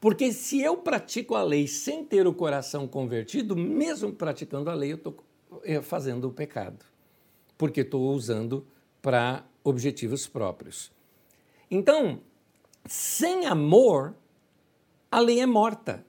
Porque 0.00 0.32
se 0.32 0.60
eu 0.60 0.76
pratico 0.76 1.34
a 1.34 1.42
lei 1.42 1.66
sem 1.66 2.04
ter 2.04 2.26
o 2.26 2.34
coração 2.34 2.86
convertido, 2.86 3.56
mesmo 3.56 4.12
praticando 4.12 4.70
a 4.70 4.74
lei, 4.74 4.92
eu 4.92 4.96
estou 4.96 5.16
eh, 5.64 5.82
fazendo 5.82 6.28
o 6.28 6.32
pecado. 6.32 6.84
Porque 7.58 7.80
estou 7.80 8.12
usando 8.12 8.66
para 9.00 9.44
objetivos 9.64 10.26
próprios. 10.26 10.92
Então, 11.70 12.20
sem 12.86 13.46
amor, 13.46 14.14
a 15.10 15.20
lei 15.20 15.40
é 15.40 15.46
morta. 15.46 16.04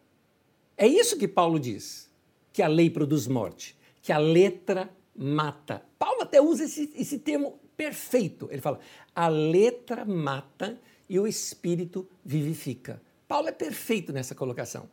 É 0.78 0.88
isso 0.88 1.18
que 1.18 1.28
Paulo 1.28 1.60
diz, 1.60 2.10
que 2.52 2.62
a 2.62 2.68
lei 2.68 2.90
produz 2.90 3.28
morte, 3.28 3.78
que 4.02 4.12
a 4.12 4.18
letra 4.18 4.90
mata. 5.16 5.84
Paulo 5.98 6.22
até 6.22 6.42
usa 6.42 6.66
esse, 6.66 6.92
esse 6.96 7.20
termo 7.20 7.60
perfeito. 7.78 8.48
Ele 8.52 8.62
fala: 8.62 8.80
a 9.16 9.28
letra 9.28 10.06
mata 10.06 10.80
e 11.10 11.20
o 11.20 11.28
espírito 11.28 12.08
vivifica. 12.24 13.02
Paulo 13.28 13.48
é 13.48 13.52
perfeito 13.52 14.12
nessa 14.12 14.36
colocação. 14.36 14.90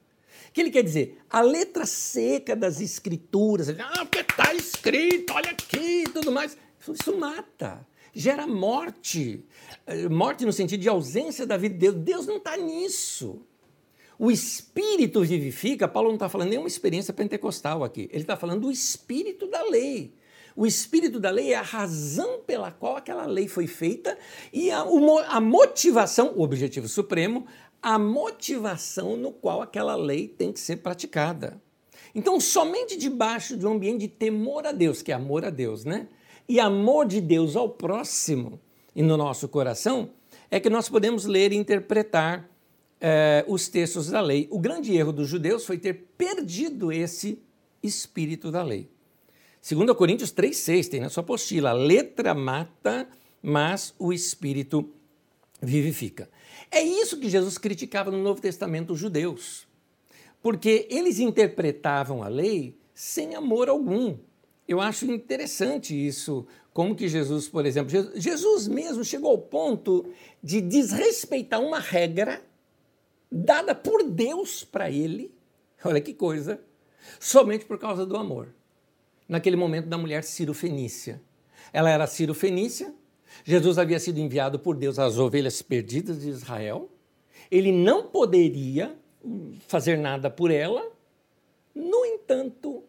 O 0.49 0.53
que 0.53 0.61
ele 0.61 0.71
quer 0.71 0.83
dizer? 0.83 1.21
A 1.29 1.41
letra 1.43 1.85
seca 1.85 2.57
das 2.57 2.81
escrituras, 2.81 3.69
ah, 3.69 4.05
porque 4.05 4.21
está 4.21 4.55
escrito, 4.55 5.33
olha 5.33 5.51
aqui 5.51 6.05
e 6.05 6.09
tudo 6.09 6.33
mais. 6.33 6.57
Isso 6.89 7.17
mata, 7.19 7.87
gera 8.13 8.47
morte. 8.47 9.45
Eh, 9.87 10.09
morte 10.09 10.47
no 10.47 10.53
sentido 10.53 10.81
de 10.81 10.89
ausência 10.89 11.47
da 11.47 11.57
vida 11.57 11.75
de 11.75 11.81
Deus. 11.81 11.95
Deus 11.97 12.27
não 12.27 12.37
está 12.39 12.57
nisso. 12.57 13.43
O 14.23 14.31
Espírito 14.31 15.23
vivifica, 15.23 15.89
Paulo 15.89 16.11
não 16.11 16.17
está 16.17 16.29
falando 16.29 16.51
nenhuma 16.51 16.69
experiência 16.69 17.15
pentecostal 17.15 17.83
aqui. 17.83 18.07
Ele 18.13 18.23
está 18.23 18.37
falando 18.37 18.61
do 18.61 18.71
Espírito 18.71 19.47
da 19.47 19.63
lei. 19.63 20.13
O 20.55 20.67
espírito 20.67 21.19
da 21.19 21.31
lei 21.31 21.55
é 21.55 21.57
a 21.57 21.63
razão 21.63 22.41
pela 22.41 22.71
qual 22.71 22.97
aquela 22.97 23.25
lei 23.25 23.49
foi 23.49 23.67
feita 23.67 24.19
e 24.53 24.71
a, 24.71 24.85
a 25.29 25.41
motivação, 25.41 26.35
o 26.37 26.43
objetivo 26.43 26.87
supremo, 26.87 27.47
a 27.81 27.99
motivação 27.99 29.17
no 29.17 29.33
qual 29.33 29.63
aquela 29.63 29.97
lei 29.97 30.29
tem 30.29 30.53
que 30.53 30.61
ser 30.61 30.77
praticada. 30.77 31.59
Então, 32.15 32.39
somente 32.39 32.99
debaixo 32.99 33.57
de 33.57 33.67
um 33.67 33.73
ambiente 33.73 34.01
de 34.01 34.09
temor 34.09 34.67
a 34.67 34.73
Deus, 34.73 35.01
que 35.01 35.13
é 35.13 35.15
amor 35.15 35.47
a 35.47 35.51
Deus, 35.51 35.87
né? 35.87 36.09
E 36.47 36.61
amor 36.61 37.07
de 37.07 37.23
Deus 37.23 37.57
ao 37.57 37.71
próximo 37.71 38.61
e 38.95 39.03
no 39.03 39.17
nosso 39.17 39.49
coração, 39.49 40.11
é 40.51 40.61
que 40.61 40.69
nós 40.69 40.91
podemos 40.91 41.25
ler 41.25 41.53
e 41.53 41.57
interpretar 41.57 42.51
eh, 43.01 43.45
os 43.49 43.69
textos 43.69 44.09
da 44.09 44.21
lei. 44.21 44.47
O 44.51 44.59
grande 44.59 44.95
erro 44.95 45.13
dos 45.13 45.29
judeus 45.29 45.65
foi 45.65 45.79
ter 45.79 45.95
perdido 46.17 46.93
esse 46.93 47.43
espírito 47.83 48.51
da 48.51 48.63
lei. 48.63 48.91
2 49.69 49.93
Coríntios 49.97 50.33
3,6 50.33 50.89
tem 50.89 51.01
na 51.01 51.09
sua 51.09 51.23
apostila: 51.23 51.71
a 51.71 51.75
letra 51.75 52.35
mata, 52.35 53.09
mas 53.43 53.95
o 53.99 54.13
espírito 54.13 54.91
vivifica. 55.61 56.29
É 56.71 56.83
isso 56.83 57.19
que 57.19 57.29
Jesus 57.29 57.59
criticava 57.59 58.11
no 58.11 58.23
Novo 58.23 58.41
Testamento 58.41 58.93
os 58.93 58.99
judeus, 58.99 59.67
porque 60.43 60.87
eles 60.91 61.19
interpretavam 61.19 62.23
a 62.23 62.29
lei 62.29 62.79
sem 62.95 63.35
amor 63.35 63.69
algum. 63.69 64.17
Eu 64.67 64.81
acho 64.81 65.11
interessante 65.11 65.95
isso, 65.95 66.47
como 66.73 66.95
que 66.95 67.09
Jesus, 67.09 67.49
por 67.49 67.67
exemplo, 67.67 67.91
Jesus 68.15 68.69
mesmo 68.69 69.05
chegou 69.05 69.33
ao 69.33 69.39
ponto 69.39 70.07
de 70.43 70.61
desrespeitar 70.61 71.61
uma 71.61 71.81
regra 71.81 72.41
dada 73.31 73.75
por 73.75 74.03
Deus 74.03 74.65
para 74.65 74.91
ele, 74.91 75.35
olha 75.85 76.01
que 76.01 76.13
coisa, 76.15 76.61
somente 77.19 77.65
por 77.65 77.79
causa 77.79 78.05
do 78.05 78.17
amor 78.17 78.49
naquele 79.31 79.55
momento 79.55 79.87
da 79.87 79.97
mulher 79.97 80.25
Ciro 80.25 80.53
Fenícia. 80.53 81.23
Ela 81.73 81.89
era 81.89 82.07
Ciro 82.09 82.35
Fenícia, 82.35 82.93
Jesus 83.45 83.79
havia 83.79 84.01
sido 84.01 84.19
enviado 84.19 84.59
por 84.59 84.77
Deus 84.77 84.99
às 84.99 85.19
ovelhas 85.19 85.63
perdidas 85.63 86.21
de 86.21 86.29
Israel. 86.29 86.91
Ele 87.49 87.71
não 87.71 88.09
poderia 88.09 88.99
fazer 89.69 89.97
nada 89.97 90.29
por 90.29 90.51
ela, 90.51 90.85
no 91.73 92.05
entanto, 92.05 92.83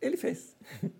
ele 0.00 0.16
fez. 0.16 0.54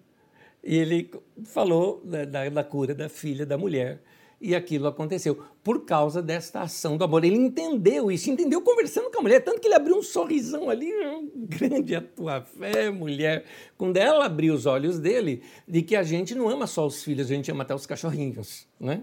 E 0.62 0.76
ele 0.76 1.10
falou 1.46 2.02
da, 2.04 2.26
da, 2.26 2.48
da 2.50 2.62
cura 2.62 2.94
da 2.94 3.08
filha 3.08 3.46
da 3.46 3.56
mulher 3.56 4.02
e 4.40 4.54
aquilo 4.54 4.88
aconteceu 4.88 5.38
por 5.62 5.84
causa 5.84 6.22
desta 6.22 6.62
ação 6.62 6.96
do 6.96 7.04
amor. 7.04 7.24
Ele 7.24 7.36
entendeu 7.36 8.10
isso, 8.10 8.30
entendeu 8.30 8.62
conversando 8.62 9.10
com 9.10 9.18
a 9.18 9.22
mulher, 9.22 9.40
tanto 9.40 9.60
que 9.60 9.68
ele 9.68 9.74
abriu 9.74 9.96
um 9.96 10.02
sorrisão 10.02 10.70
ali, 10.70 10.90
grande 11.34 11.94
a 11.94 12.00
tua 12.00 12.40
fé, 12.40 12.90
mulher. 12.90 13.44
Quando 13.76 13.98
ela 13.98 14.24
abriu 14.24 14.54
os 14.54 14.64
olhos 14.64 14.98
dele, 14.98 15.42
de 15.68 15.82
que 15.82 15.94
a 15.94 16.02
gente 16.02 16.34
não 16.34 16.48
ama 16.48 16.66
só 16.66 16.86
os 16.86 17.04
filhos, 17.04 17.30
a 17.30 17.34
gente 17.34 17.50
ama 17.50 17.62
até 17.62 17.74
os 17.74 17.84
cachorrinhos, 17.84 18.66
né? 18.78 19.02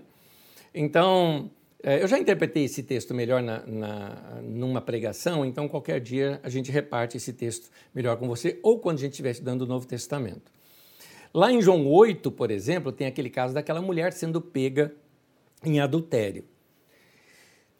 Então, 0.73 1.51
é, 1.83 2.01
eu 2.01 2.07
já 2.07 2.17
interpretei 2.17 2.63
esse 2.63 2.81
texto 2.81 3.13
melhor 3.13 3.41
na, 3.41 3.65
na, 3.65 4.41
numa 4.41 4.81
pregação, 4.81 5.45
então 5.45 5.67
qualquer 5.67 5.99
dia 5.99 6.39
a 6.43 6.49
gente 6.49 6.71
reparte 6.71 7.17
esse 7.17 7.31
texto 7.31 7.69
melhor 7.93 8.17
com 8.17 8.27
você, 8.27 8.59
ou 8.63 8.79
quando 8.79 8.97
a 8.97 9.01
gente 9.01 9.11
estiver 9.11 9.31
estudando 9.31 9.61
o 9.61 9.67
Novo 9.67 9.85
Testamento. 9.85 10.51
Lá 11.33 11.51
em 11.51 11.61
João 11.61 11.85
8, 11.85 12.31
por 12.31 12.49
exemplo, 12.49 12.91
tem 12.91 13.05
aquele 13.05 13.29
caso 13.29 13.53
daquela 13.53 13.81
mulher 13.81 14.11
sendo 14.13 14.41
pega 14.41 14.93
em 15.63 15.79
adultério. 15.79 16.45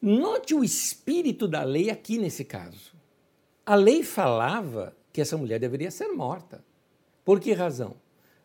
Note 0.02 0.54
o 0.54 0.64
espírito 0.64 1.48
da 1.48 1.64
lei 1.64 1.90
aqui 1.90 2.18
nesse 2.18 2.46
caso. 2.46 2.96
A 3.66 3.76
lei 3.76 4.04
falava 4.04 4.96
que 5.12 5.22
essa 5.22 5.38
mulher 5.38 5.60
deveria 5.60 5.92
ser 5.92 6.08
morta. 6.10 6.64
Por 7.26 7.40
que 7.40 7.52
razão? 7.54 7.96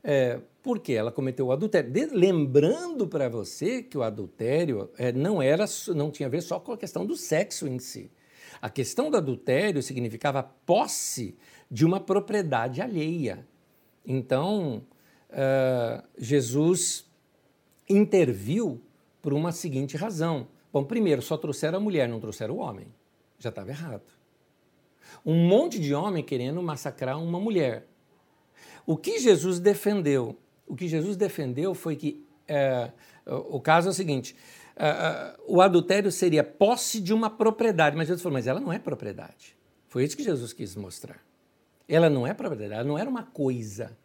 É, 0.03 0.41
porque 0.63 0.93
ela 0.93 1.13
cometeu 1.13 1.47
o 1.47 1.53
adultério. 1.53 1.91
De, 1.91 2.07
lembrando 2.07 3.07
para 3.07 3.29
você 3.29 3.83
que 3.83 3.97
o 3.97 4.03
adultério 4.03 4.91
é, 4.97 5.13
não 5.13 5.43
era, 5.43 5.65
não 5.95 6.11
tinha 6.11 6.27
a 6.27 6.31
ver 6.31 6.41
só 6.41 6.59
com 6.59 6.73
a 6.73 6.79
questão 6.79 7.05
do 7.05 7.17
sexo 7.17 7.69
em 7.69 7.79
si. 7.79 8.11
A 8.61 8.71
questão 8.71 9.11
do 9.11 9.17
adultério 9.17 9.83
significava 9.83 10.43
posse 10.43 11.37
de 11.71 11.85
uma 11.85 12.01
propriedade 12.01 12.81
alheia. 12.81 13.47
Então, 14.05 14.85
uh, 15.31 16.03
Jesus 16.19 17.11
interviu 17.89 18.81
por 19.23 19.33
uma 19.33 19.53
seguinte 19.53 19.97
razão. 19.97 20.49
Bom, 20.73 20.85
primeiro, 20.85 21.23
só 21.23 21.37
trouxeram 21.37 21.79
a 21.79 21.81
mulher, 21.81 22.09
não 22.09 22.21
trouxeram 22.21 22.57
o 22.57 22.59
homem. 22.59 22.89
Já 23.39 23.51
estava 23.51 23.71
errado. 23.71 24.03
Um 25.25 25.47
monte 25.47 25.79
de 25.79 25.95
homem 25.95 26.25
querendo 26.25 26.61
massacrar 26.63 27.19
uma 27.23 27.39
mulher. 27.39 27.87
O 28.85 28.97
que 28.97 29.21
Jesus 29.21 29.61
defendeu? 29.61 30.37
O 30.67 30.75
que 30.75 30.89
Jesus 30.89 31.17
defendeu 31.17 31.75
foi 31.75 31.95
que 31.95 32.27
é, 32.49 32.91
o 33.27 33.61
caso 33.61 33.89
é 33.89 33.91
o 33.91 33.95
seguinte: 33.95 34.35
é, 34.75 34.89
é, 34.89 35.37
o 35.47 35.61
adultério 35.61 36.11
seria 36.11 36.43
posse 36.43 37.01
de 37.01 37.15
uma 37.15 37.31
propriedade, 37.31 37.97
mas 37.97 38.09
Jesus 38.09 38.23
falou, 38.23 38.35
mas 38.35 38.47
ela 38.47 38.61
não 38.61 38.73
é 38.73 38.79
propriedade. 38.79 39.57
Foi 39.87 40.05
isso 40.05 40.17
que 40.17 40.25
Jesus 40.25 40.53
quis 40.53 40.75
mostrar. 40.75 41.23
Ela 41.89 42.09
não 42.09 42.27
é 42.27 42.33
propriedade, 42.33 42.81
ela 42.81 42.89
não 42.89 42.99
era 42.99 43.09
uma 43.09 43.23
coisa. 43.23 43.97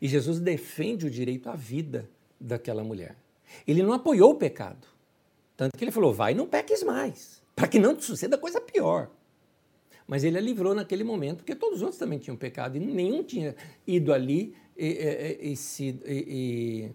E 0.00 0.08
Jesus 0.08 0.40
defende 0.40 1.06
o 1.06 1.10
direito 1.10 1.48
à 1.48 1.54
vida 1.54 2.10
daquela 2.40 2.82
mulher. 2.82 3.16
Ele 3.66 3.82
não 3.82 3.92
apoiou 3.92 4.32
o 4.32 4.36
pecado. 4.36 4.86
Tanto 5.56 5.76
que 5.76 5.84
ele 5.84 5.90
falou: 5.90 6.12
vai, 6.12 6.34
não 6.34 6.46
peques 6.46 6.82
mais, 6.82 7.42
para 7.54 7.68
que 7.68 7.78
não 7.78 7.94
te 7.94 8.04
suceda 8.04 8.38
coisa 8.38 8.60
pior. 8.60 9.10
Mas 10.06 10.22
ele 10.22 10.36
a 10.36 10.40
livrou 10.40 10.74
naquele 10.74 11.02
momento, 11.02 11.38
porque 11.38 11.54
todos 11.54 11.76
os 11.76 11.82
outros 11.82 11.98
também 11.98 12.18
tinham 12.18 12.36
pecado 12.36 12.76
e 12.76 12.80
nenhum 12.80 13.22
tinha 13.22 13.56
ido 13.86 14.12
ali 14.12 14.54
e, 14.76 14.86
e, 14.86 15.52
e, 15.52 16.84
e 16.86 16.90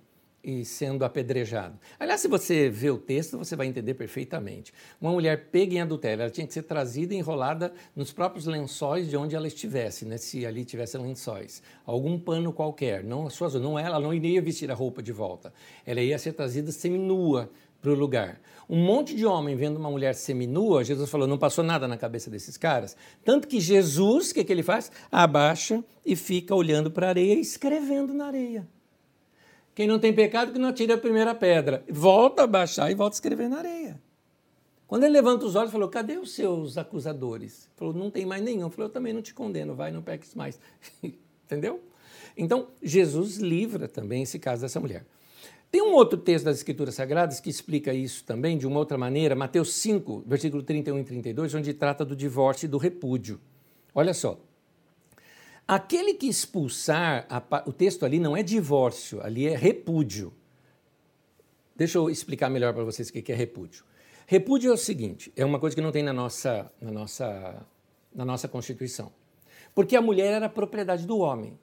e 0.49 0.65
sendo 0.65 1.05
apedrejado. 1.05 1.77
Aliás, 1.99 2.21
se 2.21 2.27
você 2.27 2.69
vê 2.69 2.89
o 2.89 2.97
texto, 2.97 3.37
você 3.37 3.55
vai 3.55 3.67
entender 3.67 3.93
perfeitamente. 3.93 4.73
Uma 4.99 5.11
mulher 5.11 5.49
pega 5.51 5.75
em 5.75 5.81
adultério, 5.81 6.23
ela 6.23 6.31
tinha 6.31 6.47
que 6.47 6.53
ser 6.53 6.63
trazida 6.63 7.13
e 7.13 7.17
enrolada 7.17 7.71
nos 7.95 8.11
próprios 8.11 8.45
lençóis 8.45 9.09
de 9.09 9.15
onde 9.15 9.35
ela 9.35 9.47
estivesse, 9.47 10.05
né? 10.05 10.17
se 10.17 10.45
ali 10.45 10.65
tivesse 10.65 10.97
lençóis. 10.97 11.61
Algum 11.85 12.19
pano 12.19 12.51
qualquer, 12.51 13.03
não 13.03 13.27
a 13.27 13.29
sua 13.29 13.49
não 13.59 13.79
ela 13.79 13.99
não 13.99 14.13
iria 14.13 14.41
vestir 14.41 14.69
a 14.71 14.75
roupa 14.75 15.01
de 15.01 15.11
volta. 15.11 15.53
Ela 15.85 16.01
ia 16.01 16.17
ser 16.17 16.33
trazida 16.33 16.71
seminua 16.71 17.49
para 17.81 17.91
o 17.91 17.95
lugar. 17.95 18.39
Um 18.69 18.77
monte 18.77 19.15
de 19.15 19.25
homem 19.25 19.55
vendo 19.55 19.77
uma 19.77 19.89
mulher 19.89 20.13
seminua, 20.13 20.83
Jesus 20.83 21.09
falou, 21.09 21.27
não 21.27 21.37
passou 21.37 21.63
nada 21.63 21.87
na 21.87 21.97
cabeça 21.97 22.29
desses 22.29 22.57
caras. 22.57 22.95
Tanto 23.23 23.47
que 23.47 23.59
Jesus, 23.59 24.31
o 24.31 24.33
que, 24.33 24.43
que 24.43 24.51
ele 24.51 24.63
faz? 24.63 24.91
Abaixa 25.11 25.83
e 26.05 26.15
fica 26.15 26.53
olhando 26.53 26.91
para 26.91 27.07
a 27.07 27.09
areia 27.09 27.33
escrevendo 27.33 28.13
na 28.13 28.27
areia. 28.27 28.67
Quem 29.79 29.87
não 29.87 29.97
tem 29.97 30.11
pecado, 30.11 30.51
que 30.51 30.59
não 30.59 30.67
atire 30.67 30.91
a 30.91 30.97
primeira 30.97 31.33
pedra. 31.33 31.85
Volta 31.87 32.43
a 32.43 32.47
baixar 32.47 32.91
e 32.91 32.95
volta 32.95 33.13
a 33.13 33.15
escrever 33.15 33.47
na 33.47 33.59
areia. 33.59 33.97
Quando 34.85 35.05
ele 35.05 35.13
levanta 35.13 35.45
os 35.45 35.55
olhos, 35.55 35.71
falou: 35.71 35.87
Cadê 35.87 36.17
os 36.17 36.33
seus 36.33 36.77
acusadores? 36.77 37.69
Falou: 37.77 37.93
Não 37.93 38.11
tem 38.11 38.25
mais 38.25 38.43
nenhum. 38.43 38.69
Falou: 38.69 38.89
Eu 38.89 38.91
também 38.91 39.13
não 39.13 39.21
te 39.21 39.33
condeno, 39.33 39.73
vai, 39.73 39.89
não 39.89 40.01
peques 40.01 40.35
mais. 40.35 40.59
Entendeu? 41.45 41.81
Então, 42.35 42.67
Jesus 42.83 43.37
livra 43.37 43.87
também 43.87 44.23
esse 44.23 44.37
caso 44.37 44.63
dessa 44.63 44.81
mulher. 44.81 45.05
Tem 45.71 45.81
um 45.81 45.93
outro 45.93 46.19
texto 46.19 46.43
das 46.43 46.57
Escrituras 46.57 46.95
Sagradas 46.95 47.39
que 47.39 47.49
explica 47.49 47.93
isso 47.93 48.25
também 48.25 48.57
de 48.57 48.67
uma 48.67 48.79
outra 48.79 48.97
maneira, 48.97 49.33
Mateus 49.33 49.75
5, 49.75 50.25
versículo 50.27 50.61
31 50.61 50.99
e 50.99 51.03
32, 51.05 51.55
onde 51.55 51.73
trata 51.73 52.03
do 52.03 52.17
divórcio 52.17 52.65
e 52.65 52.69
do 52.69 52.77
repúdio. 52.77 53.39
Olha 53.95 54.13
só. 54.13 54.37
Aquele 55.69 56.15
que 56.15 56.27
expulsar, 56.27 57.27
a, 57.29 57.63
o 57.63 57.71
texto 57.71 58.03
ali 58.03 58.19
não 58.19 58.35
é 58.35 58.41
divórcio, 58.41 59.21
ali 59.21 59.45
é 59.45 59.55
repúdio. 59.55 60.33
Deixa 61.75 61.99
eu 61.99 62.09
explicar 62.09 62.49
melhor 62.49 62.73
para 62.73 62.83
vocês 62.83 63.09
o 63.09 63.13
que 63.13 63.31
é 63.31 63.35
repúdio. 63.35 63.85
Repúdio 64.25 64.71
é 64.71 64.73
o 64.73 64.77
seguinte: 64.77 65.31
é 65.35 65.45
uma 65.45 65.59
coisa 65.59 65.75
que 65.75 65.81
não 65.83 65.91
tem 65.91 66.01
na 66.01 66.11
nossa, 66.11 66.71
na 66.81 66.89
nossa, 66.89 67.67
na 68.11 68.25
nossa 68.25 68.47
Constituição. 68.47 69.11
Porque 69.75 69.95
a 69.95 70.01
mulher 70.01 70.33
era 70.33 70.49
propriedade 70.49 71.05
do 71.05 71.19
homem. 71.19 71.59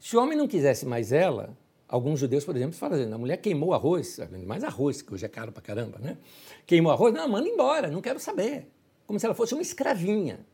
Se 0.00 0.16
o 0.16 0.20
homem 0.20 0.36
não 0.36 0.48
quisesse 0.48 0.84
mais 0.84 1.12
ela, 1.12 1.56
alguns 1.86 2.18
judeus, 2.18 2.44
por 2.44 2.56
exemplo, 2.56 2.74
falam 2.74 3.00
assim, 3.00 3.12
a 3.12 3.16
mulher 3.16 3.36
queimou 3.36 3.72
arroz, 3.72 4.18
mais 4.44 4.64
arroz, 4.64 5.02
que 5.02 5.14
hoje 5.14 5.24
é 5.24 5.28
caro 5.28 5.52
pra 5.52 5.62
caramba, 5.62 6.00
né? 6.00 6.18
Queimou 6.66 6.90
arroz, 6.90 7.14
não, 7.14 7.28
manda 7.28 7.48
embora, 7.48 7.92
não 7.92 8.00
quero 8.00 8.18
saber. 8.18 8.66
Como 9.06 9.20
se 9.20 9.24
ela 9.24 9.36
fosse 9.36 9.54
uma 9.54 9.62
escravinha. 9.62 10.44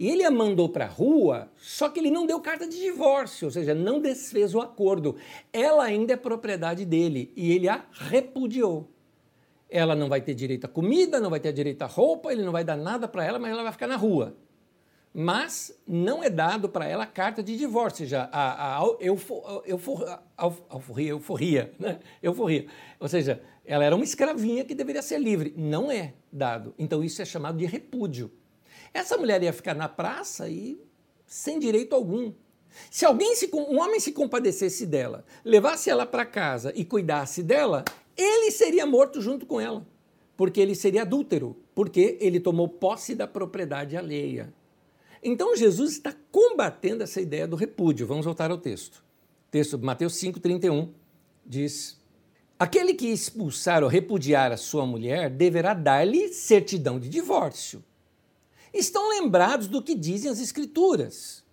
E 0.00 0.08
ele 0.08 0.24
a 0.24 0.30
mandou 0.30 0.66
para 0.66 0.86
a 0.86 0.88
rua, 0.88 1.52
só 1.58 1.90
que 1.90 2.00
ele 2.00 2.10
não 2.10 2.26
deu 2.26 2.40
carta 2.40 2.66
de 2.66 2.80
divórcio, 2.80 3.48
ou 3.48 3.52
seja, 3.52 3.74
não 3.74 4.00
desfez 4.00 4.54
o 4.54 4.60
acordo. 4.60 5.16
Ela 5.52 5.84
ainda 5.84 6.14
é 6.14 6.16
propriedade 6.16 6.86
dele 6.86 7.30
e 7.36 7.52
ele 7.52 7.68
a 7.68 7.84
repudiou. 7.92 8.88
Ela 9.68 9.94
não 9.94 10.08
vai 10.08 10.22
ter 10.22 10.32
direito 10.32 10.64
a 10.64 10.68
comida, 10.68 11.20
não 11.20 11.28
vai 11.28 11.38
ter 11.38 11.52
direito 11.52 11.82
a 11.82 11.86
roupa, 11.86 12.32
ele 12.32 12.42
não 12.42 12.50
vai 12.50 12.64
dar 12.64 12.78
nada 12.78 13.06
para 13.06 13.26
ela, 13.26 13.38
mas 13.38 13.52
ela 13.52 13.62
vai 13.62 13.72
ficar 13.72 13.86
na 13.86 13.96
rua 13.96 14.34
mas 15.12 15.76
não 15.86 16.22
é 16.22 16.30
dado 16.30 16.68
para 16.68 16.86
ela 16.86 17.04
carta 17.04 17.42
de 17.42 17.56
divórcio, 17.56 18.06
já 18.06 18.28
a, 18.30 18.78
a, 18.78 18.96
eufor, 19.00 19.64
eufor, 19.66 20.20
euforia, 20.70 21.10
euforia, 21.10 21.74
né? 21.78 21.98
euforia. 22.22 22.66
Ou 23.00 23.08
seja, 23.08 23.42
ela 23.64 23.84
era 23.84 23.94
uma 23.94 24.04
escravinha 24.04 24.64
que 24.64 24.74
deveria 24.74 25.02
ser 25.02 25.18
livre. 25.18 25.52
Não 25.56 25.90
é 25.90 26.14
dado. 26.32 26.74
Então 26.78 27.02
isso 27.02 27.20
é 27.20 27.24
chamado 27.24 27.58
de 27.58 27.66
repúdio. 27.66 28.30
Essa 28.92 29.16
mulher 29.16 29.42
ia 29.42 29.52
ficar 29.52 29.74
na 29.74 29.88
praça 29.88 30.48
e 30.48 30.80
sem 31.26 31.58
direito 31.58 31.94
algum. 31.94 32.32
Se 32.90 33.04
alguém, 33.04 33.34
se, 33.34 33.50
um 33.52 33.80
homem 33.80 34.00
se 34.00 34.12
compadecesse 34.12 34.86
dela, 34.86 35.24
levasse 35.44 35.90
ela 35.90 36.06
para 36.06 36.26
casa 36.26 36.72
e 36.74 36.84
cuidasse 36.84 37.42
dela, 37.42 37.84
ele 38.16 38.50
seria 38.50 38.86
morto 38.86 39.20
junto 39.20 39.46
com 39.46 39.60
ela, 39.60 39.86
porque 40.36 40.60
ele 40.60 40.74
seria 40.74 41.02
adúltero, 41.02 41.56
porque 41.74 42.16
ele 42.20 42.40
tomou 42.40 42.68
posse 42.68 43.14
da 43.14 43.26
propriedade 43.26 43.96
alheia. 43.96 44.52
Então 45.22 45.56
Jesus 45.56 45.92
está 45.92 46.14
combatendo 46.32 47.02
essa 47.02 47.20
ideia 47.20 47.46
do 47.46 47.56
repúdio. 47.56 48.06
Vamos 48.06 48.24
voltar 48.24 48.50
ao 48.50 48.58
texto. 48.58 49.04
Texto 49.50 49.76
de 49.76 49.84
Mateus 49.84 50.14
5,31 50.14 50.88
diz: 51.44 52.00
Aquele 52.58 52.94
que 52.94 53.08
expulsar 53.08 53.82
ou 53.82 53.88
repudiar 53.88 54.52
a 54.52 54.56
sua 54.56 54.86
mulher 54.86 55.28
deverá 55.28 55.74
dar-lhe 55.74 56.28
certidão 56.32 56.98
de 56.98 57.08
divórcio. 57.08 57.84
Estão 58.72 59.08
lembrados 59.10 59.66
do 59.66 59.82
que 59.82 59.94
dizem 59.94 60.30
as 60.30 60.40
Escrituras. 60.40 61.44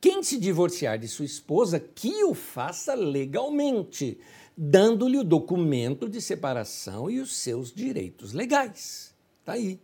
Quem 0.00 0.22
se 0.22 0.38
divorciar 0.38 0.98
de 0.98 1.08
sua 1.08 1.24
esposa, 1.24 1.80
que 1.80 2.24
o 2.24 2.34
faça 2.34 2.94
legalmente, 2.94 4.18
dando-lhe 4.56 5.18
o 5.18 5.24
documento 5.24 6.08
de 6.08 6.20
separação 6.20 7.10
e 7.10 7.20
os 7.20 7.34
seus 7.36 7.72
direitos 7.72 8.32
legais. 8.32 9.14
Está 9.40 9.52
aí. 9.52 9.80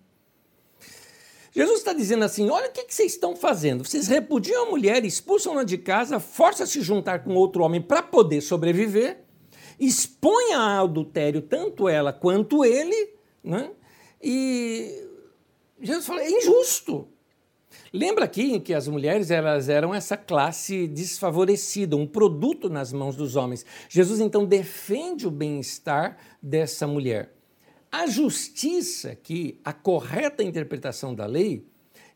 Jesus 1.52 1.78
está 1.78 1.92
dizendo 1.92 2.24
assim: 2.24 2.48
olha 2.48 2.68
o 2.68 2.72
que, 2.72 2.84
que, 2.84 2.94
vocês 2.94 3.12
estão 3.12 3.34
fazendo. 3.34 3.84
Vocês 3.84 4.06
repudiam 4.06 4.66
a 4.66 4.70
mulher, 4.70 5.04
expulsam-na 5.04 5.64
de 5.64 5.78
casa, 5.78 6.20
forçam 6.20 6.64
a 6.64 6.66
se 6.66 6.80
juntar 6.80 7.24
com 7.24 7.34
outro 7.34 7.62
homem 7.64 7.80
para 7.80 8.02
poder 8.02 8.40
sobreviver, 8.40 9.24
expõe 9.78 10.52
ao 10.52 10.84
adultério 10.84 11.42
tanto 11.42 11.88
ela 11.88 12.12
quanto 12.12 12.64
ele, 12.64 13.14
né? 13.42 13.70
e 14.22 15.08
Jesus 15.80 16.06
fala: 16.06 16.22
é 16.22 16.30
injusto. 16.30 17.08
Lembra 17.92 18.24
aqui 18.24 18.60
que 18.60 18.74
as 18.74 18.86
mulheres 18.88 19.30
elas 19.30 19.68
eram 19.68 19.94
essa 19.94 20.16
classe 20.16 20.86
desfavorecida, 20.86 21.96
um 21.96 22.06
produto 22.06 22.68
nas 22.68 22.92
mãos 22.92 23.16
dos 23.16 23.36
homens. 23.36 23.64
Jesus 23.88 24.20
então 24.20 24.44
defende 24.44 25.26
o 25.26 25.30
bem-estar 25.30 26.16
dessa 26.42 26.86
mulher. 26.86 27.34
A 27.90 28.06
justiça, 28.06 29.16
que 29.16 29.60
a 29.64 29.72
correta 29.72 30.44
interpretação 30.44 31.14
da 31.14 31.26
lei, 31.26 31.66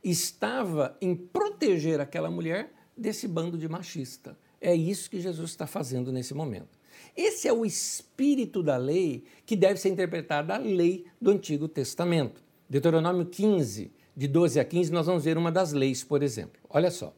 estava 0.03 0.97
em 1.01 1.17
proteger 1.17 2.01
aquela 2.01 2.31
mulher 2.31 2.73
desse 2.97 3.27
bando 3.27 3.59
de 3.59 3.69
machista. 3.69 4.39
É 4.61 4.75
isso 4.75 5.11
que 5.11 5.21
Jesus 5.21 5.51
está 5.51 5.67
fazendo 5.67 6.13
nesse 6.13 6.35
momento. 6.35 6.79
Esse 7.17 7.49
é 7.49 7.53
o 7.53 7.67
espírito 7.67 8.63
da 8.63 8.77
lei 8.77 9.25
que 9.45 9.57
deve 9.57 9.81
ser 9.81 9.89
interpretada 9.89 10.55
a 10.55 10.59
lei 10.59 11.07
do 11.21 11.31
Antigo 11.31 11.67
Testamento. 11.67 12.44
Deuteronômio 12.75 13.27
15, 13.27 13.93
de 14.17 14.27
12 14.27 14.59
a 14.59 14.65
15, 14.65 14.91
nós 14.91 15.07
vamos 15.07 15.25
ver 15.25 15.39
uma 15.39 15.53
das 15.53 15.73
leis, 15.73 16.03
por 16.03 16.23
exemplo. 16.23 16.61
Olha 16.69 16.91
só. 16.91 17.15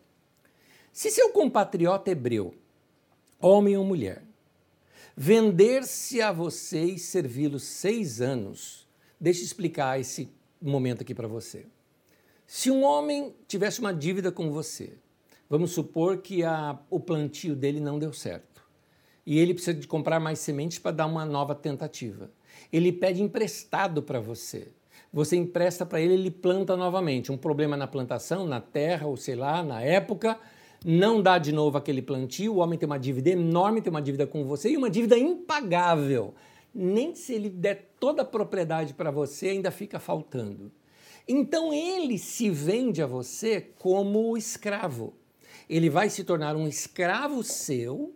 Se 0.92 1.10
seu 1.10 1.30
compatriota 1.30 2.10
hebreu, 2.10 2.54
homem 3.40 3.76
ou 3.76 3.84
mulher, 3.84 4.22
Vender-se 5.18 6.20
a 6.20 6.30
você 6.30 6.84
e 6.84 6.98
servi-lo 6.98 7.58
seis 7.58 8.20
anos. 8.20 8.86
Deixa 9.18 9.40
eu 9.40 9.46
explicar 9.46 9.98
esse 9.98 10.28
momento 10.60 11.00
aqui 11.00 11.14
para 11.14 11.26
você. 11.26 11.64
Se 12.46 12.70
um 12.70 12.84
homem 12.84 13.34
tivesse 13.48 13.80
uma 13.80 13.94
dívida 13.94 14.30
com 14.30 14.50
você, 14.50 14.92
vamos 15.48 15.70
supor 15.70 16.18
que 16.18 16.44
a, 16.44 16.78
o 16.90 17.00
plantio 17.00 17.56
dele 17.56 17.80
não 17.80 17.98
deu 17.98 18.12
certo 18.12 18.62
e 19.24 19.38
ele 19.38 19.54
precisa 19.54 19.72
de 19.72 19.86
comprar 19.88 20.20
mais 20.20 20.38
sementes 20.38 20.78
para 20.78 20.90
dar 20.90 21.06
uma 21.06 21.24
nova 21.24 21.54
tentativa. 21.54 22.30
Ele 22.70 22.92
pede 22.92 23.22
emprestado 23.22 24.02
para 24.02 24.20
você. 24.20 24.68
Você 25.16 25.34
empresta 25.34 25.86
para 25.86 25.98
ele, 25.98 26.12
ele 26.12 26.30
planta 26.30 26.76
novamente. 26.76 27.32
Um 27.32 27.38
problema 27.38 27.74
na 27.74 27.86
plantação, 27.86 28.46
na 28.46 28.60
terra, 28.60 29.06
ou 29.06 29.16
sei 29.16 29.34
lá, 29.34 29.62
na 29.62 29.80
época, 29.80 30.38
não 30.84 31.22
dá 31.22 31.38
de 31.38 31.52
novo 31.52 31.78
aquele 31.78 32.02
plantio, 32.02 32.52
o 32.52 32.56
homem 32.58 32.78
tem 32.78 32.86
uma 32.86 32.98
dívida 32.98 33.30
enorme, 33.30 33.80
tem 33.80 33.90
uma 33.90 34.02
dívida 34.02 34.26
com 34.26 34.44
você 34.44 34.68
e 34.68 34.76
uma 34.76 34.90
dívida 34.90 35.16
impagável. 35.16 36.34
Nem 36.74 37.14
se 37.14 37.32
ele 37.32 37.48
der 37.48 37.92
toda 37.98 38.20
a 38.20 38.24
propriedade 38.26 38.92
para 38.92 39.10
você, 39.10 39.48
ainda 39.48 39.70
fica 39.70 39.98
faltando. 39.98 40.70
Então 41.26 41.72
ele 41.72 42.18
se 42.18 42.50
vende 42.50 43.00
a 43.00 43.06
você 43.06 43.70
como 43.78 44.36
escravo. 44.36 45.14
Ele 45.66 45.88
vai 45.88 46.10
se 46.10 46.24
tornar 46.24 46.54
um 46.54 46.68
escravo 46.68 47.42
seu, 47.42 48.14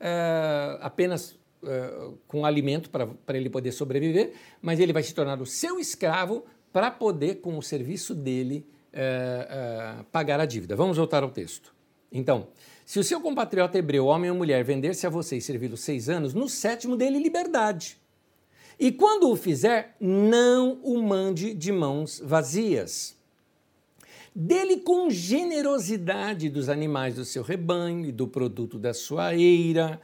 é, 0.00 0.78
apenas 0.80 1.38
é, 1.64 2.10
com 2.26 2.44
alimento 2.44 2.90
para 2.90 3.38
ele 3.38 3.50
poder 3.50 3.72
sobreviver, 3.72 4.32
mas 4.62 4.80
ele 4.80 4.92
vai 4.92 5.02
se 5.02 5.14
tornar 5.14 5.40
o 5.40 5.46
seu 5.46 5.78
escravo 5.78 6.44
para 6.72 6.90
poder, 6.90 7.36
com 7.36 7.58
o 7.58 7.62
serviço 7.62 8.14
dele, 8.14 8.66
é, 8.92 9.96
pagar 10.10 10.40
a 10.40 10.46
dívida. 10.46 10.74
Vamos 10.76 10.96
voltar 10.96 11.22
ao 11.22 11.30
texto. 11.30 11.74
Então, 12.12 12.48
se 12.84 12.98
o 12.98 13.04
seu 13.04 13.20
compatriota 13.20 13.78
hebreu, 13.78 14.06
homem 14.06 14.30
ou 14.30 14.36
mulher, 14.36 14.64
vender-se 14.64 15.06
a 15.06 15.10
você 15.10 15.36
e 15.36 15.40
servi-lo 15.40 15.76
seis 15.76 16.08
anos, 16.08 16.34
no 16.34 16.48
sétimo 16.48 16.96
dele 16.96 17.18
liberdade. 17.18 17.96
E 18.78 18.90
quando 18.90 19.30
o 19.30 19.36
fizer, 19.36 19.94
não 20.00 20.80
o 20.82 21.02
mande 21.02 21.54
de 21.54 21.70
mãos 21.70 22.20
vazias. 22.24 23.14
Dele 24.34 24.78
com 24.78 25.10
generosidade 25.10 26.48
dos 26.48 26.68
animais 26.68 27.16
do 27.16 27.24
seu 27.24 27.42
rebanho 27.42 28.06
e 28.06 28.12
do 28.12 28.26
produto 28.26 28.78
da 28.78 28.94
sua 28.94 29.34
eira 29.34 30.00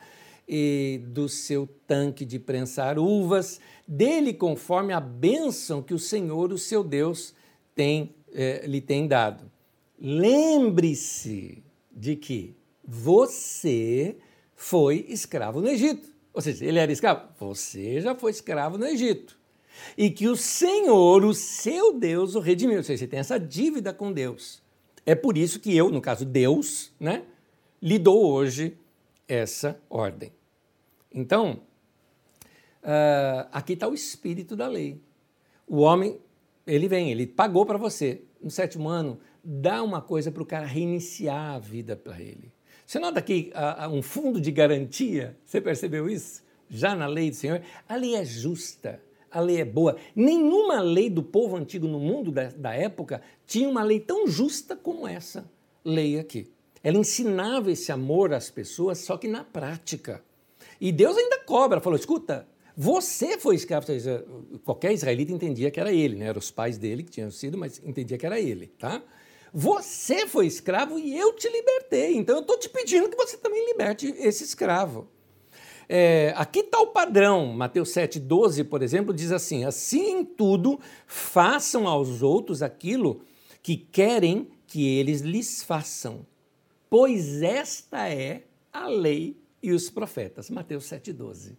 e 0.49 1.01
do 1.09 1.28
seu 1.28 1.68
tanque 1.86 2.24
de 2.24 2.38
prensar 2.38 2.99
uvas, 2.99 3.61
dele 3.86 4.32
conforme 4.32 4.92
a 4.92 5.01
bênção 5.01 5.82
que 5.82 5.94
o 5.94 5.99
Senhor, 5.99 6.53
o 6.53 6.59
seu 6.59 6.84
Deus, 6.84 7.34
tem, 7.74 8.14
eh, 8.32 8.64
lhe 8.66 8.80
tem 8.80 9.07
dado. 9.07 9.51
Lembre-se 9.99 11.62
de 11.90 12.16
que 12.16 12.55
você 12.86 14.16
foi 14.55 15.07
escravo 15.09 15.61
no 15.61 15.68
Egito. 15.68 16.09
Ou 16.32 16.40
seja, 16.40 16.64
ele 16.64 16.78
era 16.78 16.92
escravo? 16.92 17.28
Você 17.40 18.01
já 18.01 18.14
foi 18.14 18.30
escravo 18.30 18.78
no 18.78 18.86
Egito. 18.86 19.38
E 19.97 20.11
que 20.11 20.28
o 20.28 20.36
Senhor, 20.36 21.24
o 21.24 21.34
seu 21.34 21.99
Deus, 21.99 22.34
o 22.34 22.40
redimiu. 22.40 22.78
Ou 22.78 22.82
seja, 22.82 22.99
você 22.99 23.07
tem 23.07 23.18
essa 23.18 23.38
dívida 23.38 23.92
com 23.92 24.12
Deus. 24.12 24.62
É 25.05 25.14
por 25.14 25.36
isso 25.36 25.61
que 25.61 25.74
eu, 25.76 25.90
no 25.90 26.01
caso 26.01 26.24
Deus, 26.24 26.92
né, 26.99 27.22
lhe 27.80 27.99
dou 27.99 28.26
hoje 28.26 28.76
essa 29.29 29.81
ordem. 29.89 30.33
Então, 31.12 31.61
uh, 32.83 33.49
aqui 33.53 33.72
está 33.72 33.89
o 33.89 33.95
espírito 33.95 34.55
da 34.55 34.68
lei. 34.68 35.01
O 35.66 35.79
homem, 35.79 36.20
ele 36.66 36.89
vem, 36.89 37.11
ele 37.11 37.27
pagou 37.27 37.64
para 37.66 37.79
você. 37.79 38.22
No 38.41 38.51
sétimo 38.51 38.89
ano, 38.89 39.18
dá 39.43 39.83
uma 39.83 40.01
coisa 40.01 40.31
para 40.31 40.43
o 40.43 40.47
cara 40.47 40.66
reiniciar 40.66 41.55
a 41.55 41.59
vida 41.59 41.97
para 41.97 42.20
ele. 42.20 42.53
Você 42.87 42.99
nota 42.99 43.18
aqui 43.18 43.53
uh, 43.55 43.89
um 43.89 44.03
fundo 44.03 44.41
de 44.41 44.53
garantia? 44.53 45.37
Você 45.45 45.61
percebeu 45.61 46.09
isso? 46.09 46.45
Já 46.68 46.95
na 46.95 47.07
lei 47.07 47.31
do 47.31 47.37
Senhor? 47.37 47.62
A 47.89 47.97
lei 47.97 48.14
é 48.14 48.24
justa, 48.24 49.01
a 49.31 49.41
lei 49.41 49.61
é 49.61 49.64
boa. 49.64 49.97
Nenhuma 50.14 50.81
lei 50.81 51.11
do 51.11 51.22
povo 51.22 51.57
antigo 51.57 51.89
no 51.89 51.99
mundo 51.99 52.31
da, 52.31 52.49
da 52.51 52.74
época 52.74 53.22
tinha 53.47 53.68
uma 53.68 53.83
lei 53.83 53.99
tão 53.99 54.29
justa 54.29 54.77
como 54.77 55.07
essa 55.07 55.51
lei 55.85 56.18
aqui. 56.18 56.53
Ela 56.87 56.99
ensinava 56.99 57.72
esse 57.72 57.91
amor 57.91 58.32
às 58.32 58.49
pessoas, 58.49 58.99
só 58.99 59.16
que 59.16 59.26
na 59.26 59.43
prática. 59.43 60.22
E 60.80 60.93
Deus 60.93 61.16
ainda 61.16 61.41
cobra, 61.41 61.80
falou: 61.80 61.99
escuta, 61.99 62.47
você 62.76 63.37
foi 63.37 63.57
escravo. 63.57 63.89
Qualquer 64.64 64.93
israelita 64.93 65.32
entendia 65.32 65.68
que 65.68 65.80
era 65.80 65.93
ele, 65.93 66.14
né? 66.14 66.26
Eram 66.26 66.39
os 66.39 66.53
pais 66.53 66.78
dele 66.78 67.03
que 67.03 67.11
tinham 67.11 67.28
sido, 67.28 67.59
mas 67.59 67.82
entendia 67.84 68.16
que 68.16 68.24
era 68.24 68.39
ele, 68.39 68.68
tá? 68.78 69.03
Você 69.53 70.28
foi 70.28 70.47
escravo 70.47 70.97
e 70.97 71.18
eu 71.18 71.32
te 71.32 71.49
libertei. 71.49 72.16
Então 72.16 72.37
eu 72.37 72.43
estou 72.43 72.57
te 72.57 72.68
pedindo 72.68 73.09
que 73.09 73.16
você 73.16 73.37
também 73.37 73.66
liberte 73.66 74.14
esse 74.18 74.45
escravo. 74.45 75.09
É, 75.89 76.32
aqui 76.37 76.61
está 76.61 76.78
o 76.78 76.93
padrão. 76.93 77.47
Mateus 77.47 77.89
7,12, 77.89 78.62
por 78.62 78.80
exemplo, 78.80 79.12
diz 79.12 79.32
assim: 79.32 79.64
Assim 79.64 80.20
em 80.20 80.24
tudo, 80.24 80.78
façam 81.05 81.89
aos 81.89 82.22
outros 82.22 82.62
aquilo 82.62 83.22
que 83.61 83.76
querem 83.76 84.47
que 84.68 84.87
eles 84.87 85.20
lhes 85.20 85.64
façam, 85.64 86.24
pois 86.89 87.43
esta 87.43 88.09
é 88.09 88.45
a 88.72 88.89
lei 88.89 89.37
e 89.62 89.72
os 89.72 89.91
profetas. 89.91 90.51
Mateus 90.51 90.84
7,12. 90.84 91.57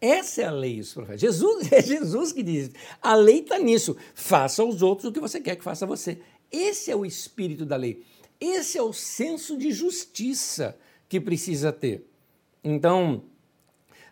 Essa 0.00 0.42
é 0.42 0.44
a 0.44 0.50
lei 0.50 0.76
e 0.76 0.80
os 0.80 0.92
profetas. 0.92 1.20
Jesus, 1.20 1.70
é 1.72 1.82
Jesus 1.82 2.32
que 2.32 2.42
diz. 2.42 2.70
A 3.00 3.14
lei 3.14 3.40
está 3.40 3.58
nisso. 3.58 3.96
Faça 4.14 4.62
aos 4.62 4.82
outros 4.82 5.08
o 5.08 5.12
que 5.12 5.20
você 5.20 5.40
quer 5.40 5.56
que 5.56 5.64
faça 5.64 5.84
a 5.84 5.88
você. 5.88 6.20
Esse 6.50 6.90
é 6.90 6.96
o 6.96 7.06
espírito 7.06 7.64
da 7.64 7.76
lei. 7.76 8.04
Esse 8.40 8.76
é 8.76 8.82
o 8.82 8.92
senso 8.92 9.56
de 9.56 9.72
justiça 9.72 10.76
que 11.08 11.20
precisa 11.20 11.72
ter. 11.72 12.06
Então, 12.62 13.24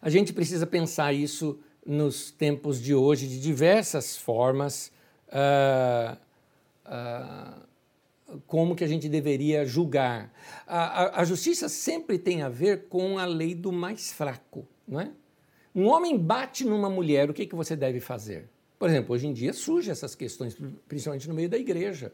a 0.01 0.09
gente 0.09 0.33
precisa 0.33 0.67
pensar 0.67 1.13
isso 1.13 1.61
nos 1.85 2.31
tempos 2.31 2.81
de 2.81 2.95
hoje 2.95 3.27
de 3.27 3.41
diversas 3.41 4.17
formas. 4.17 4.91
Uh, 5.29 6.17
uh, 6.87 7.72
como 8.47 8.75
que 8.75 8.85
a 8.85 8.87
gente 8.87 9.09
deveria 9.09 9.65
julgar. 9.65 10.33
A, 10.67 11.05
a, 11.05 11.21
a, 11.21 11.25
justiça 11.25 11.69
sempre 11.69 12.19
tem 12.19 12.43
a 12.43 12.49
ver 12.49 12.89
com 12.89 13.19
a 13.19 13.25
lei 13.25 13.55
do 13.55 13.73
mais 13.73 14.13
fraco, 14.13 14.67
não 14.87 15.01
é? 15.01 15.11
Um 15.75 15.87
homem 15.87 16.19
bate 16.19 16.65
numa 16.65 16.91
mulher, 16.91 17.31
o 17.31 17.35
que, 17.35 17.47
que 17.47 17.55
você 17.55 17.75
deve 17.75 17.99
fazer? 17.99 18.49
Por 18.79 18.89
exemplo, 18.89 19.15
hoje 19.15 19.27
em 19.27 19.33
dia 19.33 19.53
surgem 19.53 19.91
essas 19.91 20.15
questões, 20.15 20.57
principalmente 20.87 21.29
no 21.29 21.35
meio 21.35 21.49
da 21.49 21.57
igreja. 21.57 22.13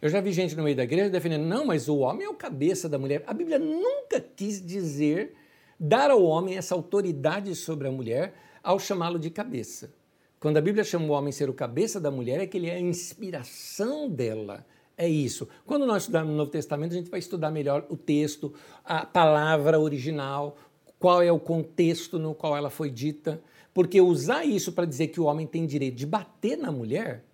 Eu 0.00 0.08
já 0.08 0.20
vi 0.20 0.32
gente 0.32 0.54
no 0.54 0.62
meio 0.62 0.76
da 0.76 0.84
igreja 0.84 1.10
defendendo, 1.10 1.44
não, 1.44 1.64
mas 1.64 1.88
o 1.88 1.98
homem 1.98 2.26
é 2.26 2.28
o 2.28 2.34
cabeça 2.34 2.88
da 2.88 2.98
mulher. 2.98 3.24
A 3.26 3.32
Bíblia 3.32 3.58
nunca 3.58 4.20
quis 4.20 4.64
dizer, 4.64 5.34
dar 5.78 6.10
ao 6.10 6.22
homem 6.22 6.56
essa 6.56 6.74
autoridade 6.74 7.54
sobre 7.54 7.88
a 7.88 7.90
mulher 7.90 8.34
ao 8.62 8.78
chamá-lo 8.78 9.18
de 9.18 9.30
cabeça. 9.30 9.92
Quando 10.38 10.56
a 10.56 10.60
Bíblia 10.60 10.84
chama 10.84 11.06
o 11.06 11.10
homem 11.10 11.32
ser 11.32 11.50
o 11.50 11.54
cabeça 11.54 12.00
da 12.00 12.10
mulher, 12.10 12.40
é 12.40 12.46
que 12.46 12.56
ele 12.56 12.68
é 12.68 12.74
a 12.74 12.80
inspiração 12.80 14.08
dela. 14.08 14.66
É 15.00 15.08
isso. 15.08 15.48
Quando 15.64 15.86
nós 15.86 16.02
estudamos 16.02 16.30
no 16.30 16.36
Novo 16.36 16.50
Testamento, 16.50 16.92
a 16.92 16.94
gente 16.94 17.10
vai 17.10 17.20
estudar 17.20 17.50
melhor 17.50 17.86
o 17.88 17.96
texto, 17.96 18.52
a 18.84 19.06
palavra 19.06 19.80
original, 19.80 20.58
qual 20.98 21.22
é 21.22 21.32
o 21.32 21.40
contexto 21.40 22.18
no 22.18 22.34
qual 22.34 22.54
ela 22.54 22.68
foi 22.68 22.90
dita. 22.90 23.42
Porque 23.72 23.98
usar 23.98 24.44
isso 24.44 24.72
para 24.72 24.84
dizer 24.84 25.06
que 25.06 25.18
o 25.18 25.24
homem 25.24 25.46
tem 25.46 25.64
direito 25.64 25.96
de 25.96 26.04
bater 26.04 26.58
na 26.58 26.70
mulher, 26.70 27.24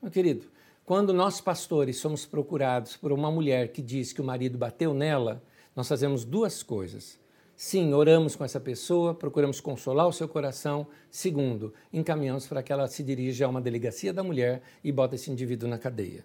meu 0.00 0.10
querido, 0.10 0.46
quando 0.82 1.12
nós 1.12 1.42
pastores 1.42 1.98
somos 1.98 2.24
procurados 2.24 2.96
por 2.96 3.12
uma 3.12 3.30
mulher 3.30 3.68
que 3.68 3.82
diz 3.82 4.10
que 4.10 4.22
o 4.22 4.24
marido 4.24 4.56
bateu 4.56 4.94
nela, 4.94 5.42
nós 5.76 5.86
fazemos 5.86 6.24
duas 6.24 6.62
coisas. 6.62 7.18
Sim, 7.54 7.92
oramos 7.92 8.34
com 8.34 8.46
essa 8.46 8.58
pessoa, 8.58 9.12
procuramos 9.14 9.60
consolar 9.60 10.08
o 10.08 10.12
seu 10.12 10.26
coração. 10.26 10.86
Segundo, 11.10 11.74
encaminhamos 11.92 12.46
para 12.46 12.62
que 12.62 12.72
ela 12.72 12.88
se 12.88 13.02
dirija 13.02 13.44
a 13.44 13.50
uma 13.50 13.60
delegacia 13.60 14.10
da 14.10 14.22
mulher 14.22 14.62
e 14.82 14.90
bota 14.90 15.16
esse 15.16 15.30
indivíduo 15.30 15.68
na 15.68 15.76
cadeia. 15.76 16.24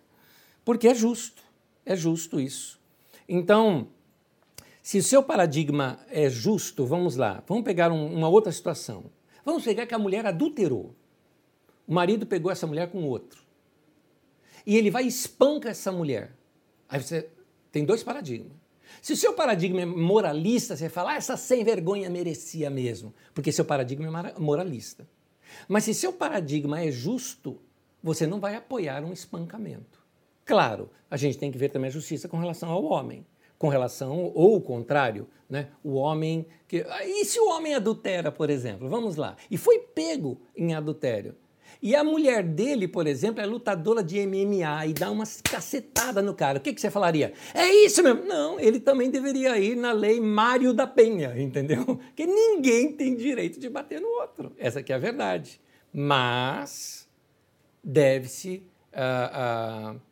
Porque 0.70 0.88
é 0.88 0.93
justo, 0.93 1.41
é 1.84 1.95
justo 1.95 2.39
isso. 2.39 2.80
Então, 3.28 3.88
se 4.84 4.99
o 4.99 5.03
seu 5.03 5.24
paradigma 5.24 5.99
é 6.11 6.30
justo, 6.30 6.86
vamos 6.86 7.15
lá, 7.15 7.43
vamos 7.47 7.63
pegar 7.63 7.91
um, 7.91 8.15
uma 8.15 8.30
outra 8.30 8.51
situação. 8.51 9.05
Vamos 9.43 9.63
pegar 9.63 9.88
que 9.88 9.95
a 9.95 9.97
mulher 9.97 10.28
adulterou. 10.28 10.93
O 11.88 11.93
marido 11.95 12.24
pegou 12.28 12.51
essa 12.51 12.67
mulher 12.67 12.91
com 12.91 13.03
outro 13.03 13.41
e 14.63 14.78
ele 14.78 14.91
vai 14.91 15.05
e 15.05 15.07
espanca 15.07 15.70
essa 15.70 15.91
mulher. 15.91 16.36
Aí 16.88 17.01
você 17.01 17.28
tem 17.72 17.84
dois 17.84 18.03
paradigmas. 18.03 18.55
Se 19.01 19.13
o 19.13 19.17
seu 19.17 19.34
paradigma 19.34 19.82
é 19.82 19.86
moralista, 19.88 20.78
você 20.78 20.88
fala, 20.88 21.13
ah, 21.13 21.15
essa 21.15 21.36
sem 21.36 21.63
vergonha 21.63 22.11
merecia 22.11 22.70
mesmo, 22.70 23.11
porque 23.34 23.51
seu 23.51 23.65
paradigma 23.65 24.05
é 24.05 24.39
moralista. 24.39 25.09
Mas 25.67 25.86
se 25.86 25.95
seu 25.95 26.13
paradigma 26.13 26.80
é 26.80 26.91
justo, 26.91 27.59
você 28.03 28.28
não 28.28 28.39
vai 28.39 28.53
apoiar 28.53 29.03
um 29.03 29.11
espancamento. 29.11 29.99
Claro, 30.50 30.89
a 31.12 31.16
gente 31.16 31.38
tem 31.38 31.52
que 31.52 31.60
ver 31.60 31.70
também 31.70 31.89
a 31.89 31.91
justiça 31.91 32.28
com 32.28 32.39
relação 32.39 32.72
ao 32.72 32.84
homem, 32.84 33.24
com 33.56 33.70
relação 33.70 34.32
ou 34.34 34.56
o 34.56 34.62
contrário, 34.62 35.28
né? 35.47 35.68
O 35.84 35.93
homem 35.93 36.47
que 36.68 36.84
e 37.06 37.24
se 37.24 37.39
o 37.39 37.50
homem 37.50 37.76
adultera, 37.76 38.32
por 38.32 38.50
exemplo, 38.50 38.89
vamos 38.89 39.16
lá, 39.16 39.36
e 39.52 39.58
foi 39.58 39.78
pego 39.78 40.41
em 40.58 40.74
adultério, 40.74 41.36
e 41.80 41.95
a 41.95 42.04
mulher 42.04 42.41
dele, 42.41 42.88
por 42.88 43.06
exemplo, 43.06 43.43
é 43.43 43.45
lutadora 43.45 44.04
de 44.04 44.26
MMA 44.26 44.88
e 44.88 44.93
dá 44.93 45.12
uma 45.12 45.24
cacetada 45.43 46.20
no 46.20 46.34
cara. 46.34 46.58
O 46.58 46.62
que, 46.62 46.74
que 46.74 46.82
você 46.82 46.89
falaria? 46.89 47.32
É 47.54 47.68
isso 47.86 48.02
mesmo? 48.02 48.26
Não, 48.26 48.60
ele 48.60 48.80
também 48.80 49.12
deveria 49.12 49.56
ir 49.60 49.76
na 49.76 49.91
lei 49.91 50.20
Mário 50.20 50.74
da 50.74 50.88
Penha, 50.88 51.32
entendeu? 51.39 51.86
Porque 51.86 52.26
ninguém 52.26 52.91
tem 52.91 53.16
direito 53.16 53.60
de 53.60 53.70
bater 53.70 54.02
no 54.02 54.08
outro. 54.20 54.52
Essa 54.58 54.80
aqui 54.80 54.91
é 54.91 54.95
a 54.95 55.00
verdade. 55.00 55.62
Mas 55.93 57.08
deve-se 57.84 58.64
uh, 58.93 59.95
uh, 59.95 60.09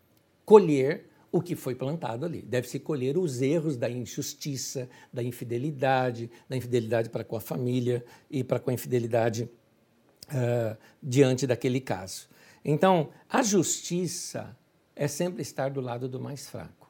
colher 0.47 1.03
o 1.29 1.41
que 1.41 1.57
foi 1.57 1.75
plantado 1.75 2.25
ali. 2.25 2.41
Deve-se 2.41 2.79
colher 2.79 3.17
os 3.17 3.41
erros 3.41 3.75
da 3.75 3.89
injustiça, 3.89 4.89
da 5.11 5.21
infidelidade, 5.21 6.31
da 6.47 6.55
infidelidade 6.55 7.09
para 7.09 7.25
com 7.25 7.35
a 7.35 7.41
família 7.41 8.03
e 8.31 8.45
para 8.45 8.57
com 8.57 8.69
a 8.69 8.73
infidelidade 8.73 9.43
uh, 9.43 10.77
diante 11.03 11.45
daquele 11.45 11.81
caso. 11.81 12.29
Então, 12.63 13.09
a 13.29 13.43
justiça 13.43 14.57
é 14.95 15.05
sempre 15.05 15.41
estar 15.41 15.69
do 15.69 15.81
lado 15.81 16.07
do 16.07 16.17
mais 16.17 16.47
fraco. 16.47 16.89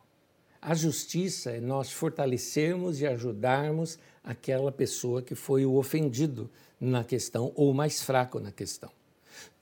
A 0.61 0.75
justiça 0.75 1.49
é 1.49 1.59
nós 1.59 1.91
fortalecermos 1.91 3.01
e 3.01 3.07
ajudarmos 3.07 3.97
aquela 4.23 4.71
pessoa 4.71 5.23
que 5.23 5.33
foi 5.33 5.65
o 5.65 5.77
ofendido 5.77 6.47
na 6.79 7.03
questão 7.03 7.51
ou 7.55 7.71
o 7.71 7.73
mais 7.73 8.03
fraco 8.03 8.39
na 8.39 8.51
questão. 8.51 8.96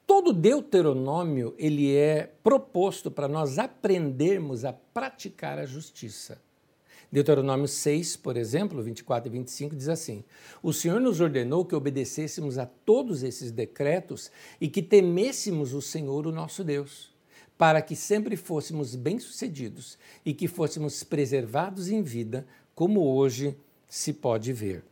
Todo 0.05 0.31
Deuteronômio 0.31 1.55
ele 1.57 1.95
é 1.95 2.31
proposto 2.43 3.09
para 3.09 3.27
nós 3.27 3.57
aprendermos 3.57 4.63
a 4.63 4.71
praticar 4.71 5.57
a 5.57 5.65
justiça. 5.65 6.39
Deuteronômio 7.11 7.67
6, 7.67 8.17
por 8.17 8.37
exemplo, 8.37 8.83
24 8.83 9.29
e 9.29 9.31
25, 9.31 9.75
diz 9.75 9.89
assim: 9.89 10.23
O 10.61 10.73
Senhor 10.73 10.99
nos 10.99 11.21
ordenou 11.21 11.65
que 11.65 11.75
obedecêssemos 11.75 12.57
a 12.57 12.65
todos 12.65 13.23
esses 13.23 13.51
decretos 13.51 14.31
e 14.59 14.67
que 14.67 14.81
temêssemos 14.81 15.73
o 15.73 15.81
Senhor, 15.81 16.27
o 16.27 16.31
nosso 16.31 16.63
Deus, 16.63 17.13
para 17.57 17.81
que 17.81 17.95
sempre 17.95 18.35
fôssemos 18.35 18.95
bem-sucedidos 18.95 19.97
e 20.25 20.33
que 20.33 20.47
fôssemos 20.47 21.03
preservados 21.03 21.89
em 21.89 22.01
vida, 22.01 22.45
como 22.73 23.01
hoje 23.01 23.57
se 23.87 24.11
pode 24.11 24.51
ver. 24.51 24.83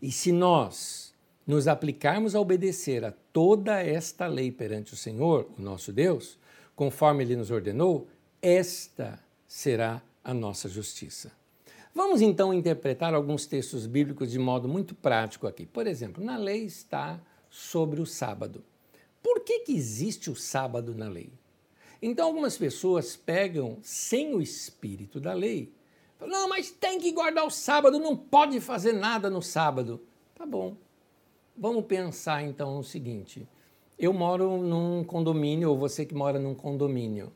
E 0.00 0.10
se 0.10 0.32
nós 0.32 1.07
nos 1.48 1.66
aplicarmos 1.66 2.34
a 2.34 2.40
obedecer 2.40 3.06
a 3.06 3.10
toda 3.32 3.82
esta 3.82 4.26
lei 4.26 4.52
perante 4.52 4.92
o 4.92 4.96
Senhor, 4.96 5.48
o 5.58 5.62
nosso 5.62 5.90
Deus, 5.94 6.38
conforme 6.76 7.24
ele 7.24 7.36
nos 7.36 7.50
ordenou, 7.50 8.06
esta 8.42 9.18
será 9.46 10.02
a 10.22 10.34
nossa 10.34 10.68
justiça. 10.68 11.32
Vamos 11.94 12.20
então 12.20 12.52
interpretar 12.52 13.14
alguns 13.14 13.46
textos 13.46 13.86
bíblicos 13.86 14.30
de 14.30 14.38
modo 14.38 14.68
muito 14.68 14.94
prático 14.94 15.46
aqui. 15.46 15.64
Por 15.64 15.86
exemplo, 15.86 16.22
na 16.22 16.36
lei 16.36 16.66
está 16.66 17.18
sobre 17.48 18.02
o 18.02 18.06
sábado. 18.06 18.62
Por 19.22 19.40
que, 19.40 19.60
que 19.60 19.72
existe 19.72 20.30
o 20.30 20.36
sábado 20.36 20.94
na 20.94 21.08
lei? 21.08 21.32
Então, 22.02 22.26
algumas 22.26 22.58
pessoas 22.58 23.16
pegam 23.16 23.78
sem 23.82 24.34
o 24.34 24.42
espírito 24.42 25.18
da 25.18 25.32
lei. 25.32 25.72
Falam, 26.18 26.40
não, 26.42 26.48
mas 26.50 26.70
tem 26.70 27.00
que 27.00 27.10
guardar 27.10 27.46
o 27.46 27.50
sábado, 27.50 27.98
não 27.98 28.14
pode 28.14 28.60
fazer 28.60 28.92
nada 28.92 29.30
no 29.30 29.40
sábado. 29.40 29.98
Tá 30.34 30.44
bom. 30.44 30.76
Vamos 31.60 31.86
pensar 31.86 32.44
então 32.44 32.76
no 32.76 32.84
seguinte: 32.84 33.48
eu 33.98 34.12
moro 34.12 34.58
num 34.58 35.02
condomínio, 35.02 35.70
ou 35.70 35.76
você 35.76 36.06
que 36.06 36.14
mora 36.14 36.38
num 36.38 36.54
condomínio. 36.54 37.32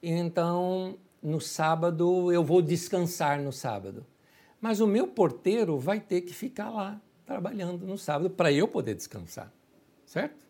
Então, 0.00 0.96
no 1.20 1.40
sábado 1.40 2.30
eu 2.30 2.44
vou 2.44 2.62
descansar 2.62 3.40
no 3.42 3.50
sábado. 3.50 4.06
Mas 4.60 4.78
o 4.78 4.86
meu 4.86 5.08
porteiro 5.08 5.76
vai 5.76 5.98
ter 5.98 6.20
que 6.20 6.32
ficar 6.32 6.70
lá 6.70 7.00
trabalhando 7.26 7.84
no 7.84 7.98
sábado 7.98 8.30
para 8.30 8.52
eu 8.52 8.68
poder 8.68 8.94
descansar, 8.94 9.52
certo? 10.06 10.46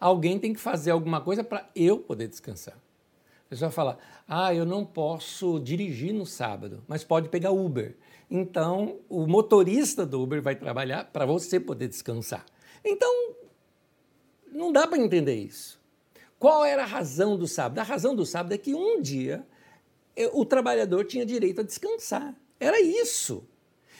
Alguém 0.00 0.36
tem 0.36 0.52
que 0.52 0.58
fazer 0.58 0.90
alguma 0.90 1.20
coisa 1.20 1.44
para 1.44 1.70
eu 1.76 1.98
poder 2.00 2.26
descansar. 2.26 2.74
A 2.74 3.48
pessoa 3.48 3.70
fala: 3.70 3.96
"Ah, 4.26 4.52
eu 4.52 4.66
não 4.66 4.84
posso 4.84 5.60
dirigir 5.60 6.12
no 6.12 6.26
sábado, 6.26 6.82
mas 6.88 7.04
pode 7.04 7.28
pegar 7.28 7.52
Uber". 7.52 7.96
Então, 8.28 8.98
o 9.08 9.24
motorista 9.24 10.04
do 10.04 10.20
Uber 10.20 10.42
vai 10.42 10.56
trabalhar 10.56 11.04
para 11.12 11.24
você 11.24 11.60
poder 11.60 11.86
descansar. 11.86 12.44
Então, 12.88 13.34
não 14.52 14.72
dá 14.72 14.86
para 14.86 14.98
entender 14.98 15.34
isso. 15.34 15.80
Qual 16.38 16.64
era 16.64 16.82
a 16.82 16.86
razão 16.86 17.36
do 17.36 17.46
sábado? 17.46 17.78
A 17.78 17.82
razão 17.82 18.14
do 18.14 18.24
sábado 18.24 18.52
é 18.52 18.58
que 18.58 18.74
um 18.74 19.00
dia 19.00 19.46
o 20.32 20.44
trabalhador 20.44 21.04
tinha 21.04 21.26
direito 21.26 21.60
a 21.60 21.64
descansar. 21.64 22.34
Era 22.58 22.80
isso. 22.80 23.44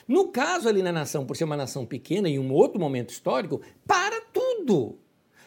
No 0.08 0.28
caso 0.28 0.68
ali 0.68 0.82
na 0.82 0.92
nação, 0.92 1.26
por 1.26 1.36
ser 1.36 1.44
uma 1.44 1.56
nação 1.56 1.84
pequena 1.84 2.28
em 2.28 2.38
um 2.38 2.52
outro 2.52 2.80
momento 2.80 3.10
histórico, 3.10 3.60
para 3.86 4.20
tudo. 4.32 4.98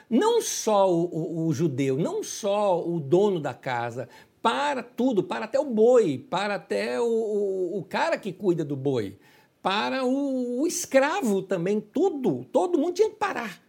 Não 0.09 0.41
só 0.41 0.91
o, 0.91 1.05
o, 1.05 1.47
o 1.47 1.53
judeu, 1.53 1.97
não 1.97 2.23
só 2.23 2.85
o 2.85 2.99
dono 2.99 3.39
da 3.39 3.53
casa, 3.53 4.09
para 4.41 4.83
tudo, 4.83 5.23
para 5.23 5.45
até 5.45 5.59
o 5.59 5.65
boi, 5.65 6.17
para 6.17 6.55
até 6.55 6.99
o, 6.99 7.05
o, 7.05 7.77
o 7.79 7.83
cara 7.83 8.17
que 8.17 8.33
cuida 8.33 8.65
do 8.65 8.75
boi. 8.75 9.17
Para 9.61 10.05
o, 10.05 10.61
o 10.61 10.67
escravo 10.67 11.41
também, 11.41 11.79
tudo, 11.81 12.45
todo 12.45 12.77
mundo 12.77 12.93
tinha 12.93 13.09
que 13.09 13.15
parar 13.15 13.61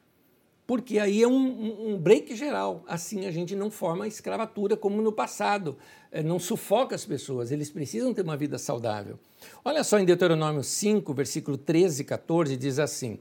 porque 0.70 1.00
aí 1.00 1.20
é 1.20 1.26
um, 1.26 1.94
um, 1.94 1.98
break 1.98 2.36
geral. 2.36 2.84
Assim 2.86 3.26
a 3.26 3.32
gente 3.32 3.56
não 3.56 3.72
forma 3.72 4.06
escravatura 4.06 4.76
como 4.76 5.02
no 5.02 5.10
passado, 5.10 5.76
é, 6.12 6.22
não 6.22 6.38
sufoca 6.38 6.94
as 6.94 7.04
pessoas, 7.04 7.50
eles 7.50 7.68
precisam 7.68 8.14
ter 8.14 8.22
uma 8.22 8.36
vida 8.36 8.56
saudável. 8.56 9.18
Olha 9.64 9.82
só 9.82 9.98
em 9.98 10.04
Deuteronômio 10.04 10.62
5, 10.62 11.12
versículo 11.12 11.58
13 11.58 12.02
e 12.02 12.04
14, 12.04 12.56
diz 12.56 12.78
assim: 12.78 13.18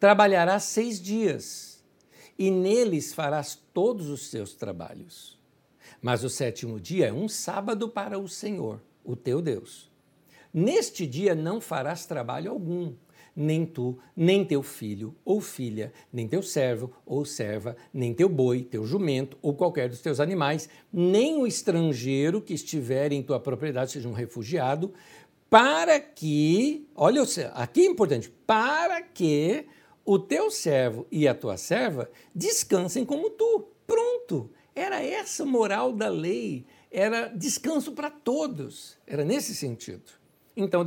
Trabalharás 0.00 0.64
seis 0.64 1.00
dias, 1.00 1.84
e 2.36 2.50
neles 2.50 3.14
farás 3.14 3.56
todos 3.72 4.08
os 4.08 4.28
seus 4.28 4.54
trabalhos. 4.54 5.38
Mas 6.02 6.24
o 6.24 6.28
sétimo 6.28 6.80
dia 6.80 7.06
é 7.06 7.12
um 7.12 7.28
sábado 7.28 7.88
para 7.88 8.18
o 8.18 8.26
Senhor, 8.26 8.82
o 9.04 9.14
teu 9.14 9.40
Deus. 9.40 9.88
Neste 10.52 11.06
dia 11.06 11.34
não 11.34 11.60
farás 11.60 12.06
trabalho 12.06 12.50
algum 12.50 12.94
nem 13.38 13.64
tu, 13.64 13.96
nem 14.16 14.44
teu 14.44 14.64
filho 14.64 15.14
ou 15.24 15.40
filha, 15.40 15.92
nem 16.12 16.26
teu 16.26 16.42
servo 16.42 16.90
ou 17.06 17.24
serva, 17.24 17.76
nem 17.94 18.12
teu 18.12 18.28
boi, 18.28 18.64
teu 18.64 18.84
jumento 18.84 19.38
ou 19.40 19.54
qualquer 19.54 19.88
dos 19.88 20.00
teus 20.00 20.18
animais, 20.18 20.68
nem 20.92 21.36
o 21.36 21.46
estrangeiro 21.46 22.42
que 22.42 22.52
estiver 22.52 23.12
em 23.12 23.22
tua 23.22 23.38
propriedade, 23.38 23.92
seja 23.92 24.08
um 24.08 24.12
refugiado, 24.12 24.92
para 25.48 26.00
que, 26.00 26.88
olha, 26.96 27.22
aqui 27.54 27.82
é 27.82 27.86
importante, 27.86 28.28
para 28.44 29.00
que 29.02 29.66
o 30.04 30.18
teu 30.18 30.50
servo 30.50 31.06
e 31.08 31.28
a 31.28 31.34
tua 31.34 31.56
serva 31.56 32.10
descansem 32.34 33.04
como 33.04 33.30
tu. 33.30 33.68
Pronto! 33.86 34.50
Era 34.74 35.00
essa 35.02 35.44
moral 35.44 35.92
da 35.92 36.08
lei, 36.08 36.66
era 36.90 37.28
descanso 37.28 37.92
para 37.92 38.10
todos, 38.10 38.98
era 39.06 39.24
nesse 39.24 39.54
sentido. 39.54 40.18
Então, 40.60 40.84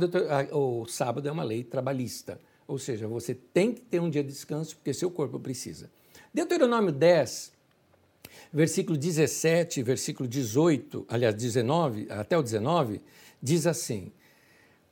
o 0.52 0.84
sábado 0.84 1.26
é 1.26 1.32
uma 1.32 1.42
lei 1.42 1.64
trabalhista, 1.64 2.38
ou 2.68 2.78
seja, 2.78 3.08
você 3.08 3.34
tem 3.34 3.72
que 3.72 3.80
ter 3.80 4.02
um 4.02 4.10
dia 4.10 4.22
de 4.22 4.28
descanso 4.28 4.76
porque 4.76 4.92
seu 4.92 5.10
corpo 5.10 5.40
precisa. 5.40 5.90
Deuteronômio 6.32 6.92
10, 6.92 7.54
versículo 8.52 8.98
17, 8.98 9.82
versículo 9.82 10.28
18, 10.28 11.06
aliás, 11.08 11.34
19, 11.34 12.06
até 12.10 12.36
o 12.36 12.42
19, 12.42 13.00
diz 13.42 13.66
assim: 13.66 14.12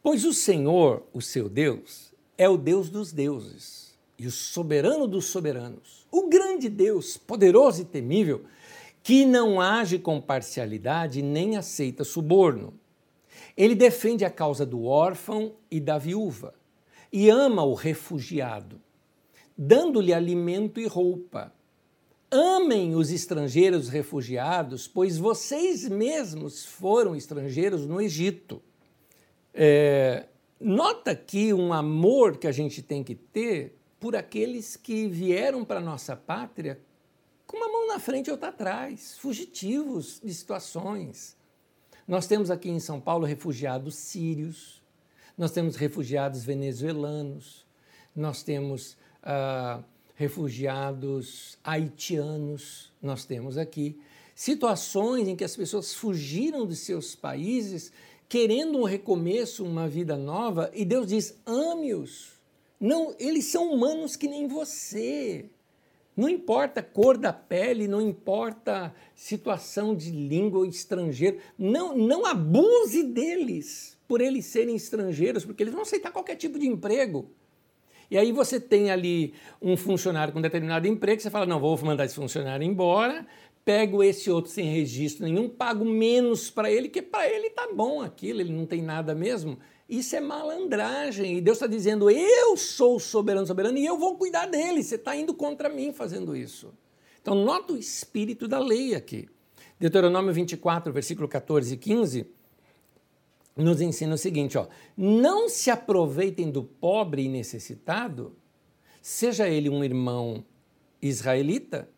Pois 0.02 0.24
o 0.24 0.32
Senhor, 0.32 1.06
o 1.12 1.20
seu 1.20 1.46
Deus, 1.46 2.14
é 2.38 2.48
o 2.48 2.56
Deus 2.56 2.88
dos 2.88 3.12
deuses 3.12 3.94
e 4.18 4.26
o 4.26 4.30
soberano 4.30 5.06
dos 5.06 5.26
soberanos, 5.26 6.06
o 6.10 6.26
grande 6.26 6.70
Deus, 6.70 7.18
poderoso 7.18 7.82
e 7.82 7.84
temível, 7.84 8.46
que 9.02 9.26
não 9.26 9.60
age 9.60 9.98
com 9.98 10.22
parcialidade 10.22 11.20
nem 11.20 11.58
aceita 11.58 12.02
suborno 12.02 12.79
ele 13.56 13.74
defende 13.74 14.24
a 14.24 14.30
causa 14.30 14.64
do 14.64 14.84
órfão 14.84 15.54
e 15.70 15.80
da 15.80 15.98
viúva 15.98 16.54
e 17.12 17.28
ama 17.28 17.64
o 17.64 17.74
refugiado, 17.74 18.80
dando-lhe 19.56 20.12
alimento 20.12 20.80
e 20.80 20.86
roupa. 20.86 21.52
Amem 22.30 22.94
os 22.94 23.10
estrangeiros 23.10 23.88
refugiados, 23.88 24.86
pois 24.86 25.18
vocês 25.18 25.88
mesmos 25.88 26.64
foram 26.64 27.16
estrangeiros 27.16 27.84
no 27.84 28.00
Egito. 28.00 28.62
É, 29.52 30.26
nota 30.60 31.10
aqui 31.10 31.52
um 31.52 31.72
amor 31.72 32.36
que 32.36 32.46
a 32.46 32.52
gente 32.52 32.82
tem 32.82 33.02
que 33.02 33.16
ter 33.16 33.76
por 33.98 34.14
aqueles 34.14 34.76
que 34.76 35.08
vieram 35.08 35.64
para 35.64 35.80
nossa 35.80 36.14
pátria 36.14 36.80
com 37.46 37.56
uma 37.56 37.68
mão 37.68 37.88
na 37.88 37.98
frente 37.98 38.28
e 38.28 38.30
outra 38.30 38.50
atrás, 38.50 39.18
fugitivos 39.18 40.20
de 40.22 40.32
situações 40.32 41.36
nós 42.10 42.26
temos 42.26 42.50
aqui 42.50 42.68
em 42.68 42.80
São 42.80 43.00
Paulo 43.00 43.24
refugiados 43.24 43.94
sírios, 43.94 44.82
nós 45.38 45.52
temos 45.52 45.76
refugiados 45.76 46.42
venezuelanos, 46.42 47.64
nós 48.16 48.42
temos 48.42 48.96
uh, 49.22 49.80
refugiados 50.16 51.56
haitianos, 51.62 52.92
nós 53.00 53.24
temos 53.24 53.56
aqui 53.56 53.96
situações 54.34 55.28
em 55.28 55.36
que 55.36 55.44
as 55.44 55.54
pessoas 55.54 55.94
fugiram 55.94 56.66
de 56.66 56.74
seus 56.74 57.14
países 57.14 57.92
querendo 58.28 58.78
um 58.78 58.84
recomeço, 58.84 59.64
uma 59.64 59.86
vida 59.86 60.16
nova, 60.16 60.68
e 60.74 60.84
Deus 60.84 61.06
diz: 61.06 61.38
ame-os. 61.46 62.32
Não, 62.80 63.14
eles 63.20 63.44
são 63.44 63.72
humanos 63.72 64.16
que 64.16 64.26
nem 64.26 64.48
você. 64.48 65.48
Não 66.20 66.28
importa 66.28 66.82
cor 66.82 67.16
da 67.16 67.32
pele, 67.32 67.88
não 67.88 67.98
importa 67.98 68.94
situação 69.14 69.96
de 69.96 70.10
língua 70.10 70.58
ou 70.58 70.66
estrangeiro, 70.66 71.38
não, 71.58 71.96
não 71.96 72.26
abuse 72.26 73.02
deles 73.02 73.98
por 74.06 74.20
eles 74.20 74.44
serem 74.44 74.76
estrangeiros, 74.76 75.46
porque 75.46 75.62
eles 75.62 75.72
vão 75.72 75.80
aceitar 75.80 76.12
qualquer 76.12 76.36
tipo 76.36 76.58
de 76.58 76.66
emprego. 76.66 77.30
E 78.10 78.18
aí 78.18 78.32
você 78.32 78.60
tem 78.60 78.90
ali 78.90 79.32
um 79.62 79.78
funcionário 79.78 80.30
com 80.30 80.42
determinado 80.42 80.86
emprego, 80.86 81.22
você 81.22 81.30
fala, 81.30 81.46
não, 81.46 81.58
vou 81.58 81.78
mandar 81.82 82.04
esse 82.04 82.16
funcionário 82.16 82.66
embora, 82.66 83.26
pego 83.64 84.02
esse 84.02 84.30
outro 84.30 84.50
sem 84.50 84.66
registro 84.66 85.24
nenhum, 85.24 85.48
pago 85.48 85.86
menos 85.86 86.50
para 86.50 86.70
ele, 86.70 86.90
que 86.90 87.00
para 87.00 87.26
ele 87.30 87.48
tá 87.48 87.66
bom 87.74 88.02
aquilo, 88.02 88.42
ele 88.42 88.52
não 88.52 88.66
tem 88.66 88.82
nada 88.82 89.14
mesmo. 89.14 89.58
Isso 89.90 90.14
é 90.14 90.20
malandragem. 90.20 91.36
E 91.36 91.40
Deus 91.40 91.56
está 91.56 91.66
dizendo: 91.66 92.08
eu 92.08 92.56
sou 92.56 93.00
soberano, 93.00 93.44
soberano, 93.44 93.76
e 93.76 93.84
eu 93.84 93.98
vou 93.98 94.16
cuidar 94.16 94.46
dele. 94.46 94.84
Você 94.84 94.94
está 94.94 95.16
indo 95.16 95.34
contra 95.34 95.68
mim 95.68 95.92
fazendo 95.92 96.36
isso. 96.36 96.72
Então, 97.20 97.34
nota 97.34 97.72
o 97.72 97.76
espírito 97.76 98.46
da 98.46 98.60
lei 98.60 98.94
aqui. 98.94 99.28
Deuteronômio 99.80 100.32
24, 100.32 100.92
versículo 100.92 101.26
14 101.26 101.74
e 101.74 101.76
15, 101.76 102.26
nos 103.56 103.80
ensina 103.80 104.14
o 104.14 104.18
seguinte: 104.18 104.56
ó, 104.56 104.68
não 104.96 105.48
se 105.48 105.72
aproveitem 105.72 106.52
do 106.52 106.62
pobre 106.62 107.24
e 107.24 107.28
necessitado, 107.28 108.36
seja 109.02 109.48
ele 109.48 109.68
um 109.68 109.82
irmão 109.82 110.44
israelita 111.02 111.88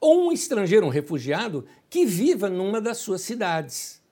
ou 0.00 0.26
um 0.26 0.32
estrangeiro, 0.32 0.86
um 0.86 0.90
refugiado, 0.90 1.64
que 1.88 2.04
viva 2.04 2.48
numa 2.50 2.80
das 2.80 2.96
suas 2.98 3.20
cidades 3.20 4.02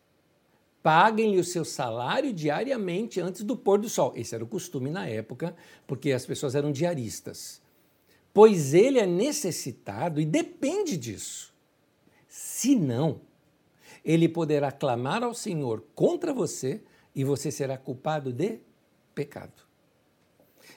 paguem-lhe 0.84 1.40
o 1.40 1.44
seu 1.44 1.64
salário 1.64 2.30
diariamente 2.30 3.18
antes 3.18 3.42
do 3.42 3.56
pôr 3.56 3.78
do 3.80 3.88
sol. 3.88 4.12
Esse 4.14 4.34
era 4.34 4.44
o 4.44 4.46
costume 4.46 4.90
na 4.90 5.08
época, 5.08 5.56
porque 5.86 6.12
as 6.12 6.26
pessoas 6.26 6.54
eram 6.54 6.70
diaristas. 6.70 7.62
Pois 8.34 8.74
ele 8.74 8.98
é 8.98 9.06
necessitado 9.06 10.20
e 10.20 10.26
depende 10.26 10.98
disso. 10.98 11.54
Se 12.28 12.76
não, 12.76 13.22
ele 14.04 14.28
poderá 14.28 14.70
clamar 14.70 15.22
ao 15.22 15.32
Senhor 15.32 15.82
contra 15.94 16.34
você 16.34 16.82
e 17.14 17.24
você 17.24 17.50
será 17.50 17.78
culpado 17.78 18.30
de 18.30 18.58
pecado. 19.14 19.62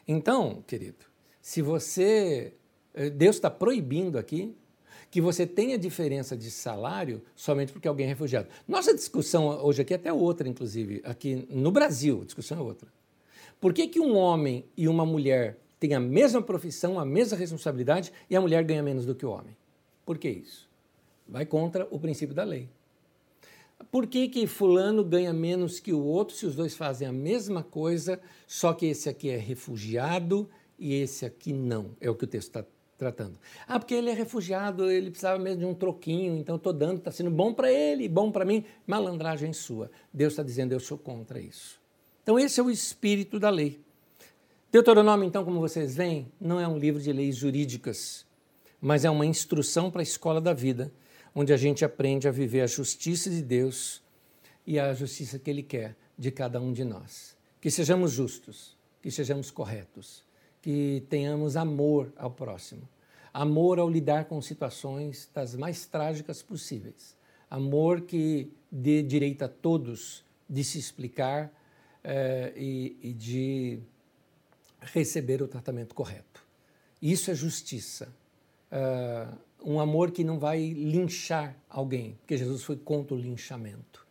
Então, 0.08 0.64
querido, 0.66 1.06
se 1.42 1.62
você. 1.62 2.54
Eh, 2.94 3.10
Deus 3.10 3.36
está 3.36 3.50
proibindo 3.50 4.18
aqui 4.18 4.56
que 5.10 5.22
você 5.22 5.48
tenha 5.48 5.78
diferença 5.78 6.36
de 6.36 6.52
salário 6.52 7.22
somente 7.36 7.72
porque 7.72 7.88
alguém 7.88 8.06
é 8.06 8.10
refugiado. 8.10 8.48
Nossa 8.68 8.94
discussão 8.94 9.48
hoje 9.64 9.82
aqui 9.82 9.94
é 9.94 9.98
até 9.98 10.12
outra, 10.12 10.48
inclusive, 10.48 11.02
aqui 11.04 11.48
no 11.50 11.72
Brasil, 11.72 12.22
a 12.22 12.26
discussão 12.26 12.60
é 12.60 12.62
outra. 12.62 12.88
Por 13.60 13.74
que, 13.74 13.88
que 13.88 14.00
um 14.00 14.16
homem 14.16 14.66
e 14.76 14.88
uma 14.88 15.06
mulher 15.06 15.58
têm 15.80 15.94
a 15.94 16.00
mesma 16.00 16.42
profissão, 16.42 17.00
a 17.00 17.06
mesma 17.06 17.38
responsabilidade 17.38 18.12
e 18.30 18.36
a 18.36 18.42
mulher 18.42 18.64
ganha 18.64 18.84
menos 18.84 19.06
do 19.06 19.16
que 19.16 19.26
o 19.26 19.32
homem? 19.32 19.56
Por 20.06 20.18
que 20.18 20.30
isso? 20.30 20.70
Vai 21.28 21.46
contra 21.46 21.88
o 21.90 22.00
princípio 22.00 22.36
da 22.36 22.44
lei. 22.44 22.70
Por 23.92 24.08
que, 24.08 24.28
que 24.28 24.48
fulano 24.48 25.04
ganha 25.04 25.32
menos 25.34 25.80
que 25.80 25.94
o 25.94 26.04
outro 26.04 26.36
se 26.36 26.46
os 26.46 26.56
dois 26.56 26.76
fazem 26.76 27.08
a 27.08 27.12
mesma 27.12 27.64
coisa, 27.64 28.20
só 28.48 28.74
que 28.74 28.88
esse 28.88 29.08
aqui 29.08 29.30
é 29.30 29.38
refugiado 29.38 30.50
e 30.80 30.94
esse 30.96 31.26
aqui 31.26 31.54
não? 31.54 31.92
É 32.02 32.10
o 32.10 32.16
que 32.16 32.24
o 32.24 32.28
texto 32.28 32.48
está 32.50 32.66
tratando. 32.98 33.38
Ah, 33.68 33.80
porque 33.80 33.94
ele 33.94 34.10
é 34.10 34.14
refugiado, 34.14 34.90
ele 34.90 35.10
precisava 35.10 35.38
mesmo 35.38 35.60
de 35.60 35.66
um 35.66 35.74
troquinho, 35.74 36.36
então 36.38 36.56
estou 36.56 36.74
dando, 36.74 36.98
está 36.98 37.12
sendo 37.12 37.30
bom 37.30 37.54
para 37.54 37.72
ele, 37.72 38.10
bom 38.10 38.32
para 38.32 38.44
mim. 38.44 38.66
Malandragem 38.86 39.54
sua. 39.54 39.92
Deus 40.12 40.34
está 40.34 40.44
dizendo, 40.44 40.72
eu 40.72 40.80
sou 40.80 40.98
contra 40.98 41.40
isso. 41.40 41.80
Então, 42.24 42.38
esse 42.38 42.60
é 42.60 42.64
o 42.64 42.70
espírito 42.70 43.40
da 43.40 43.50
lei. 43.50 43.80
Deuteronômio, 44.72 45.26
então, 45.26 45.46
como 45.46 45.62
vocês 45.62 45.96
veem, 45.96 46.30
não 46.42 46.60
é 46.60 46.68
um 46.68 46.78
livro 46.78 47.02
de 47.02 47.14
leis 47.14 47.38
jurídicas, 47.38 48.26
mas 48.82 49.06
é 49.06 49.10
uma 49.10 49.26
instrução 49.26 49.90
para 49.90 50.02
a 50.02 50.04
escola 50.04 50.42
da 50.42 50.54
vida, 50.54 50.92
onde 51.34 51.54
a 51.54 51.58
gente 51.58 51.86
aprende 51.86 52.28
a 52.28 52.32
viver 52.32 52.62
a 52.62 52.68
justiça 52.68 53.30
de 53.30 53.42
Deus 53.42 54.02
e 54.66 54.78
a 54.78 54.94
justiça 54.94 55.40
que 55.40 55.50
Ele 55.50 55.64
quer 55.64 55.96
de 56.18 56.32
cada 56.32 56.60
um 56.60 56.74
de 56.74 56.84
nós. 56.84 57.38
Que 57.62 57.72
sejamos 57.72 58.12
justos, 58.12 58.76
que 59.02 59.10
sejamos 59.10 59.50
corretos, 59.50 60.27
que 60.68 61.02
tenhamos 61.08 61.56
amor 61.56 62.12
ao 62.18 62.30
próximo, 62.30 62.82
amor 63.34 63.80
ao 63.80 63.90
lidar 63.90 64.26
com 64.26 64.42
situações 64.42 65.30
das 65.34 65.56
mais 65.56 65.86
trágicas 65.86 66.42
possíveis, 66.42 67.16
amor 67.50 68.02
que 68.02 68.52
dê 68.70 69.02
direito 69.02 69.44
a 69.44 69.48
todos 69.48 70.26
de 70.50 70.66
se 70.66 70.78
explicar 70.78 71.50
eh, 72.04 72.52
e, 72.58 72.98
e 73.02 73.14
de 73.14 73.80
receber 74.82 75.42
o 75.42 75.48
tratamento 75.48 75.96
correto. 75.96 76.46
Isso 77.02 77.32
é 77.32 77.34
justiça. 77.34 78.14
Uh, 78.70 79.38
um 79.64 79.80
amor 79.80 80.12
que 80.12 80.22
não 80.22 80.38
vai 80.38 80.68
linchar 80.68 81.56
alguém, 81.70 82.16
porque 82.20 82.38
Jesus 82.38 82.62
foi 82.66 82.76
contra 82.76 83.16
o 83.16 83.18
linchamento. 83.18 84.06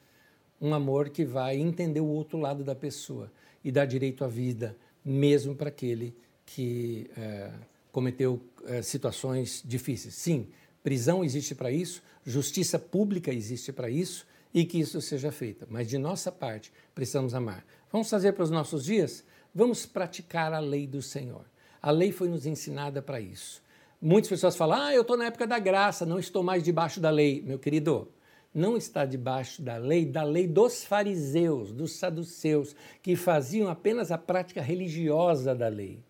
Um 0.59 0.72
amor 0.72 1.11
que 1.11 1.22
vai 1.22 1.59
entender 1.59 2.00
o 2.00 2.07
outro 2.07 2.38
lado 2.38 2.64
da 2.64 2.74
pessoa 2.74 3.30
e 3.62 3.70
dar 3.70 3.84
direito 3.84 4.24
à 4.24 4.26
vida, 4.26 4.74
mesmo 5.04 5.54
para 5.54 5.68
aquele 5.68 6.16
que 6.47 7.11
é, 7.16 7.51
cometeu 7.92 8.40
é, 8.64 8.80
situações 8.80 9.62
difíceis. 9.64 10.14
Sim, 10.14 10.49
prisão 10.82 11.24
existe 11.24 11.55
para 11.55 11.70
isso, 11.70 12.03
justiça 12.24 12.78
pública 12.78 13.32
existe 13.32 13.72
para 13.72 13.90
isso 13.90 14.26
e 14.55 14.64
que 14.64 14.78
isso 14.78 15.01
seja 15.03 15.30
feito. 15.32 15.66
Mas 15.68 15.88
de 15.88 15.99
nossa 15.99 16.32
parte, 16.32 16.72
precisamos 16.94 17.34
amar. 17.34 17.66
Vamos 17.92 18.09
fazer 18.09 18.32
para 18.32 18.44
os 18.44 18.51
nossos 18.51 18.84
dias? 18.84 19.24
Vamos 19.55 19.84
praticar 19.84 20.53
a 20.53 20.61
lei 20.61 20.86
do 20.86 21.03
Senhor. 21.03 21.44
A 21.82 21.90
lei 21.90 22.12
foi 22.12 22.28
nos 22.28 22.47
ensinada 22.47 23.03
para 23.03 23.20
isso. 23.20 23.62
Muitas 24.01 24.28
pessoas 24.28 24.57
falam: 24.57 24.80
ah, 24.80 24.94
eu 24.94 25.03
estou 25.03 25.16
na 25.16 25.26
época 25.26 25.47
da 25.47 25.59
graça, 25.59 26.07
não 26.07 26.18
estou 26.18 26.42
mais 26.42 26.62
debaixo 26.62 27.01
da 27.01 27.11
lei. 27.11 27.42
Meu 27.42 27.59
querido, 27.59 28.09
não 28.55 28.76
está 28.76 29.05
debaixo 29.05 29.61
da 29.61 29.76
lei, 29.76 30.07
da 30.07 30.22
lei 30.22 30.47
dos 30.47 30.84
fariseus, 30.84 31.72
dos 31.72 31.92
saduceus, 31.92 32.74
que 33.03 33.14
faziam 33.14 33.68
apenas 33.68 34.11
a 34.11 34.18
prática 34.18 34.62
religiosa 34.62 35.55
da 35.55 35.68
lei. 35.68 36.03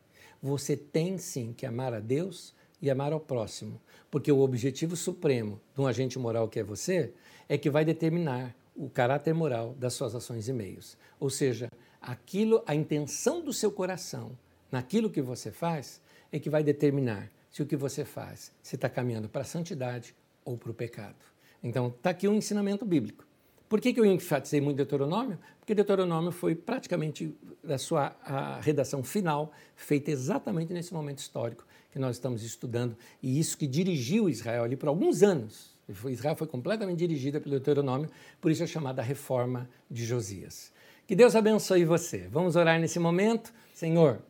Você 0.47 0.77
tem 0.77 1.19
sim 1.19 1.53
que 1.53 1.67
amar 1.67 1.93
a 1.93 1.99
Deus 1.99 2.55
e 2.81 2.89
amar 2.89 3.13
ao 3.13 3.19
próximo, 3.19 3.83
porque 4.09 4.31
o 4.31 4.39
objetivo 4.39 4.95
supremo 4.95 5.61
de 5.75 5.81
um 5.81 5.89
agente 5.89 6.21
moral 6.21 6.49
que 6.49 6.61
é 6.61 6.63
você 6.63 7.13
é 7.49 7.59
que 7.59 7.69
vai 7.69 7.85
determinar 7.85 8.55
o 8.73 8.89
caráter 8.89 9.35
moral 9.35 9.75
das 9.75 9.95
suas 9.95 10.15
ações 10.15 10.47
e 10.47 10.53
meios. 10.53 10.97
Ou 11.19 11.29
seja, 11.31 11.69
aquilo, 12.01 12.63
a 12.65 12.77
intenção 12.77 13.45
do 13.45 13.53
seu 13.53 13.73
coração 13.73 14.39
naquilo 14.71 15.11
que 15.11 15.21
você 15.21 15.51
faz 15.51 16.01
é 16.31 16.39
que 16.39 16.49
vai 16.49 16.63
determinar 16.63 17.29
se 17.51 17.61
o 17.61 17.67
que 17.67 17.75
você 17.75 18.05
faz 18.05 18.53
se 18.63 18.77
está 18.77 18.89
caminhando 18.89 19.29
para 19.29 19.41
a 19.41 19.45
santidade 19.45 20.15
ou 20.45 20.57
para 20.57 20.71
o 20.71 20.75
pecado. 20.75 21.17
Então, 21.61 21.89
está 21.89 22.11
aqui 22.11 22.29
um 22.29 22.35
ensinamento 22.35 22.85
bíblico. 22.85 23.26
Por 23.69 23.81
que, 23.81 23.93
que 23.93 24.01
eu 24.01 24.05
enfatizei 24.05 24.61
muito 24.61 24.77
Deuteronômio? 24.77 25.39
Porque 25.59 25.75
Deuteronômio 25.75 26.31
foi 26.31 26.55
praticamente 26.55 27.35
a 27.69 27.79
sua 27.79 28.17
a 28.25 28.61
redação 28.61 29.03
final, 29.03 29.53
feita 29.75 30.11
exatamente 30.11 30.73
nesse 30.73 30.95
momento 30.95 31.19
histórico 31.19 31.67
que 31.91 31.99
nós 31.99 32.17
estamos 32.17 32.43
estudando, 32.43 32.97
e 33.23 33.41
isso 33.41 33.57
que 33.57 33.67
dirigiu 33.67 34.29
Israel 34.29 34.65
ali 34.65 34.77
por 34.77 34.89
alguns 34.89 35.23
anos. 35.23 35.75
Israel 36.09 36.37
foi 36.37 36.47
completamente 36.47 36.99
dirigida 36.99 37.41
pelo 37.41 37.53
Deuteronômio, 37.53 38.11
por 38.41 38.51
isso 38.51 38.63
é 38.63 38.67
chamada 38.67 39.03
Reforma 39.03 39.69
de 39.91 40.05
Josias. 40.05 40.73
Que 41.07 41.15
Deus 41.15 41.35
abençoe 41.37 41.85
você. 41.85 42.29
Vamos 42.31 42.57
orar 42.57 42.81
nesse 42.81 42.99
momento. 42.99 43.53
Senhor, 43.73 44.21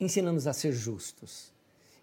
ensina-nos 0.00 0.46
a 0.46 0.52
ser 0.52 0.72
justos, 0.72 1.52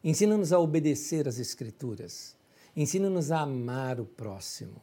ensina-nos 0.03 0.53
a 0.53 0.59
obedecer 0.59 1.27
às 1.27 1.39
Escrituras, 1.39 2.35
ensina-nos 2.75 3.31
a 3.31 3.41
amar 3.41 3.99
o 3.99 4.05
próximo, 4.05 4.81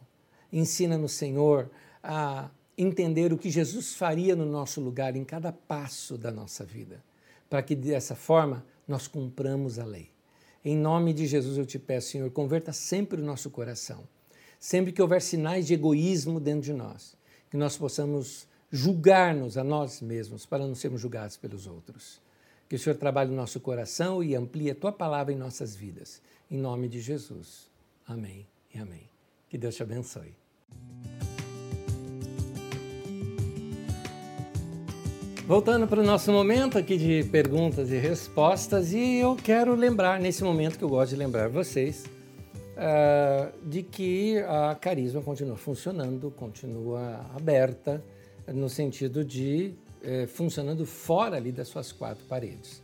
ensina-nos, 0.52 1.12
Senhor, 1.12 1.70
a 2.02 2.50
entender 2.76 3.32
o 3.32 3.38
que 3.38 3.50
Jesus 3.50 3.94
faria 3.94 4.34
no 4.34 4.46
nosso 4.46 4.80
lugar 4.80 5.16
em 5.16 5.24
cada 5.24 5.52
passo 5.52 6.18
da 6.18 6.30
nossa 6.30 6.64
vida, 6.64 7.02
para 7.48 7.62
que 7.62 7.74
dessa 7.74 8.14
forma 8.14 8.64
nós 8.86 9.06
cumpramos 9.06 9.78
a 9.78 9.84
lei. 9.84 10.10
Em 10.64 10.76
nome 10.76 11.12
de 11.12 11.26
Jesus 11.26 11.58
eu 11.58 11.66
te 11.66 11.78
peço, 11.78 12.10
Senhor, 12.10 12.30
converta 12.30 12.72
sempre 12.72 13.20
o 13.20 13.24
nosso 13.24 13.50
coração. 13.50 14.06
Sempre 14.60 14.92
que 14.92 15.02
houver 15.02 15.20
sinais 15.20 15.66
de 15.66 15.74
egoísmo 15.74 16.38
dentro 16.38 16.62
de 16.62 16.72
nós, 16.72 17.16
que 17.50 17.56
nós 17.56 17.76
possamos 17.76 18.46
julgar-nos 18.70 19.58
a 19.58 19.64
nós 19.64 20.00
mesmos 20.00 20.46
para 20.46 20.64
não 20.64 20.74
sermos 20.74 21.00
julgados 21.00 21.36
pelos 21.36 21.66
outros. 21.66 22.22
Que 22.68 22.76
o 22.76 22.78
Senhor 22.78 22.96
trabalhe 22.96 23.30
no 23.30 23.36
nosso 23.36 23.60
coração 23.60 24.22
e 24.22 24.34
amplie 24.34 24.70
a 24.70 24.74
tua 24.74 24.92
palavra 24.92 25.32
em 25.32 25.36
nossas 25.36 25.74
vidas. 25.74 26.22
Em 26.50 26.56
nome 26.56 26.88
de 26.88 27.00
Jesus. 27.00 27.68
Amém 28.06 28.46
e 28.72 28.78
amém. 28.78 29.10
Que 29.48 29.58
Deus 29.58 29.74
te 29.74 29.82
abençoe. 29.82 30.41
Voltando 35.46 35.86
para 35.86 36.00
o 36.00 36.04
nosso 36.04 36.32
momento 36.32 36.78
aqui 36.78 36.96
de 36.96 37.24
perguntas 37.30 37.90
e 37.90 37.98
respostas, 37.98 38.92
e 38.92 39.16
eu 39.16 39.36
quero 39.36 39.74
lembrar, 39.74 40.18
nesse 40.18 40.42
momento 40.42 40.78
que 40.78 40.84
eu 40.84 40.88
gosto 40.88 41.10
de 41.10 41.16
lembrar 41.16 41.48
vocês, 41.48 42.04
uh, 42.76 43.68
de 43.68 43.82
que 43.82 44.38
a 44.38 44.74
Carisma 44.74 45.20
continua 45.20 45.56
funcionando, 45.56 46.30
continua 46.30 47.26
aberta, 47.34 48.02
no 48.48 48.68
sentido 48.68 49.24
de 49.24 49.74
é, 50.02 50.26
funcionando 50.26 50.84
fora 50.84 51.36
ali 51.36 51.52
das 51.52 51.68
suas 51.68 51.92
quatro 51.92 52.24
paredes. 52.24 52.82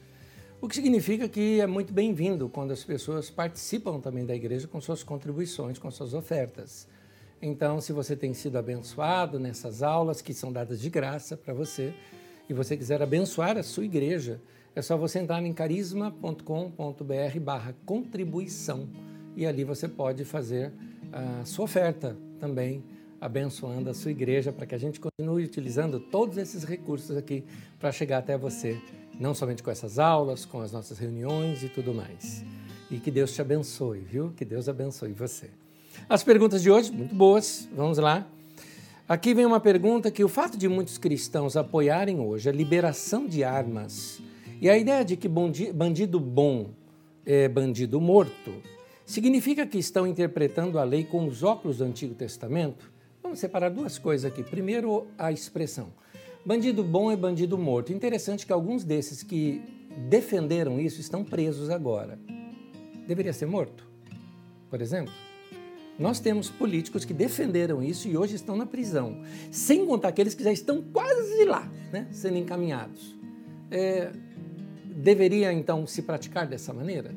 O 0.60 0.68
que 0.68 0.74
significa 0.74 1.28
que 1.28 1.60
é 1.60 1.66
muito 1.66 1.92
bem-vindo 1.92 2.48
quando 2.48 2.72
as 2.72 2.82
pessoas 2.82 3.30
participam 3.30 4.00
também 4.00 4.26
da 4.26 4.34
igreja 4.34 4.66
com 4.66 4.80
suas 4.80 5.02
contribuições, 5.02 5.78
com 5.78 5.90
suas 5.90 6.14
ofertas. 6.14 6.88
Então, 7.40 7.80
se 7.80 7.92
você 7.92 8.16
tem 8.16 8.34
sido 8.34 8.58
abençoado 8.58 9.38
nessas 9.38 9.82
aulas 9.82 10.20
que 10.20 10.34
são 10.34 10.52
dadas 10.52 10.80
de 10.80 10.90
graça 10.90 11.36
para 11.36 11.54
você 11.54 11.94
e 12.48 12.54
você 12.54 12.76
quiser 12.76 13.00
abençoar 13.00 13.56
a 13.56 13.62
sua 13.62 13.84
igreja, 13.84 14.40
é 14.74 14.82
só 14.82 14.96
você 14.96 15.20
entrar 15.20 15.42
em 15.42 15.52
carisma.com.br 15.52 17.40
barra 17.40 17.74
contribuição 17.86 18.88
e 19.36 19.46
ali 19.46 19.62
você 19.62 19.86
pode 19.88 20.24
fazer 20.24 20.72
a 21.12 21.44
sua 21.44 21.64
oferta 21.64 22.16
também 22.40 22.82
abençoando 23.20 23.90
a 23.90 23.94
sua 23.94 24.10
igreja 24.10 24.52
para 24.52 24.66
que 24.66 24.74
a 24.74 24.78
gente 24.78 25.00
continue 25.00 25.44
utilizando 25.44 25.98
todos 25.98 26.38
esses 26.38 26.64
recursos 26.64 27.16
aqui 27.16 27.44
para 27.78 27.90
chegar 27.92 28.18
até 28.18 28.36
você, 28.36 28.80
não 29.18 29.34
somente 29.34 29.62
com 29.62 29.70
essas 29.70 29.98
aulas, 29.98 30.44
com 30.44 30.60
as 30.60 30.72
nossas 30.72 30.98
reuniões 30.98 31.62
e 31.62 31.68
tudo 31.68 31.94
mais. 31.94 32.44
E 32.90 32.98
que 32.98 33.10
Deus 33.10 33.32
te 33.32 33.40
abençoe, 33.40 34.00
viu? 34.00 34.32
Que 34.36 34.44
Deus 34.44 34.68
abençoe 34.68 35.12
você. 35.12 35.50
As 36.06 36.22
perguntas 36.22 36.62
de 36.62 36.70
hoje, 36.70 36.92
muito 36.92 37.14
boas, 37.14 37.66
vamos 37.74 37.96
lá. 37.96 38.26
Aqui 39.08 39.32
vem 39.32 39.46
uma 39.46 39.58
pergunta 39.58 40.10
que 40.10 40.22
o 40.22 40.28
fato 40.28 40.58
de 40.58 40.68
muitos 40.68 40.98
cristãos 40.98 41.56
apoiarem 41.56 42.20
hoje 42.20 42.48
a 42.48 42.52
liberação 42.52 43.26
de 43.26 43.42
armas 43.42 44.20
e 44.60 44.68
a 44.68 44.76
ideia 44.76 45.02
de 45.02 45.16
que 45.16 45.28
bandido 45.28 46.20
bom 46.20 46.70
é 47.24 47.48
bandido 47.48 48.00
morto 48.00 48.52
significa 49.06 49.66
que 49.66 49.78
estão 49.78 50.06
interpretando 50.06 50.78
a 50.78 50.84
lei 50.84 51.04
com 51.04 51.26
os 51.26 51.42
óculos 51.42 51.78
do 51.78 51.84
Antigo 51.84 52.14
Testamento? 52.14 52.92
Vamos 53.22 53.38
separar 53.38 53.70
duas 53.70 53.98
coisas 53.98 54.30
aqui. 54.30 54.42
Primeiro, 54.42 55.06
a 55.16 55.32
expressão. 55.32 55.88
Bandido 56.44 56.82
bom 56.84 57.10
é 57.10 57.16
bandido 57.16 57.56
morto. 57.56 57.92
Interessante 57.92 58.46
que 58.46 58.52
alguns 58.52 58.84
desses 58.84 59.22
que 59.22 59.62
defenderam 60.08 60.78
isso 60.78 61.00
estão 61.00 61.24
presos 61.24 61.70
agora. 61.70 62.18
Deveria 63.06 63.32
ser 63.32 63.46
morto, 63.46 63.86
por 64.68 64.80
exemplo. 64.82 65.12
Nós 65.98 66.20
temos 66.20 66.48
políticos 66.48 67.04
que 67.04 67.12
defenderam 67.12 67.82
isso 67.82 68.08
e 68.08 68.16
hoje 68.16 68.36
estão 68.36 68.56
na 68.56 68.64
prisão, 68.64 69.20
sem 69.50 69.84
contar 69.84 70.08
aqueles 70.08 70.34
que 70.34 70.44
já 70.44 70.52
estão 70.52 70.80
quase 70.80 71.44
lá, 71.44 71.68
né, 71.92 72.06
sendo 72.12 72.38
encaminhados. 72.38 73.16
É, 73.70 74.12
deveria 74.84 75.52
então 75.52 75.86
se 75.86 76.02
praticar 76.02 76.46
dessa 76.46 76.72
maneira? 76.72 77.12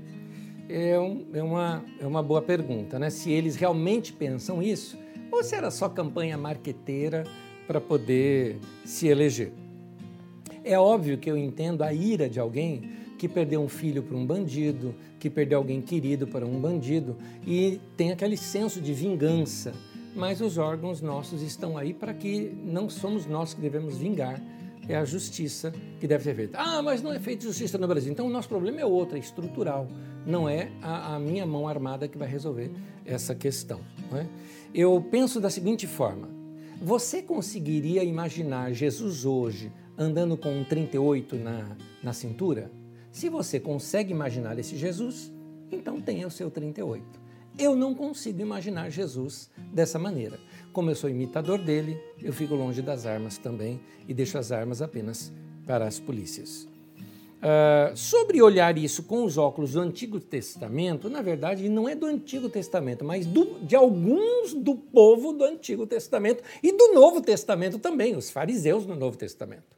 É, 0.67 0.99
um, 0.99 1.25
é, 1.33 1.43
uma, 1.43 1.83
é 1.99 2.07
uma 2.07 2.23
boa 2.23 2.41
pergunta, 2.41 2.97
né? 2.97 3.09
Se 3.09 3.31
eles 3.31 3.55
realmente 3.55 4.13
pensam 4.13 4.63
isso, 4.63 4.97
ou 5.31 5.43
se 5.43 5.55
era 5.55 5.69
só 5.69 5.87
campanha 5.87 6.37
marqueteira 6.37 7.25
para 7.67 7.79
poder 7.79 8.57
se 8.85 9.07
eleger. 9.07 9.51
É 10.63 10.77
óbvio 10.77 11.17
que 11.17 11.29
eu 11.29 11.37
entendo 11.37 11.83
a 11.83 11.93
ira 11.93 12.29
de 12.29 12.39
alguém 12.39 12.89
que 13.21 13.29
perdeu 13.29 13.61
um 13.61 13.67
filho 13.67 14.01
para 14.01 14.17
um 14.17 14.25
bandido, 14.25 14.95
que 15.19 15.29
perdeu 15.29 15.59
alguém 15.59 15.79
querido 15.79 16.25
para 16.25 16.43
um 16.43 16.59
bandido 16.59 17.15
e 17.45 17.79
tem 17.95 18.11
aquele 18.11 18.35
senso 18.35 18.81
de 18.81 18.93
vingança. 18.93 19.73
Mas 20.15 20.41
os 20.41 20.57
órgãos 20.57 21.01
nossos 21.01 21.43
estão 21.43 21.77
aí 21.77 21.93
para 21.93 22.15
que 22.15 22.51
não 22.65 22.89
somos 22.89 23.27
nós 23.27 23.53
que 23.53 23.61
devemos 23.61 23.99
vingar, 23.99 24.41
é 24.89 24.95
a 24.95 25.05
justiça 25.05 25.71
que 25.99 26.07
deve 26.07 26.23
ser 26.23 26.33
feita. 26.33 26.57
Ah, 26.59 26.81
mas 26.81 27.03
não 27.03 27.13
é 27.13 27.19
feita 27.19 27.43
justiça 27.43 27.77
no 27.77 27.87
Brasil. 27.87 28.11
Então 28.11 28.25
o 28.25 28.29
nosso 28.31 28.49
problema 28.49 28.81
é 28.81 28.85
outro, 28.87 29.15
é 29.15 29.19
estrutural. 29.19 29.87
Não 30.25 30.49
é 30.49 30.71
a, 30.81 31.13
a 31.13 31.19
minha 31.19 31.45
mão 31.45 31.67
armada 31.67 32.07
que 32.07 32.17
vai 32.17 32.27
resolver 32.27 32.71
essa 33.05 33.35
questão. 33.35 33.81
É? 34.15 34.25
Eu 34.73 34.99
penso 35.11 35.39
da 35.39 35.51
seguinte 35.51 35.85
forma: 35.85 36.27
você 36.81 37.21
conseguiria 37.21 38.03
imaginar 38.03 38.73
Jesus 38.73 39.25
hoje 39.25 39.71
andando 39.95 40.35
com 40.35 40.51
um 40.51 40.63
38 40.63 41.35
na, 41.35 41.77
na 42.01 42.13
cintura? 42.13 42.80
Se 43.11 43.27
você 43.27 43.59
consegue 43.59 44.11
imaginar 44.11 44.57
esse 44.57 44.77
Jesus, 44.77 45.31
então 45.71 45.99
tenha 45.99 46.25
o 46.25 46.31
seu 46.31 46.49
38. 46.49 47.03
Eu 47.59 47.75
não 47.75 47.93
consigo 47.93 48.41
imaginar 48.41 48.89
Jesus 48.89 49.49
dessa 49.73 49.99
maneira. 49.99 50.39
Como 50.71 50.89
eu 50.89 50.95
sou 50.95 51.09
imitador 51.09 51.59
dele, 51.59 51.99
eu 52.21 52.31
fico 52.31 52.55
longe 52.55 52.81
das 52.81 53.05
armas 53.05 53.37
também 53.37 53.81
e 54.07 54.13
deixo 54.13 54.37
as 54.37 54.51
armas 54.51 54.81
apenas 54.81 55.31
para 55.65 55.85
as 55.85 55.99
polícias. 55.99 56.67
Uh, 57.41 57.97
sobre 57.97 58.41
olhar 58.41 58.77
isso 58.77 59.03
com 59.03 59.25
os 59.25 59.37
óculos 59.37 59.73
do 59.73 59.81
Antigo 59.81 60.19
Testamento, 60.19 61.09
na 61.09 61.21
verdade, 61.21 61.67
não 61.67 61.89
é 61.89 61.95
do 61.95 62.05
Antigo 62.05 62.47
Testamento, 62.49 63.03
mas 63.03 63.25
do, 63.25 63.59
de 63.61 63.75
alguns 63.75 64.53
do 64.53 64.75
povo 64.75 65.33
do 65.33 65.43
Antigo 65.43 65.87
Testamento 65.87 66.43
e 66.61 66.71
do 66.71 66.93
Novo 66.93 67.19
Testamento 67.19 67.79
também, 67.79 68.15
os 68.15 68.29
fariseus 68.29 68.85
no 68.85 68.95
Novo 68.95 69.17
Testamento. 69.17 69.75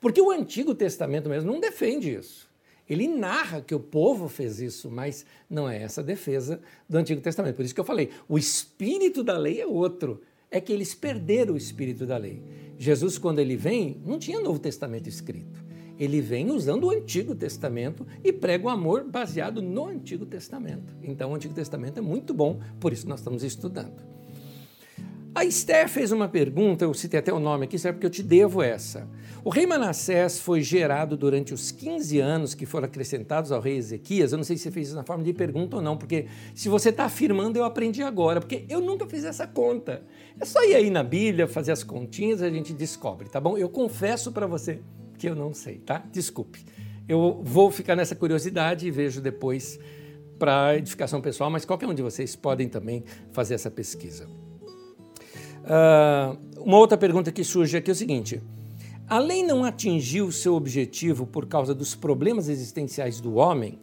Porque 0.00 0.20
o 0.20 0.30
Antigo 0.30 0.74
Testamento 0.74 1.28
mesmo 1.28 1.52
não 1.52 1.60
defende 1.60 2.12
isso. 2.12 2.51
Ele 2.92 3.08
narra 3.08 3.62
que 3.62 3.74
o 3.74 3.80
povo 3.80 4.28
fez 4.28 4.60
isso, 4.60 4.90
mas 4.90 5.24
não 5.48 5.66
é 5.68 5.82
essa 5.82 6.02
a 6.02 6.04
defesa 6.04 6.60
do 6.86 6.98
Antigo 6.98 7.22
Testamento. 7.22 7.56
Por 7.56 7.64
isso 7.64 7.74
que 7.74 7.80
eu 7.80 7.84
falei, 7.84 8.10
o 8.28 8.36
espírito 8.36 9.24
da 9.24 9.38
lei 9.38 9.62
é 9.62 9.66
outro. 9.66 10.20
É 10.50 10.60
que 10.60 10.70
eles 10.70 10.94
perderam 10.94 11.54
o 11.54 11.56
espírito 11.56 12.04
da 12.04 12.18
lei. 12.18 12.42
Jesus, 12.78 13.16
quando 13.16 13.38
ele 13.38 13.56
vem, 13.56 14.02
não 14.04 14.18
tinha 14.18 14.38
Novo 14.38 14.58
Testamento 14.58 15.08
escrito 15.08 15.64
ele 15.98 16.20
vem 16.20 16.50
usando 16.50 16.84
o 16.84 16.90
Antigo 16.90 17.32
Testamento 17.32 18.04
e 18.24 18.32
prega 18.32 18.66
o 18.66 18.68
amor 18.68 19.04
baseado 19.04 19.62
no 19.62 19.86
Antigo 19.86 20.26
Testamento. 20.26 20.96
Então, 21.00 21.30
o 21.30 21.34
Antigo 21.34 21.54
Testamento 21.54 21.98
é 21.98 22.00
muito 22.00 22.34
bom, 22.34 22.58
por 22.80 22.92
isso 22.92 23.08
nós 23.08 23.20
estamos 23.20 23.44
estudando. 23.44 24.11
A 25.34 25.46
Esther 25.46 25.88
fez 25.88 26.12
uma 26.12 26.28
pergunta, 26.28 26.84
eu 26.84 26.92
citei 26.92 27.18
até 27.18 27.32
o 27.32 27.40
nome 27.40 27.64
aqui, 27.64 27.78
será 27.78 27.94
porque 27.94 28.04
eu 28.04 28.10
te 28.10 28.22
devo 28.22 28.62
essa. 28.62 29.08
O 29.42 29.48
rei 29.48 29.66
Manassés 29.66 30.38
foi 30.38 30.60
gerado 30.60 31.16
durante 31.16 31.54
os 31.54 31.72
15 31.72 32.20
anos 32.20 32.54
que 32.54 32.66
foram 32.66 32.84
acrescentados 32.84 33.50
ao 33.50 33.58
rei 33.58 33.78
Ezequias. 33.78 34.32
Eu 34.32 34.36
não 34.36 34.44
sei 34.44 34.58
se 34.58 34.64
você 34.64 34.70
fez 34.70 34.88
isso 34.88 34.96
na 34.96 35.04
forma 35.04 35.24
de 35.24 35.32
pergunta 35.32 35.76
ou 35.76 35.82
não, 35.82 35.96
porque 35.96 36.26
se 36.54 36.68
você 36.68 36.90
está 36.90 37.06
afirmando, 37.06 37.58
eu 37.58 37.64
aprendi 37.64 38.02
agora, 38.02 38.40
porque 38.40 38.66
eu 38.68 38.82
nunca 38.82 39.06
fiz 39.06 39.24
essa 39.24 39.46
conta. 39.46 40.02
É 40.38 40.44
só 40.44 40.62
ir 40.64 40.74
aí 40.74 40.90
na 40.90 41.02
Bíblia, 41.02 41.48
fazer 41.48 41.72
as 41.72 41.82
continhas, 41.82 42.42
a 42.42 42.50
gente 42.50 42.74
descobre, 42.74 43.30
tá 43.30 43.40
bom? 43.40 43.56
Eu 43.56 43.70
confesso 43.70 44.32
para 44.32 44.46
você 44.46 44.80
que 45.16 45.26
eu 45.26 45.34
não 45.34 45.54
sei, 45.54 45.78
tá? 45.78 46.04
Desculpe. 46.12 46.62
Eu 47.08 47.40
vou 47.42 47.70
ficar 47.70 47.96
nessa 47.96 48.14
curiosidade 48.14 48.86
e 48.86 48.90
vejo 48.90 49.22
depois 49.22 49.80
para 50.38 50.76
edificação 50.76 51.22
pessoal, 51.22 51.48
mas 51.48 51.64
qualquer 51.64 51.86
um 51.86 51.94
de 51.94 52.02
vocês 52.02 52.36
podem 52.36 52.68
também 52.68 53.02
fazer 53.32 53.54
essa 53.54 53.70
pesquisa. 53.70 54.28
Uh, 55.62 56.60
uma 56.60 56.78
outra 56.78 56.98
pergunta 56.98 57.30
que 57.30 57.44
surge 57.44 57.76
aqui 57.76 57.90
é 57.90 57.92
o 57.92 57.96
seguinte: 57.96 58.42
a 59.08 59.18
lei 59.18 59.42
não 59.42 59.64
atingiu 59.64 60.32
seu 60.32 60.54
objetivo 60.54 61.26
por 61.26 61.46
causa 61.46 61.74
dos 61.74 61.94
problemas 61.94 62.48
existenciais 62.48 63.20
do 63.20 63.34
homem? 63.34 63.78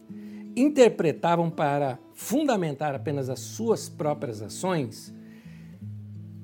Interpretavam 0.56 1.48
para 1.48 1.98
fundamentar 2.12 2.94
apenas 2.94 3.30
as 3.30 3.40
suas 3.40 3.88
próprias 3.88 4.42
ações? 4.42 5.14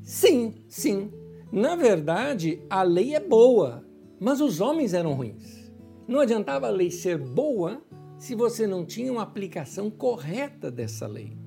Sim, 0.03 0.55
sim. 0.69 1.11
Na 1.51 1.75
verdade, 1.75 2.63
a 2.71 2.83
lei 2.83 3.15
é 3.15 3.21
boa, 3.21 3.85
mas 4.21 4.41
os 4.41 4.61
homens 4.61 4.95
eram 4.95 5.15
ruins. 5.15 5.73
Não 6.07 6.21
adiantava 6.21 6.69
a 6.69 6.71
lei 6.71 6.91
ser 6.91 7.19
boa 7.19 7.83
se 8.19 8.35
você 8.35 8.67
não 8.67 8.85
tinha 8.85 9.13
uma 9.13 9.23
aplicação 9.23 9.91
correta 9.91 10.71
dessa 10.71 11.07
lei. 11.07 11.46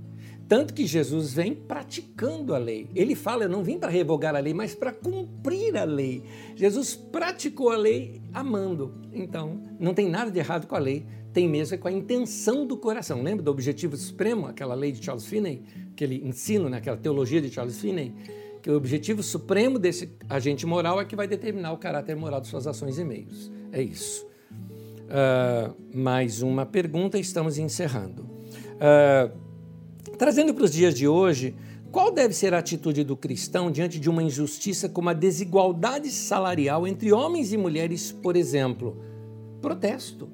Tanto 0.50 0.74
que 0.74 0.88
Jesus 0.88 1.32
vem 1.32 1.54
praticando 1.54 2.56
a 2.56 2.58
lei. 2.58 2.90
Ele 2.96 3.14
fala: 3.14 3.44
Eu 3.44 3.50
não 3.50 3.64
vim 3.64 3.78
para 3.78 3.92
revogar 3.92 4.36
a 4.36 4.40
lei, 4.40 4.52
mas 4.52 4.74
para 4.74 4.92
cumprir 4.92 5.78
a 5.78 5.84
lei. 5.84 6.24
Jesus 6.56 6.96
praticou 6.96 7.70
a 7.70 7.78
lei 7.78 8.20
amando. 8.34 8.96
Então, 9.14 9.62
não 9.80 9.94
tem 9.94 10.10
nada 10.10 10.32
de 10.32 10.40
errado 10.40 10.66
com 10.66 10.76
a 10.76 10.80
lei, 10.80 11.06
tem 11.32 11.48
mesmo 11.48 11.76
é 11.76 11.78
com 11.78 11.88
a 11.88 11.92
intenção 11.92 12.66
do 12.66 12.76
coração. 12.76 13.22
Lembra 13.22 13.44
do 13.44 13.52
objetivo 13.52 13.96
supremo, 13.96 14.48
aquela 14.48 14.74
lei 14.74 14.92
de 14.92 15.06
Charles 15.06 15.28
Finney, 15.28 15.62
aquele 15.92 16.28
ensino, 16.28 16.68
né, 16.68 16.78
aquela 16.78 16.98
teologia 16.98 17.40
de 17.40 17.52
Charles 17.52 17.80
Finney? 17.80 18.12
Que 18.64 18.72
o 18.72 18.76
objetivo 18.76 19.22
supremo 19.22 19.78
desse 19.78 20.18
agente 20.28 20.66
moral 20.66 21.00
é 21.00 21.06
que 21.06 21.16
vai 21.16 21.28
determinar 21.28 21.72
o 21.74 21.78
caráter 21.78 22.16
moral 22.16 22.42
de 22.42 22.48
suas 22.48 22.66
ações 22.66 22.98
e 22.98 23.04
meios. 23.04 23.52
É 23.72 23.84
isso. 23.84 24.28
Uh, 25.06 25.76
mais 25.96 26.42
uma 26.42 26.66
pergunta, 26.66 27.20
estamos 27.20 27.60
encerrando. 27.60 28.24
Uh, 28.24 29.49
Trazendo 30.20 30.54
para 30.54 30.66
os 30.66 30.72
dias 30.72 30.94
de 30.94 31.08
hoje, 31.08 31.56
qual 31.94 32.12
deve 32.12 32.34
ser 32.34 32.54
a 32.54 32.58
atitude 32.58 33.06
do 33.06 33.16
cristão 33.16 33.72
diante 33.72 33.98
de 33.98 34.10
uma 34.10 34.22
injustiça 34.22 34.90
como 34.90 35.08
a 35.08 35.14
desigualdade 35.14 36.12
salarial 36.12 36.86
entre 36.86 37.14
homens 37.14 37.54
e 37.54 37.58
mulheres, 37.58 38.12
por 38.12 38.36
exemplo? 38.36 39.02
Protesto, 39.62 40.30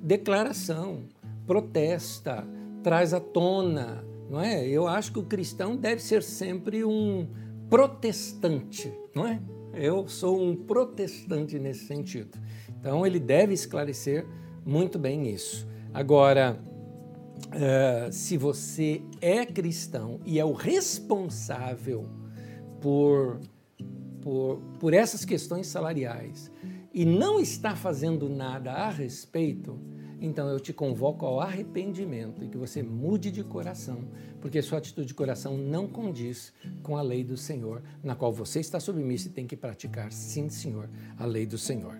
declaração, 0.00 1.00
protesta, 1.46 2.48
traz 2.82 3.12
à 3.12 3.20
tona, 3.20 4.02
não 4.30 4.40
é? 4.40 4.66
Eu 4.66 4.88
acho 4.88 5.12
que 5.12 5.18
o 5.18 5.26
cristão 5.26 5.76
deve 5.76 6.00
ser 6.00 6.22
sempre 6.22 6.82
um 6.82 7.28
protestante, 7.68 8.90
não 9.14 9.26
é? 9.26 9.42
Eu 9.74 10.08
sou 10.08 10.42
um 10.42 10.56
protestante 10.56 11.58
nesse 11.58 11.84
sentido. 11.84 12.38
Então 12.80 13.06
ele 13.06 13.20
deve 13.20 13.52
esclarecer 13.52 14.26
muito 14.64 14.98
bem 14.98 15.28
isso. 15.28 15.68
Agora, 15.92 16.58
Uh, 17.46 18.12
se 18.12 18.36
você 18.36 19.00
é 19.20 19.46
cristão 19.46 20.20
e 20.24 20.38
é 20.38 20.44
o 20.44 20.52
responsável 20.52 22.04
por, 22.80 23.40
por, 24.20 24.58
por 24.78 24.92
essas 24.92 25.24
questões 25.24 25.66
salariais 25.66 26.50
e 26.92 27.04
não 27.04 27.40
está 27.40 27.74
fazendo 27.74 28.28
nada 28.28 28.72
a 28.72 28.90
respeito, 28.90 29.78
então 30.20 30.48
eu 30.48 30.58
te 30.58 30.72
convoco 30.72 31.24
ao 31.24 31.40
arrependimento 31.40 32.42
e 32.42 32.48
que 32.48 32.58
você 32.58 32.82
mude 32.82 33.30
de 33.30 33.44
coração, 33.44 34.08
porque 34.40 34.60
sua 34.60 34.78
atitude 34.78 35.06
de 35.06 35.14
coração 35.14 35.56
não 35.56 35.86
condiz 35.86 36.52
com 36.82 36.96
a 36.96 37.02
lei 37.02 37.22
do 37.22 37.36
Senhor, 37.36 37.82
na 38.02 38.14
qual 38.14 38.32
você 38.32 38.60
está 38.60 38.80
submisso 38.80 39.28
e 39.28 39.30
tem 39.30 39.46
que 39.46 39.56
praticar, 39.56 40.12
sim, 40.12 40.48
Senhor, 40.48 40.90
a 41.16 41.24
lei 41.24 41.46
do 41.46 41.56
Senhor. 41.56 41.96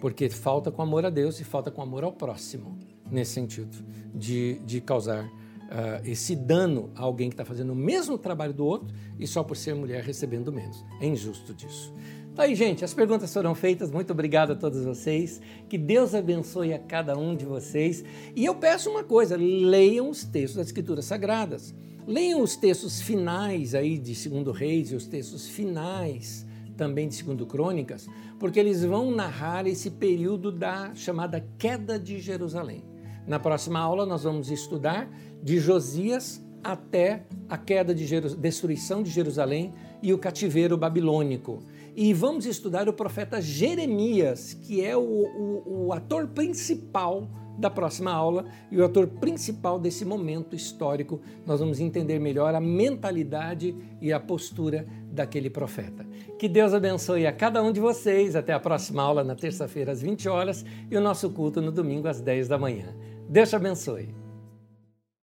Porque 0.00 0.30
falta 0.30 0.70
com 0.70 0.80
amor 0.80 1.04
a 1.04 1.10
Deus 1.10 1.40
e 1.40 1.44
falta 1.44 1.70
com 1.70 1.82
amor 1.82 2.04
ao 2.04 2.12
próximo 2.12 2.78
nesse 3.10 3.32
sentido, 3.32 3.76
de, 4.14 4.58
de 4.64 4.80
causar 4.80 5.24
uh, 5.24 6.04
esse 6.04 6.34
dano 6.34 6.90
a 6.94 7.02
alguém 7.02 7.28
que 7.28 7.34
está 7.34 7.44
fazendo 7.44 7.72
o 7.72 7.76
mesmo 7.76 8.18
trabalho 8.18 8.52
do 8.52 8.64
outro 8.64 8.88
e 9.18 9.26
só 9.26 9.42
por 9.42 9.56
ser 9.56 9.74
mulher 9.74 10.02
recebendo 10.02 10.52
menos. 10.52 10.84
É 11.00 11.06
injusto 11.06 11.54
disso. 11.54 11.94
Tá 12.34 12.44
aí, 12.44 12.54
gente, 12.54 12.84
as 12.84 12.94
perguntas 12.94 13.32
foram 13.32 13.52
feitas. 13.54 13.90
Muito 13.90 14.12
obrigado 14.12 14.52
a 14.52 14.54
todos 14.54 14.84
vocês. 14.84 15.40
Que 15.68 15.76
Deus 15.76 16.14
abençoe 16.14 16.72
a 16.72 16.78
cada 16.78 17.18
um 17.18 17.34
de 17.34 17.44
vocês. 17.44 18.04
E 18.36 18.44
eu 18.44 18.54
peço 18.54 18.88
uma 18.88 19.02
coisa: 19.02 19.36
leiam 19.36 20.08
os 20.08 20.24
textos 20.24 20.56
das 20.56 20.68
Escrituras 20.68 21.04
Sagradas. 21.04 21.74
Leiam 22.06 22.40
os 22.40 22.56
textos 22.56 23.02
finais 23.02 23.74
aí 23.74 23.98
de 23.98 24.14
Segundo 24.14 24.52
Reis 24.52 24.92
e 24.92 24.94
os 24.94 25.06
textos 25.06 25.48
finais 25.48 26.46
também 26.76 27.08
de 27.08 27.16
Segundo 27.16 27.44
Crônicas, 27.44 28.08
porque 28.38 28.58
eles 28.58 28.84
vão 28.84 29.10
narrar 29.10 29.66
esse 29.66 29.90
período 29.90 30.52
da 30.52 30.94
chamada 30.94 31.44
queda 31.58 31.98
de 31.98 32.20
Jerusalém. 32.20 32.84
Na 33.28 33.38
próxima 33.38 33.78
aula, 33.78 34.06
nós 34.06 34.22
vamos 34.22 34.50
estudar 34.50 35.06
de 35.42 35.58
Josias 35.58 36.42
até 36.64 37.26
a 37.46 37.58
queda 37.58 37.94
de 37.94 38.06
Jeru 38.06 38.34
destruição 38.34 39.02
de 39.02 39.10
Jerusalém 39.10 39.74
e 40.02 40.14
o 40.14 40.18
cativeiro 40.18 40.78
babilônico. 40.78 41.62
E 41.94 42.14
vamos 42.14 42.46
estudar 42.46 42.88
o 42.88 42.92
profeta 42.92 43.38
Jeremias, 43.38 44.54
que 44.54 44.82
é 44.82 44.96
o, 44.96 45.02
o, 45.02 45.86
o 45.88 45.92
ator 45.92 46.28
principal 46.28 47.28
da 47.58 47.68
próxima 47.68 48.12
aula 48.12 48.46
e 48.70 48.80
o 48.80 48.84
ator 48.84 49.06
principal 49.06 49.78
desse 49.78 50.06
momento 50.06 50.56
histórico. 50.56 51.20
Nós 51.44 51.60
vamos 51.60 51.80
entender 51.80 52.18
melhor 52.18 52.54
a 52.54 52.60
mentalidade 52.60 53.76
e 54.00 54.10
a 54.10 54.18
postura 54.18 54.86
daquele 55.10 55.50
profeta. 55.50 56.06
Que 56.38 56.48
Deus 56.48 56.72
abençoe 56.72 57.26
a 57.26 57.32
cada 57.32 57.62
um 57.62 57.72
de 57.72 57.80
vocês. 57.80 58.36
Até 58.36 58.54
a 58.54 58.60
próxima 58.60 59.02
aula 59.02 59.22
na 59.22 59.34
terça-feira 59.34 59.92
às 59.92 60.00
20 60.00 60.28
horas 60.28 60.64
e 60.90 60.96
o 60.96 61.00
nosso 61.00 61.28
culto 61.30 61.60
no 61.60 61.72
domingo 61.72 62.08
às 62.08 62.20
10 62.20 62.48
da 62.48 62.56
manhã. 62.56 62.94
Deus 63.28 63.50
te 63.50 63.56
abençoe. 63.56 64.08